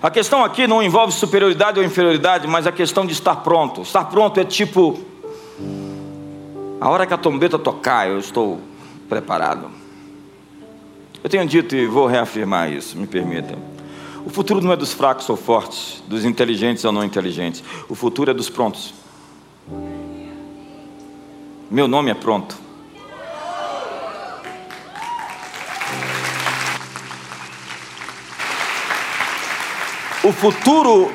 A 0.02 0.10
questão 0.10 0.44
aqui 0.44 0.68
não 0.68 0.82
envolve 0.82 1.14
superioridade 1.14 1.80
ou 1.80 1.86
inferioridade, 1.86 2.48
mas 2.48 2.68
a 2.68 2.72
questão 2.72 3.06
de 3.06 3.14
estar 3.14 3.38
pronto. 3.38 3.82
Estar 3.82 4.06
pronto 4.06 4.40
é 4.40 4.44
tipo, 4.44 5.00
a 6.82 6.90
hora 6.90 7.06
que 7.06 7.14
a 7.14 7.18
trombeta 7.18 7.58
tocar, 7.58 8.10
eu 8.10 8.20
estou 8.20 8.60
preparado. 9.08 9.70
Eu 11.24 11.30
tenho 11.30 11.46
dito 11.46 11.76
e 11.76 11.88
vou 11.88 12.08
reafirmar 12.08 12.72
isso, 12.72 12.98
me 12.98 13.08
permita. 13.08 13.58
O 14.26 14.30
futuro 14.30 14.62
não 14.62 14.72
é 14.72 14.76
dos 14.76 14.94
fracos 14.94 15.30
ou 15.30 15.38
fortes, 15.38 16.04
dos 16.08 16.26
inteligentes 16.26 16.84
ou 16.84 16.92
não 16.92 17.04
inteligentes. 17.04 17.64
O 17.88 17.96
futuro 17.96 18.32
é 18.32 18.34
dos 18.34 18.50
prontos. 18.50 18.94
Meu 21.70 21.88
nome 21.88 22.10
é 22.12 22.14
pronto. 22.14 22.65
O 30.26 30.32
futuro 30.32 31.12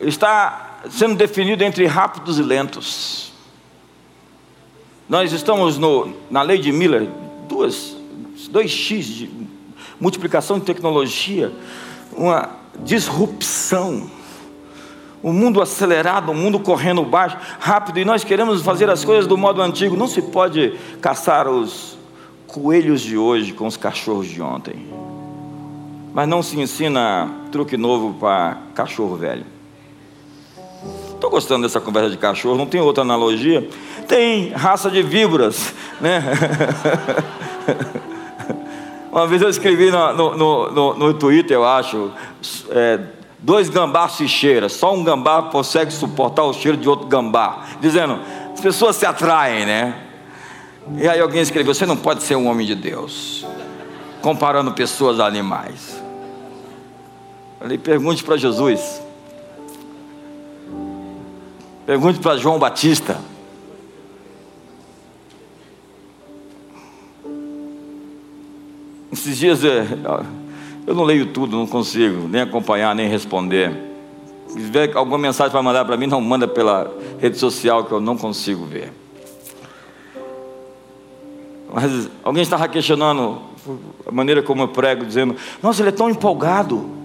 está 0.00 0.78
sendo 0.88 1.16
definido 1.16 1.64
entre 1.64 1.84
rápidos 1.86 2.38
e 2.38 2.42
lentos. 2.42 3.32
Nós 5.08 5.32
estamos 5.32 5.76
no, 5.76 6.14
na 6.30 6.40
lei 6.40 6.58
de 6.58 6.70
Miller, 6.70 7.08
duas, 7.48 7.96
2x 8.48 9.02
de 9.02 9.30
multiplicação 9.98 10.60
de 10.60 10.66
tecnologia, 10.66 11.50
uma 12.12 12.50
disrupção. 12.84 14.08
O 15.20 15.30
um 15.30 15.32
mundo 15.32 15.60
acelerado, 15.60 16.28
o 16.28 16.30
um 16.30 16.36
mundo 16.36 16.60
correndo 16.60 17.04
baixo, 17.04 17.38
rápido, 17.58 17.98
e 17.98 18.04
nós 18.04 18.22
queremos 18.22 18.62
fazer 18.62 18.88
as 18.88 19.04
coisas 19.04 19.26
do 19.26 19.36
modo 19.36 19.60
antigo. 19.60 19.96
Não 19.96 20.06
se 20.06 20.22
pode 20.22 20.78
caçar 21.00 21.48
os 21.48 21.98
coelhos 22.46 23.00
de 23.00 23.18
hoje 23.18 23.52
com 23.52 23.66
os 23.66 23.76
cachorros 23.76 24.28
de 24.28 24.40
ontem. 24.40 25.09
Mas 26.12 26.28
não 26.28 26.42
se 26.42 26.58
ensina 26.58 27.28
truque 27.52 27.76
novo 27.76 28.14
para 28.18 28.58
cachorro 28.74 29.16
velho. 29.16 29.44
Estou 31.14 31.30
gostando 31.30 31.66
dessa 31.66 31.80
conversa 31.80 32.08
de 32.08 32.16
cachorro, 32.16 32.56
não 32.56 32.64
tem 32.66 32.80
outra 32.80 33.02
analogia? 33.02 33.68
Tem 34.08 34.48
raça 34.52 34.90
de 34.90 35.02
víboras, 35.02 35.74
né? 36.00 36.22
Uma 39.12 39.26
vez 39.26 39.42
eu 39.42 39.50
escrevi 39.50 39.90
no, 39.90 40.12
no, 40.14 40.70
no, 40.70 40.94
no 40.94 41.14
Twitter, 41.14 41.56
eu 41.56 41.64
acho, 41.64 42.10
é, 42.70 43.00
dois 43.38 43.68
gambás 43.68 44.12
se 44.12 44.26
cheiram, 44.26 44.68
só 44.68 44.94
um 44.94 45.04
gambá 45.04 45.42
consegue 45.42 45.92
suportar 45.92 46.44
o 46.44 46.54
cheiro 46.54 46.78
de 46.78 46.88
outro 46.88 47.06
gambá, 47.06 47.66
dizendo, 47.80 48.18
as 48.54 48.60
pessoas 48.60 48.96
se 48.96 49.04
atraem, 49.04 49.66
né? 49.66 49.94
E 50.96 51.06
aí 51.06 51.20
alguém 51.20 51.42
escreveu, 51.42 51.74
você 51.74 51.84
não 51.84 51.96
pode 51.96 52.22
ser 52.22 52.36
um 52.36 52.48
homem 52.48 52.66
de 52.66 52.74
Deus, 52.74 53.44
comparando 54.22 54.72
pessoas 54.72 55.20
a 55.20 55.26
animais. 55.26 55.99
Falei, 57.60 57.76
pergunte 57.76 58.24
para 58.24 58.38
Jesus. 58.38 59.02
Pergunte 61.84 62.18
para 62.18 62.38
João 62.38 62.58
Batista. 62.58 63.20
Esses 69.12 69.36
dias 69.36 69.62
é, 69.62 69.86
eu 70.86 70.94
não 70.94 71.04
leio 71.04 71.26
tudo, 71.26 71.54
não 71.54 71.66
consigo 71.66 72.26
nem 72.26 72.40
acompanhar, 72.40 72.94
nem 72.94 73.06
responder. 73.06 73.76
Se 74.48 74.56
tiver 74.56 74.96
alguma 74.96 75.18
mensagem 75.18 75.52
para 75.52 75.62
mandar 75.62 75.84
para 75.84 75.98
mim, 75.98 76.06
não 76.06 76.20
manda 76.22 76.48
pela 76.48 76.90
rede 77.20 77.36
social 77.36 77.84
que 77.84 77.92
eu 77.92 78.00
não 78.00 78.16
consigo 78.16 78.64
ver. 78.64 78.90
Mas 81.70 82.08
alguém 82.24 82.42
estava 82.42 82.66
questionando 82.68 83.42
a 84.06 84.10
maneira 84.10 84.42
como 84.42 84.62
eu 84.62 84.68
prego, 84.68 85.04
dizendo: 85.04 85.36
Nossa, 85.62 85.82
ele 85.82 85.90
é 85.90 85.92
tão 85.92 86.08
empolgado 86.08 86.99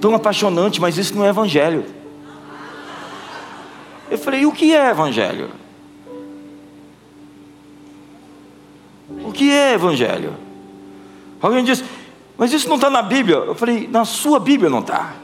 tão 0.00 0.14
apaixonante, 0.14 0.80
mas 0.80 0.96
isso 0.96 1.14
não 1.14 1.24
é 1.24 1.28
evangelho. 1.28 1.84
Eu 4.10 4.18
falei: 4.18 4.46
o 4.46 4.52
que 4.52 4.74
é 4.74 4.90
evangelho? 4.90 5.50
O 9.24 9.32
que 9.32 9.50
é 9.50 9.74
evangelho? 9.74 10.34
Alguém 11.40 11.64
disse: 11.64 11.84
Mas 12.36 12.52
isso 12.52 12.68
não 12.68 12.76
está 12.76 12.90
na 12.90 13.02
Bíblia. 13.02 13.36
Eu 13.36 13.54
falei: 13.54 13.88
Na 13.88 14.04
sua 14.04 14.38
Bíblia 14.38 14.70
não 14.70 14.80
está. 14.80 15.14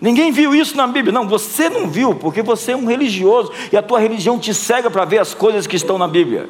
Ninguém 0.00 0.30
viu 0.30 0.54
isso 0.54 0.76
na 0.76 0.86
Bíblia. 0.86 1.12
Não, 1.12 1.26
você 1.26 1.68
não 1.68 1.88
viu, 1.88 2.14
porque 2.14 2.40
você 2.40 2.72
é 2.72 2.76
um 2.76 2.86
religioso 2.86 3.52
e 3.72 3.76
a 3.76 3.82
tua 3.82 3.98
religião 3.98 4.38
te 4.38 4.54
cega 4.54 4.88
para 4.90 5.04
ver 5.04 5.18
as 5.18 5.34
coisas 5.34 5.66
que 5.66 5.74
estão 5.74 5.98
na 5.98 6.06
Bíblia. 6.06 6.48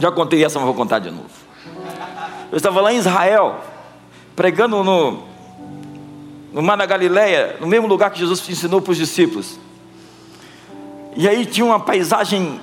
Já 0.00 0.10
contei 0.10 0.44
essa, 0.44 0.58
mas 0.58 0.66
vou 0.66 0.74
contar 0.74 0.98
de 0.98 1.10
novo. 1.10 1.28
Eu 2.50 2.56
estava 2.56 2.80
lá 2.80 2.92
em 2.92 2.96
Israel, 2.96 3.60
pregando 4.34 4.82
no, 4.82 5.22
no 6.52 6.62
Mar 6.62 6.76
da 6.76 6.86
Galileia, 6.86 7.56
no 7.60 7.66
mesmo 7.66 7.86
lugar 7.86 8.10
que 8.10 8.18
Jesus 8.18 8.48
ensinou 8.48 8.80
para 8.80 8.92
os 8.92 8.96
discípulos. 8.96 9.58
E 11.14 11.28
aí 11.28 11.44
tinha 11.44 11.66
uma 11.66 11.78
paisagem 11.78 12.58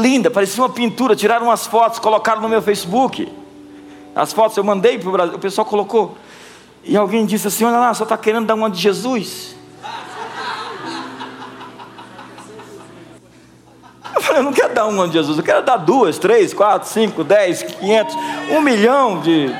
linda, 0.00 0.30
parecia 0.30 0.62
uma 0.62 0.70
pintura. 0.70 1.14
Tiraram 1.14 1.46
umas 1.46 1.66
fotos, 1.66 1.98
colocaram 1.98 2.40
no 2.40 2.48
meu 2.48 2.62
Facebook. 2.62 3.30
As 4.16 4.32
fotos 4.32 4.56
eu 4.56 4.64
mandei 4.64 4.98
para 4.98 5.08
o 5.08 5.12
Brasil, 5.12 5.34
o 5.34 5.38
pessoal 5.38 5.66
colocou. 5.66 6.16
E 6.82 6.96
alguém 6.96 7.26
disse 7.26 7.46
assim: 7.46 7.64
Olha 7.64 7.78
lá, 7.78 7.92
só 7.94 8.04
está 8.04 8.16
querendo 8.16 8.46
dar 8.46 8.54
uma 8.54 8.70
de 8.70 8.80
Jesus. 8.80 9.53
Eu 14.14 14.22
falei: 14.22 14.40
Eu 14.40 14.44
não 14.44 14.52
quero 14.52 14.72
dar 14.74 14.86
uma 14.86 15.06
de 15.06 15.14
Jesus, 15.14 15.38
eu 15.38 15.44
quero 15.44 15.62
dar 15.62 15.76
duas, 15.76 16.18
três, 16.18 16.54
quatro, 16.54 16.88
cinco, 16.88 17.24
dez, 17.24 17.62
quinhentos, 17.62 18.14
um 18.50 18.60
milhão 18.60 19.20
de. 19.20 19.50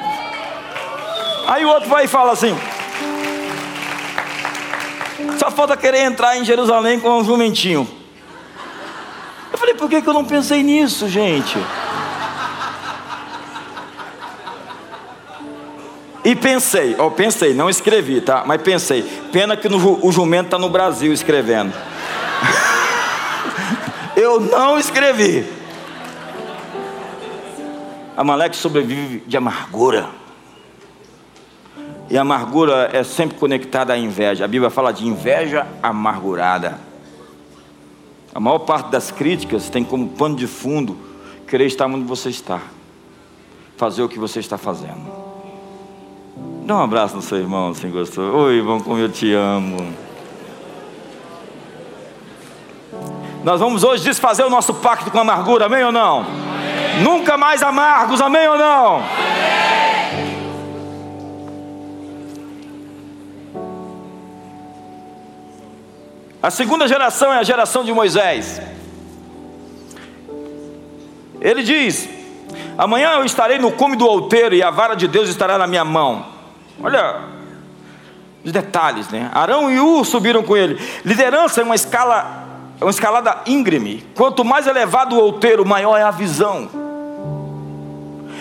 Aí 1.47 1.65
o 1.65 1.69
outro 1.69 1.89
vai 1.89 2.05
e 2.05 2.09
fala 2.09 2.33
assim: 2.33 2.57
Só 5.39 5.51
falta 5.51 5.77
querer 5.77 6.01
entrar 6.01 6.37
em 6.37 6.45
Jerusalém 6.45 7.01
com 7.01 7.11
um 7.19 7.25
jumentinho. 7.25 7.89
Eu 9.53 9.59
falei: 9.59 9.75
Por 9.75 9.89
que, 9.89 10.01
que 10.01 10.09
eu 10.09 10.15
não 10.15 10.25
pensei 10.25 10.63
nisso, 10.63 11.09
gente? 11.09 11.59
E 16.25 16.35
pensei, 16.35 16.97
ó, 16.99 17.11
pensei, 17.11 17.53
não 17.53 17.69
escrevi, 17.69 18.19
tá? 18.19 18.45
Mas 18.47 18.63
pensei, 18.63 19.03
pena 19.31 19.59
que 19.59 19.69
no, 19.69 20.07
o 20.07 20.11
jumento 20.11 20.47
está 20.47 20.59
no 20.59 20.71
Brasil 20.71 21.13
escrevendo. 21.13 21.75
Eu 24.17 24.41
não 24.41 24.79
escrevi. 24.79 25.45
Amaleque 28.17 28.57
sobrevive 28.57 29.23
de 29.27 29.37
amargura. 29.37 30.09
E 32.09 32.17
a 32.17 32.21
amargura 32.21 32.91
é 32.93 33.03
sempre 33.03 33.37
conectada 33.39 33.93
à 33.93 33.99
inveja. 33.99 34.45
A 34.45 34.49
Bíblia 34.49 34.71
fala 34.71 34.93
de 34.93 35.07
inveja 35.07 35.67
amargurada. 35.83 36.79
A 38.35 38.39
maior 38.39 38.61
parte 38.61 38.91
das 38.91 39.11
críticas 39.11 39.69
tem 39.69 39.83
como 39.83 40.09
pano 40.11 40.37
de 40.37 40.47
fundo 40.47 40.97
querer 41.47 41.67
estar 41.67 41.87
onde 41.87 42.05
você 42.05 42.31
está, 42.31 42.61
fazer 43.77 44.03
o 44.03 44.09
que 44.09 44.19
você 44.19 44.41
está 44.41 44.59
fazendo. 44.59 45.13
Dá 46.65 46.77
um 46.77 46.83
abraço 46.83 47.15
no 47.15 47.23
seu 47.23 47.39
irmão, 47.39 47.71
assim 47.71 47.91
gostou. 47.91 48.25
Oi, 48.45 48.55
irmão, 48.55 48.81
como 48.81 48.99
eu 48.99 49.11
te 49.11 49.33
amo. 49.33 50.04
Nós 53.45 53.61
vamos 53.61 53.85
hoje 53.85 54.03
desfazer 54.03 54.43
o 54.43 54.51
nosso 54.51 54.73
pacto 54.75 55.11
com 55.11 55.19
amargura, 55.19 55.67
amém 55.67 55.85
ou 55.85 55.93
não? 55.93 56.21
Amém. 56.21 57.03
Nunca 57.03 57.37
mais 57.37 57.63
amargos, 57.63 58.21
amém 58.21 58.49
ou 58.49 58.57
não? 58.57 58.97
Amém. 58.97 59.55
A 66.43 66.51
segunda 66.51 66.87
geração 66.87 67.33
é 67.33 67.39
a 67.39 67.43
geração 67.43 67.85
de 67.85 67.93
Moisés. 67.93 68.61
Ele 71.41 71.63
diz: 71.63 72.07
Amanhã 72.77 73.13
eu 73.13 73.25
estarei 73.25 73.59
no 73.59 73.73
cume 73.73 73.97
do 73.97 74.07
outeiro 74.07 74.55
e 74.55 74.63
a 74.63 74.71
vara 74.71 74.95
de 74.95 75.09
Deus 75.09 75.29
estará 75.29 75.57
na 75.57 75.67
minha 75.67 75.85
mão. 75.85 76.27
Olha 76.83 77.21
os 78.45 78.53
detalhes, 78.53 79.09
né? 79.09 79.31
Arão 79.33 79.71
e 79.71 79.81
U 79.81 80.05
subiram 80.05 80.43
com 80.43 80.55
ele. 80.55 80.79
Liderança 81.03 81.63
é 81.63 81.65
uma 81.65 81.75
escala, 81.75 82.44
é 82.81 82.85
uma 82.85 82.91
escalada 82.91 83.39
íngreme. 83.47 84.05
Quanto 84.15 84.45
mais 84.45 84.67
elevado 84.67 85.17
o 85.17 85.21
outeiro, 85.21 85.65
maior 85.65 85.97
é 85.97 86.03
a 86.03 86.11
visão. 86.11 86.69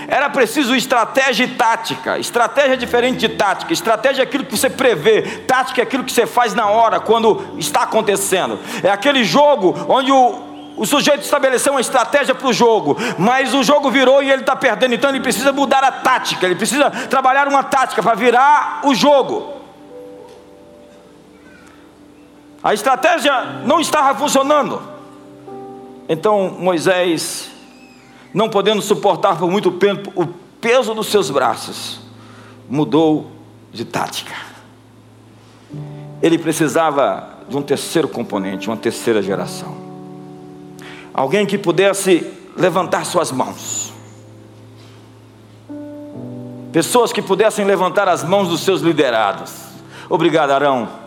Era 0.07 0.29
preciso 0.29 0.75
estratégia 0.75 1.45
e 1.45 1.47
tática. 1.49 2.19
Estratégia 2.19 2.73
é 2.73 2.77
diferente 2.77 3.19
de 3.19 3.29
tática. 3.29 3.71
Estratégia 3.71 4.21
é 4.21 4.25
aquilo 4.25 4.43
que 4.45 4.55
você 4.55 4.69
prevê. 4.69 5.21
Tática 5.47 5.81
é 5.81 5.83
aquilo 5.83 6.03
que 6.03 6.11
você 6.11 6.25
faz 6.25 6.53
na 6.53 6.67
hora, 6.67 6.99
quando 6.99 7.41
está 7.57 7.83
acontecendo. 7.83 8.59
É 8.83 8.89
aquele 8.89 9.23
jogo 9.23 9.73
onde 9.87 10.11
o, 10.11 10.41
o 10.75 10.85
sujeito 10.85 11.21
estabeleceu 11.21 11.73
uma 11.73 11.81
estratégia 11.81 12.35
para 12.35 12.47
o 12.47 12.53
jogo, 12.53 12.97
mas 13.17 13.53
o 13.53 13.63
jogo 13.63 13.89
virou 13.89 14.21
e 14.21 14.29
ele 14.29 14.41
está 14.41 14.55
perdendo, 14.55 14.93
então 14.93 15.09
ele 15.09 15.19
precisa 15.19 15.53
mudar 15.53 15.83
a 15.83 15.91
tática, 15.91 16.45
ele 16.45 16.55
precisa 16.55 16.89
trabalhar 16.91 17.47
uma 17.47 17.63
tática 17.63 18.01
para 18.01 18.15
virar 18.15 18.81
o 18.83 18.93
jogo. 18.93 19.62
A 22.63 22.73
estratégia 22.73 23.61
não 23.65 23.81
estava 23.81 24.17
funcionando. 24.17 24.81
Então 26.07 26.49
Moisés, 26.57 27.51
não 28.33 28.49
podendo 28.49 28.81
suportar 28.81 29.37
por 29.37 29.51
muito 29.51 29.71
tempo 29.71 30.13
o 30.15 30.27
peso 30.61 30.93
dos 30.93 31.07
seus 31.07 31.29
braços, 31.29 31.99
mudou 32.69 33.29
de 33.71 33.83
tática. 33.83 34.33
Ele 36.21 36.37
precisava 36.37 37.27
de 37.49 37.57
um 37.57 37.61
terceiro 37.61 38.07
componente, 38.07 38.69
uma 38.69 38.77
terceira 38.77 39.21
geração. 39.21 39.75
Alguém 41.13 41.45
que 41.45 41.57
pudesse 41.57 42.31
levantar 42.55 43.05
suas 43.05 43.29
mãos. 43.29 43.91
Pessoas 46.71 47.11
que 47.11 47.21
pudessem 47.21 47.65
levantar 47.65 48.07
as 48.07 48.23
mãos 48.23 48.47
dos 48.47 48.61
seus 48.61 48.81
liderados. 48.81 49.53
Obrigado, 50.09 50.51
Arão. 50.51 51.02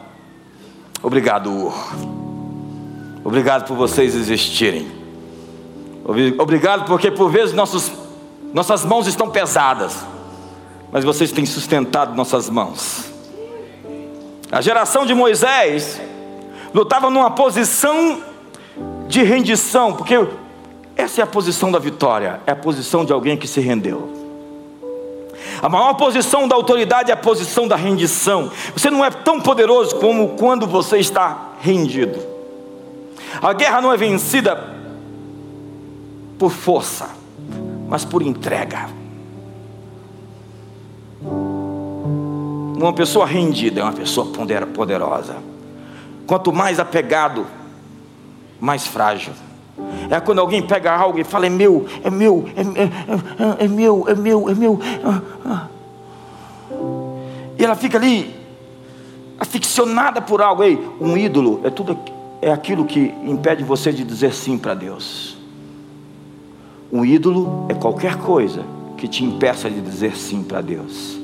Obrigado. 1.03 1.73
Obrigado 3.25 3.67
por 3.67 3.77
vocês 3.77 4.15
existirem. 4.15 4.91
Obrigado 6.39 6.87
porque 6.87 7.11
por 7.11 7.31
vezes 7.31 7.55
nossos, 7.55 7.91
nossas 8.55 8.85
mãos 8.85 9.07
estão 9.07 9.29
pesadas, 9.29 10.07
mas 10.93 11.05
vocês 11.05 11.33
têm 11.33 11.45
sustentado 11.45 12.15
nossas 12.15 12.49
mãos. 12.49 13.07
A 14.51 14.61
geração 14.61 15.05
de 15.05 15.15
Moisés 15.15 16.01
lutava 16.73 17.11
numa 17.11 17.31
posição 17.33 18.23
de 19.09 19.23
rendição, 19.23 19.95
porque 19.95 20.15
essa 20.97 21.21
é 21.21 21.25
a 21.25 21.27
posição 21.27 21.73
da 21.73 21.79
vitória, 21.79 22.41
é 22.47 22.53
a 22.53 22.57
posição 22.57 23.05
de 23.05 23.13
alguém 23.13 23.37
que 23.37 23.49
se 23.49 23.61
rendeu. 23.61 24.16
A 25.63 25.69
maior 25.69 25.95
posição 25.95 26.47
da 26.47 26.55
autoridade 26.55 27.11
é 27.11 27.15
a 27.15 27.17
posição 27.17 27.67
da 27.67 27.77
rendição. 27.77 28.51
Você 28.75 28.91
não 28.91 29.05
é 29.05 29.11
tão 29.11 29.41
poderoso 29.41 29.97
como 29.97 30.31
quando 30.31 30.67
você 30.67 30.99
está 30.99 31.53
rendido. 31.61 32.19
A 33.41 33.53
guerra 33.53 33.81
não 33.81 33.93
é 33.93 33.97
vencida 33.97 34.75
por 36.39 36.51
força, 36.51 37.11
mas 37.89 38.05
por 38.05 38.23
entrega. 38.23 38.89
Uma 41.23 42.93
pessoa 42.93 43.27
rendida 43.27 43.81
é 43.81 43.83
uma 43.83 43.93
pessoa 43.93 44.27
poderosa. 44.75 45.37
Quanto 46.27 46.53
mais 46.53 46.79
apegado 46.79 47.47
mais 48.61 48.87
frágil. 48.87 49.33
É 50.11 50.21
quando 50.21 50.41
alguém 50.41 50.63
pega 50.63 50.93
algo 50.93 51.19
e 51.19 51.25
fala: 51.25 51.47
é 51.47 51.51
meu, 51.51 51.87
é 52.03 52.11
meu, 52.11 52.45
é, 52.57 52.61
é, 52.61 53.63
é, 53.63 53.65
é 53.65 53.69
meu, 53.69 54.05
é 54.09 54.15
meu, 54.15 54.49
é 54.49 54.55
meu. 54.55 54.81
E 57.59 57.65
ela 57.65 57.75
fica 57.75 57.99
ali, 57.99 58.35
aficionada 59.39 60.21
por 60.21 60.41
algo. 60.41 60.63
Ei, 60.63 60.79
um 61.01 61.17
ídolo 61.17 61.61
é 61.65 61.71
tudo 61.71 61.99
é 62.41 62.53
aquilo 62.53 62.85
que 62.85 63.13
impede 63.25 63.65
você 63.65 63.93
de 63.93 64.05
dizer 64.05 64.33
sim 64.33 64.59
para 64.59 64.75
Deus. 64.75 65.37
Um 66.93 67.05
ídolo 67.05 67.67
é 67.69 67.75
qualquer 67.75 68.17
coisa 68.17 68.63
que 68.97 69.09
te 69.09 69.25
impeça 69.25 69.69
de 69.69 69.81
dizer 69.81 70.17
sim 70.17 70.43
para 70.43 70.61
Deus. 70.61 71.19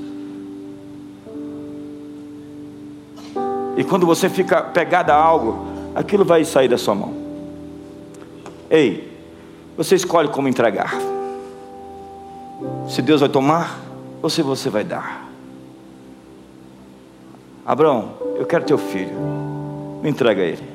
E 3.76 3.84
quando 3.84 4.05
você 4.05 4.28
fica 4.28 4.61
pegado 4.62 5.11
a 5.12 5.14
algo, 5.14 5.66
aquilo 5.94 6.24
vai 6.24 6.44
sair 6.44 6.68
da 6.68 6.76
sua 6.76 6.94
mão. 6.94 7.21
Ei, 8.72 9.06
você 9.76 9.96
escolhe 9.96 10.30
como 10.30 10.48
entregar. 10.48 10.94
Se 12.88 13.02
Deus 13.02 13.20
vai 13.20 13.28
tomar 13.28 13.78
ou 14.22 14.30
se 14.30 14.40
você 14.40 14.70
vai 14.70 14.82
dar. 14.82 15.28
Abraão, 17.66 18.14
eu 18.34 18.46
quero 18.46 18.64
teu 18.64 18.78
filho. 18.78 19.12
Me 20.02 20.08
entrega 20.08 20.40
ele. 20.40 20.66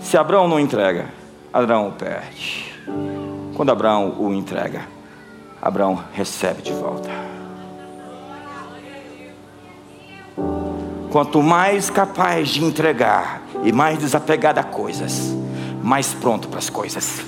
Se 0.00 0.16
Abraão 0.16 0.48
não 0.48 0.58
entrega, 0.58 1.10
Abraão 1.52 1.92
perde. 1.92 2.74
Quando 3.54 3.70
Abraão 3.70 4.16
o 4.18 4.32
entrega, 4.32 4.86
Abraão 5.60 6.02
recebe 6.14 6.62
de 6.62 6.72
volta. 6.72 7.10
Quanto 11.12 11.42
mais 11.42 11.90
capaz 11.90 12.48
de 12.48 12.64
entregar 12.64 13.42
e 13.62 13.70
mais 13.70 13.98
desapegado 13.98 14.60
a 14.60 14.62
coisas, 14.62 15.36
mais 15.82 16.12
pronto 16.14 16.48
para 16.48 16.58
as 16.58 16.70
coisas. 16.70 17.22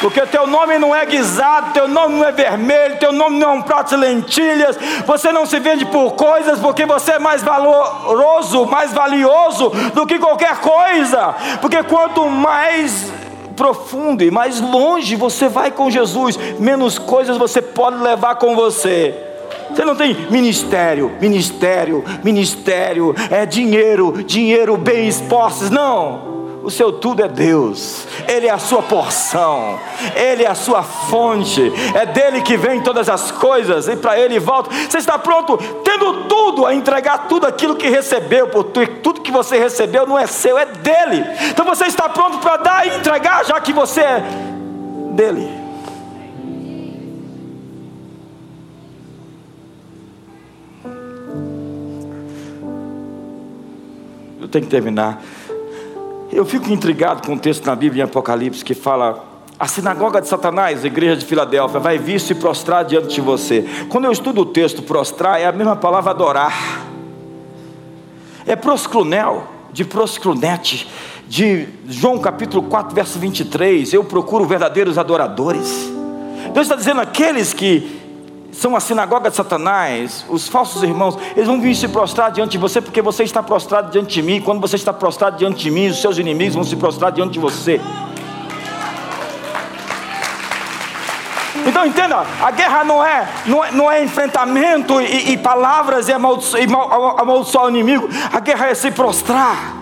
Porque 0.00 0.24
teu 0.26 0.46
nome 0.46 0.78
não 0.78 0.94
é 0.94 1.04
guisado, 1.04 1.72
teu 1.72 1.88
nome 1.88 2.16
não 2.16 2.24
é 2.24 2.30
vermelho, 2.30 2.98
teu 2.98 3.12
nome 3.12 3.38
não 3.38 3.50
é 3.50 3.52
um 3.54 3.62
prato 3.62 3.90
de 3.90 3.96
lentilhas. 3.96 4.78
Você 5.04 5.32
não 5.32 5.44
se 5.44 5.58
vende 5.58 5.84
por 5.86 6.12
coisas, 6.12 6.60
porque 6.60 6.86
você 6.86 7.12
é 7.12 7.18
mais 7.18 7.42
valoroso, 7.42 8.64
mais 8.66 8.92
valioso 8.92 9.70
do 9.94 10.06
que 10.06 10.18
qualquer 10.18 10.58
coisa. 10.58 11.34
Porque 11.60 11.82
quanto 11.82 12.28
mais 12.28 13.12
profundo 13.56 14.22
e 14.22 14.30
mais 14.30 14.60
longe 14.60 15.16
você 15.16 15.48
vai 15.48 15.72
com 15.72 15.90
Jesus, 15.90 16.36
menos 16.60 16.96
coisas 16.96 17.36
você 17.36 17.60
pode 17.60 17.96
levar 17.96 18.36
com 18.36 18.54
você. 18.54 19.27
Você 19.78 19.84
não 19.84 19.94
tem 19.94 20.12
ministério, 20.28 21.12
ministério, 21.20 22.04
ministério, 22.24 23.14
é 23.30 23.46
dinheiro, 23.46 24.24
dinheiro, 24.24 24.76
bens, 24.76 25.20
posses, 25.20 25.70
não. 25.70 26.58
O 26.64 26.68
seu 26.68 26.90
tudo 26.90 27.22
é 27.22 27.28
Deus, 27.28 28.04
Ele 28.26 28.48
é 28.48 28.50
a 28.50 28.58
sua 28.58 28.82
porção, 28.82 29.78
Ele 30.16 30.42
é 30.42 30.48
a 30.48 30.54
sua 30.56 30.82
fonte, 30.82 31.72
é 31.94 32.04
dele 32.04 32.40
que 32.42 32.56
vem 32.56 32.80
todas 32.80 33.08
as 33.08 33.30
coisas 33.30 33.86
e 33.86 33.94
para 33.94 34.18
Ele 34.18 34.40
volta. 34.40 34.68
Você 34.74 34.98
está 34.98 35.16
pronto, 35.16 35.56
tendo 35.84 36.24
tudo, 36.24 36.66
a 36.66 36.74
entregar 36.74 37.28
tudo 37.28 37.46
aquilo 37.46 37.76
que 37.76 37.88
recebeu, 37.88 38.48
porque 38.48 38.84
tudo 38.84 39.20
que 39.20 39.30
você 39.30 39.60
recebeu 39.60 40.04
não 40.08 40.18
é 40.18 40.26
seu, 40.26 40.58
é 40.58 40.66
dele. 40.66 41.24
Então 41.50 41.64
você 41.64 41.84
está 41.84 42.08
pronto 42.08 42.38
para 42.38 42.56
dar 42.56 42.84
e 42.84 42.96
entregar, 42.96 43.44
já 43.44 43.60
que 43.60 43.72
você 43.72 44.00
é 44.00 44.24
dele. 45.12 45.57
Eu 54.48 54.52
tenho 54.52 54.64
que 54.64 54.70
terminar. 54.70 55.22
Eu 56.32 56.42
fico 56.46 56.72
intrigado 56.72 57.26
com 57.26 57.34
o 57.34 57.38
texto 57.38 57.66
na 57.66 57.76
Bíblia 57.76 58.02
em 58.02 58.04
Apocalipse 58.06 58.64
que 58.64 58.72
fala: 58.72 59.22
a 59.58 59.68
sinagoga 59.68 60.22
de 60.22 60.28
Satanás, 60.28 60.82
a 60.84 60.86
igreja 60.86 61.16
de 61.16 61.26
Filadélfia, 61.26 61.78
vai 61.78 61.98
vir 61.98 62.18
se 62.18 62.34
prostrar 62.34 62.82
diante 62.86 63.14
de 63.14 63.20
você. 63.20 63.62
Quando 63.90 64.06
eu 64.06 64.12
estudo 64.12 64.40
o 64.40 64.46
texto 64.46 64.82
prostrar, 64.82 65.38
é 65.38 65.44
a 65.44 65.52
mesma 65.52 65.76
palavra 65.76 66.12
adorar. 66.12 66.80
É 68.46 68.56
proscrunel, 68.56 69.46
de 69.70 69.84
proscrunete, 69.84 70.88
de 71.28 71.68
João 71.86 72.18
capítulo 72.18 72.62
4, 72.62 72.94
verso 72.94 73.18
23. 73.18 73.92
Eu 73.92 74.02
procuro 74.02 74.46
verdadeiros 74.46 74.96
adoradores. 74.96 75.92
Deus 76.54 76.64
está 76.64 76.74
dizendo 76.74 77.02
aqueles 77.02 77.52
que 77.52 77.97
são 78.58 78.74
a 78.74 78.80
sinagoga 78.80 79.30
de 79.30 79.36
Satanás, 79.36 80.26
os 80.28 80.48
falsos 80.48 80.82
irmãos, 80.82 81.16
eles 81.36 81.46
vão 81.46 81.60
vir 81.60 81.76
se 81.76 81.86
prostrar 81.86 82.32
diante 82.32 82.52
de 82.52 82.58
você, 82.58 82.80
porque 82.80 83.00
você 83.00 83.22
está 83.22 83.40
prostrado 83.40 83.92
diante 83.92 84.14
de 84.14 84.20
mim. 84.20 84.40
Quando 84.40 84.60
você 84.60 84.74
está 84.74 84.92
prostrado 84.92 85.36
diante 85.36 85.62
de 85.62 85.70
mim, 85.70 85.86
os 85.86 86.00
seus 86.00 86.18
inimigos 86.18 86.56
vão 86.56 86.64
se 86.64 86.74
prostrar 86.74 87.12
diante 87.12 87.34
de 87.34 87.38
você. 87.38 87.80
Então 91.64 91.86
entenda, 91.86 92.26
a 92.42 92.50
guerra 92.50 92.82
não 92.82 93.04
é, 93.04 93.28
não 93.46 93.64
é, 93.64 93.70
não 93.70 93.90
é 93.92 94.02
enfrentamento 94.02 95.00
e, 95.00 95.34
e 95.34 95.38
palavras 95.38 96.08
e 96.08 96.12
amaldiçoar 96.12 97.66
o 97.66 97.70
inimigo, 97.70 98.08
a 98.32 98.40
guerra 98.40 98.70
é 98.70 98.74
se 98.74 98.90
prostrar. 98.90 99.76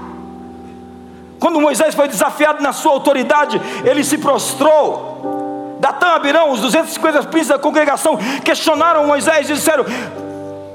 Quando 1.38 1.58
Moisés 1.62 1.94
foi 1.94 2.08
desafiado 2.08 2.62
na 2.62 2.74
sua 2.74 2.92
autoridade, 2.92 3.58
ele 3.86 4.04
se 4.04 4.18
prostrou. 4.18 5.35
Datã, 5.78 6.08
Abirão, 6.08 6.50
os 6.50 6.60
250 6.60 7.18
príncipes 7.24 7.48
da 7.48 7.58
congregação 7.58 8.18
questionaram 8.44 9.06
Moisés 9.06 9.50
e 9.50 9.54
disseram: 9.54 9.84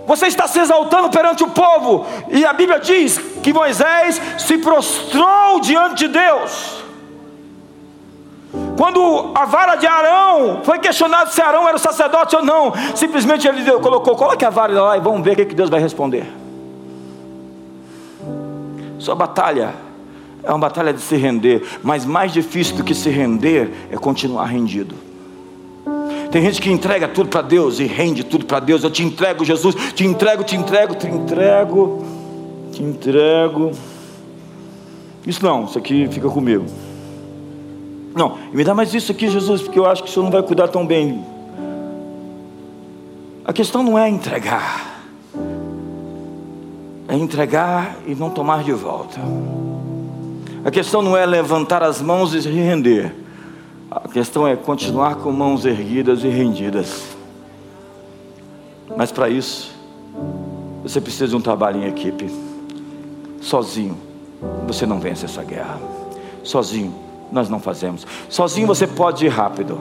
Você 0.05 0.27
está 0.27 0.47
se 0.47 0.59
exaltando 0.59 1.09
perante 1.09 1.43
o 1.43 1.49
povo. 1.49 2.05
E 2.29 2.45
a 2.45 2.53
Bíblia 2.53 2.79
diz 2.79 3.17
que 3.41 3.51
Moisés 3.51 4.21
se 4.37 4.57
prostrou 4.59 5.59
diante 5.59 6.07
de 6.07 6.09
Deus. 6.09 6.81
Quando 8.77 9.31
a 9.33 9.45
vara 9.45 9.75
de 9.75 9.87
Arão 9.87 10.61
foi 10.63 10.79
questionado 10.79 11.31
se 11.31 11.41
Arão 11.41 11.67
era 11.67 11.77
o 11.77 11.79
sacerdote 11.79 12.35
ou 12.35 12.43
não, 12.43 12.73
simplesmente 12.95 13.47
ele 13.47 13.63
colocou: 13.79 14.15
Coloque 14.15 14.45
a 14.45 14.49
vara 14.49 14.81
lá 14.81 14.97
e 14.97 14.99
vamos 14.99 15.23
ver 15.23 15.33
o 15.33 15.45
que 15.45 15.55
Deus 15.55 15.69
vai 15.69 15.79
responder. 15.79 16.31
Sua 18.99 19.15
batalha 19.15 19.73
é 20.43 20.49
uma 20.49 20.59
batalha 20.59 20.93
de 20.93 21.01
se 21.01 21.15
render, 21.15 21.63
mas 21.83 22.05
mais 22.05 22.31
difícil 22.31 22.75
do 22.75 22.83
que 22.83 22.95
se 22.95 23.09
render 23.09 23.71
é 23.91 23.97
continuar 23.97 24.45
rendido. 24.45 24.95
Tem 26.31 26.41
gente 26.41 26.61
que 26.61 26.71
entrega 26.71 27.09
tudo 27.09 27.29
para 27.29 27.41
Deus 27.41 27.79
e 27.79 27.83
rende 27.83 28.23
tudo 28.23 28.45
para 28.45 28.61
Deus. 28.61 28.83
Eu 28.83 28.89
te 28.89 29.03
entrego, 29.03 29.43
Jesus, 29.43 29.75
te 29.93 30.05
entrego, 30.05 30.43
te 30.45 30.55
entrego, 30.55 30.95
te 30.95 31.07
entrego, 31.07 32.05
te 32.71 32.81
entrego. 32.81 33.71
Isso 35.27 35.43
não, 35.43 35.65
isso 35.65 35.77
aqui 35.77 36.07
fica 36.09 36.29
comigo. 36.29 36.65
Não, 38.15 38.37
me 38.53 38.63
dá 38.63 38.73
mais 38.73 38.93
isso 38.93 39.11
aqui, 39.11 39.29
Jesus, 39.29 39.61
porque 39.61 39.77
eu 39.77 39.85
acho 39.85 40.03
que 40.03 40.09
o 40.09 40.11
Senhor 40.11 40.23
não 40.23 40.31
vai 40.31 40.41
cuidar 40.41 40.69
tão 40.69 40.87
bem. 40.87 41.23
A 43.43 43.51
questão 43.51 43.83
não 43.83 43.99
é 43.99 44.09
entregar, 44.09 45.03
é 47.07 47.15
entregar 47.15 47.97
e 48.07 48.15
não 48.15 48.29
tomar 48.29 48.63
de 48.63 48.71
volta. 48.71 49.19
A 50.63 50.69
questão 50.69 51.01
não 51.01 51.17
é 51.17 51.25
levantar 51.25 51.81
as 51.81 52.01
mãos 52.01 52.33
e 52.33 52.41
se 52.41 52.49
render. 52.49 53.15
A 53.89 54.07
questão 54.07 54.47
é 54.47 54.55
continuar 54.55 55.15
com 55.15 55.31
mãos 55.31 55.65
erguidas 55.65 56.23
e 56.23 56.27
rendidas. 56.27 57.03
Mas 58.95 59.11
para 59.11 59.27
isso, 59.27 59.75
você 60.83 61.01
precisa 61.01 61.27
de 61.27 61.35
um 61.35 61.41
trabalho 61.41 61.81
em 61.81 61.87
equipe. 61.87 62.29
Sozinho, 63.41 63.97
você 64.67 64.85
não 64.85 64.99
vence 64.99 65.25
essa 65.25 65.43
guerra. 65.43 65.79
Sozinho, 66.43 66.93
nós 67.31 67.49
não 67.49 67.59
fazemos. 67.59 68.05
Sozinho 68.29 68.67
você 68.67 68.85
pode 68.85 69.25
ir 69.25 69.29
rápido, 69.29 69.79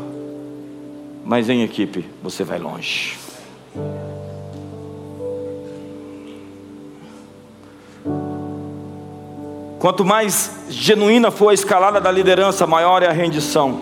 mas 1.24 1.48
em 1.48 1.62
equipe 1.62 2.08
você 2.22 2.42
vai 2.42 2.58
longe. 2.58 3.18
Quanto 9.80 10.04
mais 10.04 10.50
genuína 10.68 11.30
for 11.30 11.48
a 11.48 11.54
escalada 11.54 11.98
da 11.98 12.12
liderança, 12.12 12.66
maior 12.66 13.02
é 13.02 13.06
a 13.06 13.12
rendição. 13.12 13.80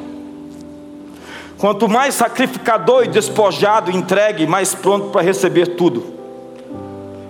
Quanto 1.58 1.88
mais 1.88 2.14
sacrificador 2.14 3.04
e 3.04 3.08
despojado, 3.08 3.90
entregue, 3.90 4.46
mais 4.46 4.76
pronto 4.76 5.08
para 5.10 5.22
receber 5.22 5.74
tudo. 5.74 6.06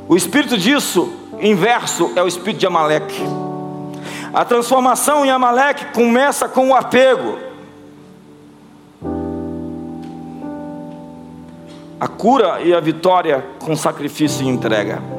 O 0.07 0.15
espírito 0.15 0.59
disso, 0.59 1.11
inverso, 1.41 2.13
é 2.15 2.23
o 2.23 2.29
espírito 2.29 2.61
de 2.61 2.67
Amaleque. 2.67 3.23
A 4.35 4.45
transformação 4.45 5.25
em 5.25 5.31
Amaleque 5.31 5.87
começa 5.95 6.47
com 6.47 6.69
o 6.69 6.75
apego. 6.75 7.39
A 11.99 12.07
cura 12.07 12.61
e 12.61 12.75
a 12.75 12.81
vitória 12.81 13.43
com 13.61 13.75
sacrifício 13.75 14.45
e 14.45 14.49
entrega. 14.49 15.18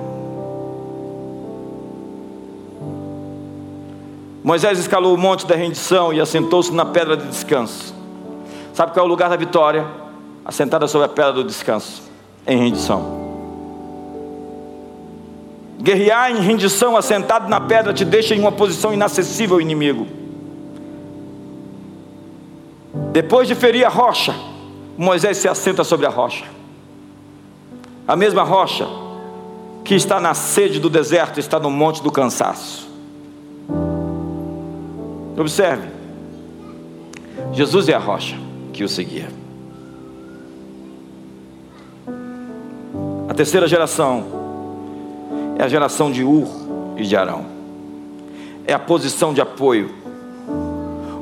Moisés 4.50 4.80
escalou 4.80 5.14
o 5.14 5.18
monte 5.18 5.46
da 5.46 5.56
rendição 5.56 6.12
e 6.12 6.20
assentou-se 6.20 6.74
na 6.74 6.84
pedra 6.84 7.16
de 7.16 7.28
descanso. 7.28 7.94
Sabe 8.74 8.94
qual 8.94 9.06
é 9.06 9.08
o 9.08 9.08
lugar 9.08 9.30
da 9.30 9.36
vitória? 9.36 9.86
Assentada 10.44 10.88
sobre 10.88 11.06
a 11.06 11.08
pedra 11.08 11.34
do 11.34 11.44
descanso, 11.44 12.02
em 12.48 12.58
rendição. 12.58 13.20
Guerrear 15.80 16.32
em 16.32 16.42
rendição, 16.42 16.98
assentado 16.98 17.48
na 17.48 17.62
pedra, 17.62 17.94
te 17.94 18.04
deixa 18.04 18.34
em 18.34 18.40
uma 18.40 18.52
posição 18.52 18.92
inacessível 18.92 19.58
ao 19.58 19.62
inimigo. 19.62 20.08
Depois 23.12 23.48
de 23.48 23.54
ferir 23.54 23.86
a 23.86 23.90
rocha, 23.90 24.34
Moisés 24.98 25.38
se 25.38 25.48
assenta 25.48 25.84
sobre 25.84 26.08
a 26.08 26.10
rocha. 26.10 26.46
A 28.08 28.16
mesma 28.16 28.42
rocha 28.42 28.88
que 29.86 29.94
está 29.94 30.20
na 30.20 30.34
sede 30.34 30.80
do 30.80 30.90
deserto 30.90 31.40
está 31.40 31.60
no 31.60 31.70
monte 31.70 32.02
do 32.02 32.12
cansaço. 32.12 32.89
Observe, 35.40 35.88
Jesus 37.54 37.90
é 37.90 37.94
a 37.94 38.00
rocha 38.00 38.38
que 38.72 38.84
o 38.84 38.90
seguia. 38.90 39.40
terceira 43.40 43.70
geração 43.70 44.26
é 45.58 45.64
a 45.64 45.68
geração 45.70 46.12
de 46.12 46.26
Ur 46.26 46.46
e 46.98 47.04
de 47.04 47.16
Arão. 47.16 47.46
É 48.68 48.74
a 48.74 48.80
posição 48.80 49.34
de 49.34 49.40
apoio. 49.40 49.90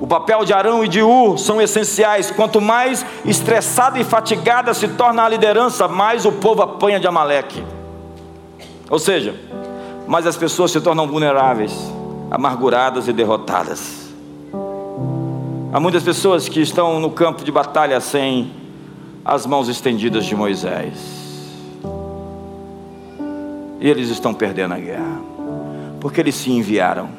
O 0.01 0.07
papel 0.07 0.43
de 0.43 0.51
Arão 0.51 0.83
e 0.83 0.87
de 0.87 0.99
Ur 0.99 1.37
são 1.37 1.61
essenciais. 1.61 2.31
Quanto 2.31 2.59
mais 2.59 3.05
estressada 3.23 3.99
e 3.99 4.03
fatigada 4.03 4.73
se 4.73 4.87
torna 4.87 5.25
a 5.25 5.29
liderança, 5.29 5.87
mais 5.87 6.25
o 6.25 6.31
povo 6.31 6.63
apanha 6.63 6.99
de 6.99 7.05
Amaleque. 7.05 7.63
Ou 8.89 8.97
seja, 8.97 9.39
mais 10.07 10.25
as 10.25 10.35
pessoas 10.35 10.71
se 10.71 10.81
tornam 10.81 11.05
vulneráveis, 11.05 11.71
amarguradas 12.31 13.07
e 13.07 13.13
derrotadas. 13.13 14.06
Há 15.77 15.79
muitas 15.79 16.01
pessoas 16.01 16.49
que 16.49 16.59
estão 16.59 16.99
no 16.99 17.11
campo 17.11 17.43
de 17.43 17.51
batalha 17.51 18.01
sem 18.01 18.51
as 19.23 19.45
mãos 19.45 19.69
estendidas 19.69 20.25
de 20.25 20.35
Moisés. 20.35 20.97
E 23.79 23.87
eles 23.87 24.09
estão 24.09 24.33
perdendo 24.33 24.73
a 24.73 24.79
guerra, 24.79 25.21
porque 26.01 26.19
eles 26.19 26.33
se 26.33 26.51
enviaram. 26.51 27.09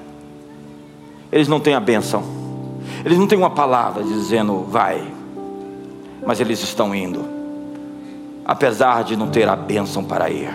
Eles 1.31 1.47
não 1.47 1.61
têm 1.61 1.75
a 1.75 1.79
bênção, 1.79 2.25
eles 3.05 3.17
não 3.17 3.29
têm 3.29 3.39
uma 3.39 3.51
palavra 3.51 4.03
dizendo 4.03 4.65
vai, 4.65 5.07
mas 6.27 6.41
eles 6.41 6.61
estão 6.61 6.93
indo, 6.93 7.25
apesar 8.45 9.05
de 9.05 9.15
não 9.15 9.29
ter 9.29 9.49
a 9.49 9.55
bênção 9.55 10.03
para 10.03 10.31
ir. 10.31 10.53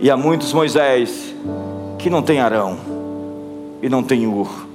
E 0.00 0.10
há 0.10 0.16
muitos 0.16 0.52
Moisés 0.52 1.32
que 2.00 2.10
não 2.10 2.20
tem 2.20 2.40
Arão 2.40 2.76
e 3.80 3.88
não 3.88 4.02
tem 4.02 4.26
Ur 4.26 4.67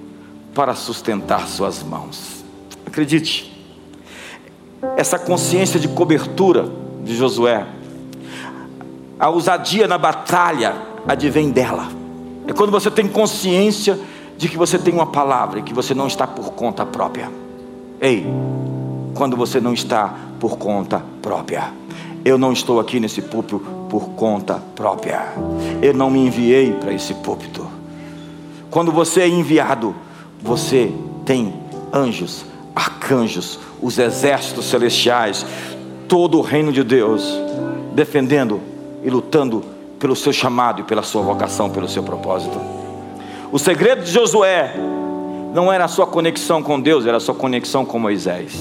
para 0.54 0.76
sustentar 0.76 1.48
suas 1.48 1.82
mãos. 1.84 2.44
Acredite, 2.86 3.52
essa 4.96 5.18
consciência 5.18 5.80
de 5.80 5.88
cobertura 5.88 6.70
de 7.04 7.16
Josué, 7.16 7.66
a 9.20 9.30
ousadia 9.30 9.88
na 9.88 9.98
batalha 9.98 10.76
advém 11.08 11.50
dela. 11.50 11.88
É 12.48 12.54
quando 12.54 12.72
você 12.72 12.92
tem 12.92 13.08
consciência 13.08 14.00
de 14.38 14.50
que 14.50 14.58
você 14.58 14.78
tem 14.78 14.94
uma 14.94 15.06
palavra 15.06 15.60
e 15.60 15.64
que 15.64 15.74
você 15.74 15.94
não 15.94 16.08
está 16.08 16.28
por 16.28 16.52
conta 16.52 16.86
própria. 16.86 17.32
Ei, 18.02 18.26
quando 19.14 19.38
você 19.38 19.60
não 19.60 19.74
está 19.74 20.14
por 20.40 20.58
conta 20.58 21.02
própria. 21.22 21.72
Eu 22.26 22.38
não 22.38 22.54
estou 22.54 22.80
aqui 22.80 23.00
nesse 23.00 23.22
púlpito 23.22 23.60
por 23.90 24.10
conta 24.10 24.62
própria. 24.76 25.34
Eu 25.82 25.94
não 25.94 26.10
me 26.10 26.20
enviei 26.26 26.74
para 26.74 26.94
esse 26.94 27.14
púlpito. 27.14 27.66
Quando 28.70 28.92
você 28.92 29.22
é 29.22 29.28
enviado, 29.28 29.94
você 30.44 30.92
tem 31.26 31.54
anjos, 31.92 32.46
arcanjos, 32.76 33.60
os 33.82 33.98
exércitos 33.98 34.66
celestiais, 34.66 35.46
todo 36.08 36.38
o 36.38 36.42
reino 36.42 36.72
de 36.72 36.84
Deus, 36.84 37.24
defendendo 37.94 38.60
e 39.02 39.10
lutando 39.10 39.64
pelo 39.98 40.16
seu 40.16 40.34
chamado 40.34 40.82
e 40.82 40.84
pela 40.84 41.02
sua 41.02 41.22
vocação, 41.22 41.70
pelo 41.70 41.88
seu 41.88 42.04
propósito. 42.04 42.60
O 43.52 43.58
segredo 43.58 44.04
de 44.04 44.12
Josué 44.12 44.76
não 45.54 45.72
era 45.72 45.86
a 45.86 45.88
sua 45.88 46.06
conexão 46.06 46.62
com 46.62 46.80
Deus, 46.80 47.06
era 47.06 47.18
a 47.18 47.22
sua 47.22 47.36
conexão 47.36 47.86
com 47.86 47.98
Moisés. 47.98 48.60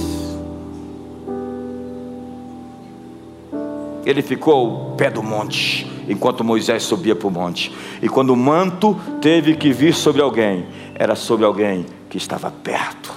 Ele 4.05 4.21
ficou 4.23 4.55
ao 4.55 4.97
pé 4.97 5.11
do 5.11 5.23
monte, 5.23 5.91
enquanto 6.09 6.45
Moisés 6.45 6.83
subia 6.83 7.15
para 7.15 7.29
o 7.29 7.31
monte. 7.31 7.73
E 8.01 8.09
quando 8.09 8.31
o 8.31 8.37
manto 8.37 8.97
teve 9.21 9.57
que 9.57 9.73
vir 9.73 9.95
sobre 9.95 10.21
alguém, 10.21 10.67
era 11.03 11.17
sobre 11.17 11.45
alguém 11.45 11.85
que 12.09 12.17
estava 12.17 12.49
perto. 12.49 13.13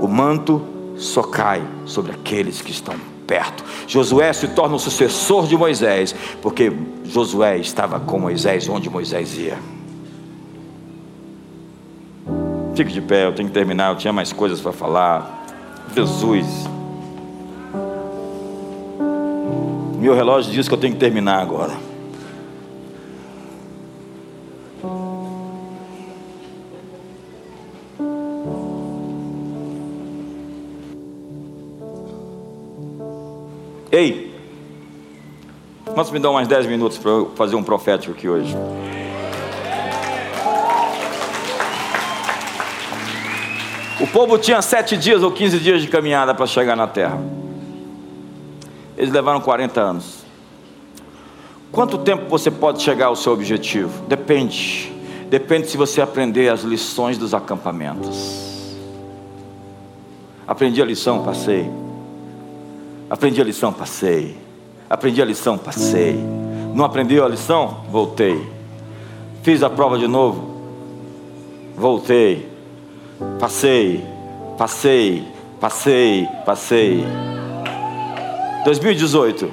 O 0.00 0.08
manto 0.08 0.62
só 0.96 1.22
cai 1.22 1.62
sobre 1.84 2.12
aqueles 2.12 2.62
que 2.62 2.70
estão 2.70 2.94
perto. 3.26 3.62
Josué 3.86 4.32
se 4.32 4.48
torna 4.48 4.76
o 4.76 4.78
sucessor 4.78 5.46
de 5.46 5.54
Moisés, 5.54 6.14
porque 6.40 6.72
Josué 7.04 7.58
estava 7.58 8.00
com 8.00 8.18
Moisés 8.18 8.66
onde 8.70 8.88
Moisés 8.88 9.36
ia. 9.36 9.58
Fique 12.74 12.90
de 12.90 13.02
pé, 13.02 13.26
eu 13.26 13.34
tenho 13.34 13.48
que 13.48 13.54
terminar, 13.54 13.92
eu 13.92 13.96
tinha 13.96 14.12
mais 14.12 14.32
coisas 14.32 14.58
para 14.58 14.72
falar. 14.72 15.44
Jesus. 15.94 16.46
Meu 20.00 20.14
relógio 20.14 20.50
diz 20.50 20.66
que 20.68 20.74
eu 20.74 20.78
tenho 20.78 20.94
que 20.94 21.00
terminar 21.00 21.42
agora. 21.42 21.93
Ei, 33.94 34.34
vamos 35.86 36.10
me 36.10 36.18
dar 36.18 36.32
mais 36.32 36.48
10 36.48 36.66
minutos 36.66 36.98
para 36.98 37.12
eu 37.12 37.30
fazer 37.36 37.54
um 37.54 37.62
profético 37.62 38.12
aqui 38.12 38.28
hoje. 38.28 38.52
O 44.00 44.06
povo 44.08 44.36
tinha 44.36 44.60
sete 44.62 44.96
dias 44.96 45.22
ou 45.22 45.30
15 45.30 45.60
dias 45.60 45.80
de 45.80 45.86
caminhada 45.86 46.34
para 46.34 46.44
chegar 46.44 46.74
na 46.74 46.88
terra. 46.88 47.22
Eles 48.96 49.12
levaram 49.12 49.40
40 49.40 49.80
anos. 49.80 50.24
Quanto 51.70 51.98
tempo 51.98 52.28
você 52.28 52.50
pode 52.50 52.82
chegar 52.82 53.06
ao 53.06 53.16
seu 53.16 53.32
objetivo? 53.32 54.04
Depende. 54.08 54.92
Depende 55.30 55.68
se 55.68 55.76
você 55.76 56.02
aprender 56.02 56.48
as 56.48 56.62
lições 56.62 57.16
dos 57.16 57.32
acampamentos. 57.32 58.74
Aprendi 60.48 60.82
a 60.82 60.84
lição, 60.84 61.22
passei. 61.22 61.83
Aprendi 63.08 63.40
a 63.40 63.44
lição, 63.44 63.72
passei. 63.72 64.36
Aprendi 64.88 65.20
a 65.20 65.24
lição, 65.24 65.58
passei. 65.58 66.14
Não 66.74 66.84
aprendeu 66.84 67.24
a 67.24 67.28
lição? 67.28 67.84
Voltei. 67.90 68.50
Fiz 69.42 69.62
a 69.62 69.70
prova 69.70 69.98
de 69.98 70.08
novo? 70.08 70.54
Voltei. 71.76 72.48
Passei. 73.38 74.04
Passei. 74.56 75.24
Passei. 75.60 76.28
Passei. 76.44 77.04
2018. 78.64 79.50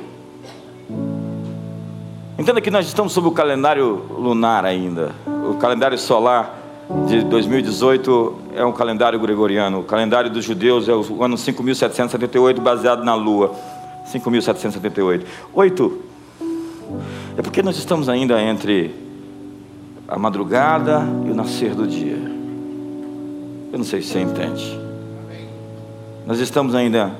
Entenda 2.39 2.61
que 2.61 2.71
nós 2.71 2.87
estamos 2.87 3.11
sob 3.11 3.27
o 3.27 3.31
calendário 3.31 4.05
lunar 4.17 4.65
ainda. 4.65 5.11
O 5.27 5.55
calendário 5.55 5.97
solar 5.97 6.60
de 7.07 7.23
2018 7.23 8.35
é 8.55 8.65
um 8.65 8.71
calendário 8.71 9.19
gregoriano. 9.19 9.79
O 9.79 9.83
calendário 9.83 10.29
dos 10.29 10.45
judeus 10.45 10.87
é 10.87 10.93
o 10.93 11.23
ano 11.23 11.37
5778, 11.37 12.61
baseado 12.61 13.03
na 13.03 13.15
lua. 13.15 13.53
5778. 14.05 15.25
Oito. 15.53 15.99
É 17.37 17.41
porque 17.41 17.61
nós 17.61 17.77
estamos 17.77 18.09
ainda 18.09 18.41
entre 18.41 18.93
a 20.07 20.17
madrugada 20.17 21.01
e 21.25 21.31
o 21.31 21.35
nascer 21.35 21.73
do 21.73 21.87
dia. 21.87 22.17
Eu 23.71 23.77
não 23.77 23.85
sei 23.85 24.01
se 24.01 24.09
você 24.09 24.19
entende. 24.19 24.79
Nós 26.25 26.39
estamos 26.39 26.75
ainda 26.75 27.11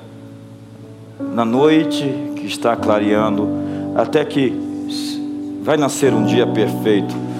na 1.19 1.45
noite 1.45 2.03
que 2.35 2.45
está 2.45 2.75
clareando, 2.75 3.47
até 3.95 4.25
que 4.25 4.53
vai 5.63 5.77
nascer 5.77 6.13
um 6.13 6.25
dia 6.25 6.45
perfeito 6.45 7.30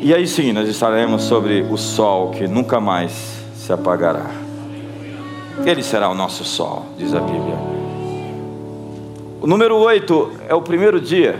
e 0.00 0.12
aí 0.14 0.26
sim, 0.26 0.52
nós 0.52 0.68
estaremos 0.68 1.22
sobre 1.22 1.62
o 1.62 1.76
sol 1.76 2.30
que 2.30 2.46
nunca 2.46 2.80
mais 2.80 3.12
se 3.54 3.72
apagará. 3.72 4.30
Ele 5.64 5.82
será 5.82 6.08
o 6.08 6.14
nosso 6.14 6.44
sol, 6.44 6.86
diz 6.98 7.14
a 7.14 7.20
Bíblia. 7.20 7.56
O 9.40 9.46
número 9.46 9.76
8 9.76 10.32
é 10.48 10.54
o 10.54 10.62
primeiro 10.62 11.00
dia. 11.00 11.38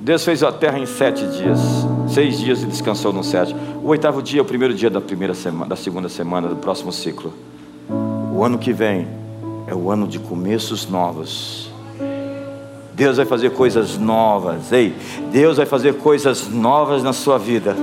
Deus 0.00 0.24
fez 0.24 0.42
a 0.42 0.50
terra 0.50 0.78
em 0.78 0.86
sete 0.86 1.24
dias. 1.26 1.60
Seis 2.08 2.38
dias 2.38 2.62
e 2.62 2.66
descansou 2.66 3.12
no 3.12 3.22
sétimo. 3.22 3.60
O 3.82 3.88
oitavo 3.88 4.20
dia 4.20 4.40
é 4.40 4.42
o 4.42 4.44
primeiro 4.44 4.74
dia 4.74 4.90
da 4.90 5.00
primeira 5.00 5.34
semana, 5.34 5.66
da 5.66 5.76
segunda 5.76 6.08
semana 6.08 6.48
do 6.48 6.56
próximo 6.56 6.92
ciclo. 6.92 7.32
O 8.34 8.42
ano 8.44 8.58
que 8.58 8.72
vem 8.72 9.06
é 9.66 9.74
o 9.74 9.90
ano 9.90 10.08
de 10.08 10.18
começos 10.18 10.88
novos. 10.88 11.70
Deus 12.94 13.16
vai 13.16 13.26
fazer 13.26 13.50
coisas 13.50 13.96
novas, 13.96 14.70
ei, 14.70 14.94
Deus 15.30 15.56
vai 15.56 15.66
fazer 15.66 15.94
coisas 15.94 16.48
novas 16.48 17.02
na 17.02 17.12
sua 17.12 17.38
vida. 17.38 17.74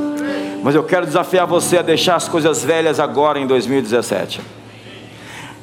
Mas 0.63 0.75
eu 0.75 0.83
quero 0.83 1.05
desafiar 1.05 1.47
você 1.47 1.77
a 1.77 1.81
deixar 1.81 2.15
as 2.15 2.27
coisas 2.27 2.63
velhas 2.63 2.99
agora 2.99 3.39
em 3.39 3.47
2017. 3.47 4.41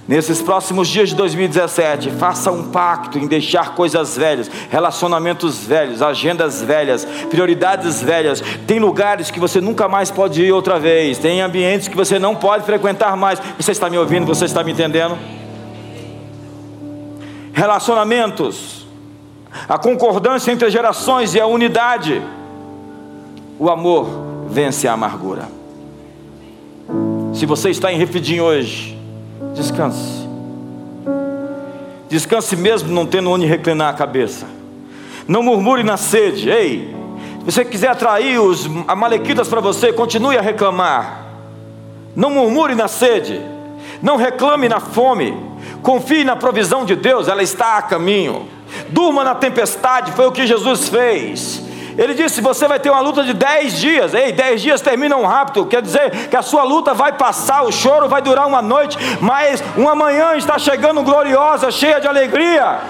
Nesses 0.08 0.40
próximos 0.40 0.86
dias 0.86 1.08
de 1.08 1.16
2017, 1.16 2.12
faça 2.12 2.52
um 2.52 2.70
pacto 2.70 3.18
em 3.18 3.26
deixar 3.26 3.74
coisas 3.74 4.16
velhas, 4.16 4.48
relacionamentos 4.70 5.64
velhos, 5.64 6.00
agendas 6.00 6.62
velhas, 6.62 7.04
prioridades 7.28 8.00
velhas. 8.00 8.40
Tem 8.68 8.78
lugares 8.78 9.32
que 9.32 9.40
você 9.40 9.60
nunca 9.60 9.88
mais 9.88 10.08
pode 10.08 10.40
ir 10.40 10.52
outra 10.52 10.78
vez, 10.78 11.18
tem 11.18 11.40
ambientes 11.40 11.88
que 11.88 11.96
você 11.96 12.20
não 12.20 12.36
pode 12.36 12.64
frequentar 12.64 13.16
mais. 13.16 13.40
Você 13.58 13.72
está 13.72 13.90
me 13.90 13.98
ouvindo? 13.98 14.26
Você 14.26 14.44
está 14.44 14.62
me 14.62 14.70
entendendo? 14.70 15.18
Relacionamentos, 17.52 18.86
a 19.68 19.76
concordância 19.76 20.52
entre 20.52 20.70
gerações 20.70 21.34
e 21.34 21.40
a 21.40 21.46
unidade, 21.46 22.22
o 23.58 23.68
amor 23.68 24.25
vence 24.48 24.86
a 24.88 24.92
amargura. 24.92 25.48
Se 27.34 27.44
você 27.44 27.70
está 27.70 27.92
em 27.92 27.98
refidim 27.98 28.40
hoje, 28.40 28.98
descanse. 29.54 30.26
Descanse 32.08 32.56
mesmo 32.56 32.90
não 32.90 33.04
tendo 33.04 33.30
onde 33.30 33.46
reclinar 33.46 33.90
a 33.90 33.96
cabeça. 33.96 34.46
Não 35.28 35.42
murmure 35.42 35.82
na 35.82 35.96
sede. 35.96 36.48
Ei, 36.48 36.94
se 37.40 37.44
você 37.44 37.64
quiser 37.64 37.88
atrair 37.88 38.40
os 38.40 38.68
amalequitas 38.88 39.48
para 39.48 39.60
você, 39.60 39.92
continue 39.92 40.38
a 40.38 40.40
reclamar. 40.40 41.26
Não 42.14 42.30
murmure 42.30 42.74
na 42.74 42.88
sede. 42.88 43.40
Não 44.00 44.16
reclame 44.16 44.68
na 44.68 44.80
fome. 44.80 45.36
Confie 45.82 46.24
na 46.24 46.36
provisão 46.36 46.84
de 46.84 46.96
Deus, 46.96 47.28
ela 47.28 47.42
está 47.42 47.76
a 47.76 47.82
caminho. 47.82 48.48
Durma 48.88 49.22
na 49.22 49.34
tempestade, 49.34 50.12
foi 50.12 50.26
o 50.26 50.32
que 50.32 50.46
Jesus 50.46 50.88
fez. 50.88 51.62
Ele 51.96 52.14
disse: 52.14 52.40
Você 52.40 52.66
vai 52.68 52.78
ter 52.78 52.90
uma 52.90 53.00
luta 53.00 53.22
de 53.24 53.32
10 53.32 53.78
dias. 53.78 54.14
Ei, 54.14 54.32
10 54.32 54.62
dias 54.62 54.80
terminam 54.80 55.24
rápido. 55.24 55.66
Quer 55.66 55.82
dizer 55.82 56.28
que 56.28 56.36
a 56.36 56.42
sua 56.42 56.62
luta 56.62 56.94
vai 56.94 57.12
passar, 57.12 57.62
o 57.62 57.72
choro 57.72 58.08
vai 58.08 58.22
durar 58.22 58.46
uma 58.46 58.62
noite, 58.62 58.98
mas 59.20 59.62
uma 59.76 59.94
manhã 59.94 60.36
está 60.36 60.58
chegando 60.58 61.02
gloriosa, 61.02 61.70
cheia 61.70 62.00
de 62.00 62.06
alegria 62.06 62.80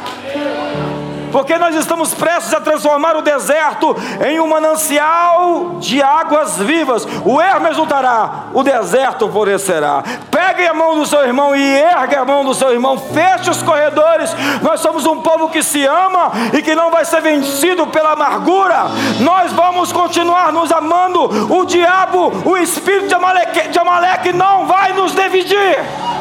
porque 1.37 1.59
nós 1.59 1.75
estamos 1.75 2.15
prestes 2.15 2.55
a 2.55 2.63
transformar 2.63 3.15
o 3.15 3.21
deserto 3.21 3.95
em 4.27 4.41
um 4.41 4.49
manancial 4.49 5.77
de 5.81 6.01
águas 6.01 6.57
vivas. 6.57 7.07
O 7.27 7.39
ermo 7.39 7.69
exultará, 7.69 8.45
o 8.55 8.63
deserto 8.63 9.31
florescerá. 9.31 10.03
Pegue 10.31 10.67
a 10.67 10.73
mão 10.73 10.97
do 10.99 11.05
seu 11.05 11.23
irmão 11.27 11.55
e 11.55 11.61
ergue 11.63 12.15
a 12.15 12.25
mão 12.25 12.43
do 12.43 12.55
seu 12.55 12.73
irmão, 12.73 12.97
feche 12.99 13.51
os 13.51 13.63
corredores. 13.63 14.35
Nós 14.63 14.81
somos 14.81 15.05
um 15.05 15.21
povo 15.21 15.51
que 15.51 15.63
se 15.63 15.85
ama 15.85 16.33
e 16.55 16.63
que 16.63 16.75
não 16.75 16.91
vai 16.91 17.05
ser 17.05 17.21
vencido 17.21 17.87
pela 17.89 18.13
amargura. 18.13 18.87
Nós 19.21 19.53
vamos 19.53 19.93
continuar 19.93 20.51
nos 20.55 20.73
amando. 20.73 21.53
O 21.55 21.67
diabo, 21.67 22.33
o 22.47 22.57
espírito 22.57 23.09
de 23.09 23.15
Amaleque, 23.15 23.69
de 23.69 23.79
Amaleque 23.79 24.33
não 24.33 24.65
vai 24.65 24.95
nos 24.95 25.15
dividir. 25.15 26.16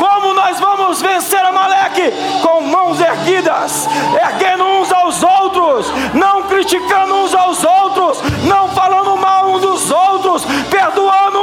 Como 0.00 0.32
nós 0.32 0.58
vamos 0.58 1.02
vencer 1.02 1.44
Amaleque? 1.44 2.10
Com 2.40 2.62
mãos 2.62 2.98
erguidas, 2.98 3.86
erguendo 4.22 4.64
uns 4.64 4.90
aos 4.90 5.22
outros, 5.22 5.92
não 6.14 6.44
criticando 6.44 7.16
uns 7.16 7.34
aos 7.34 7.62
outros, 7.62 8.22
não 8.44 8.66
falando 8.70 9.14
mal 9.18 9.50
uns 9.50 9.60
dos 9.60 9.90
outros, 9.90 10.46
perdoando 10.70 11.39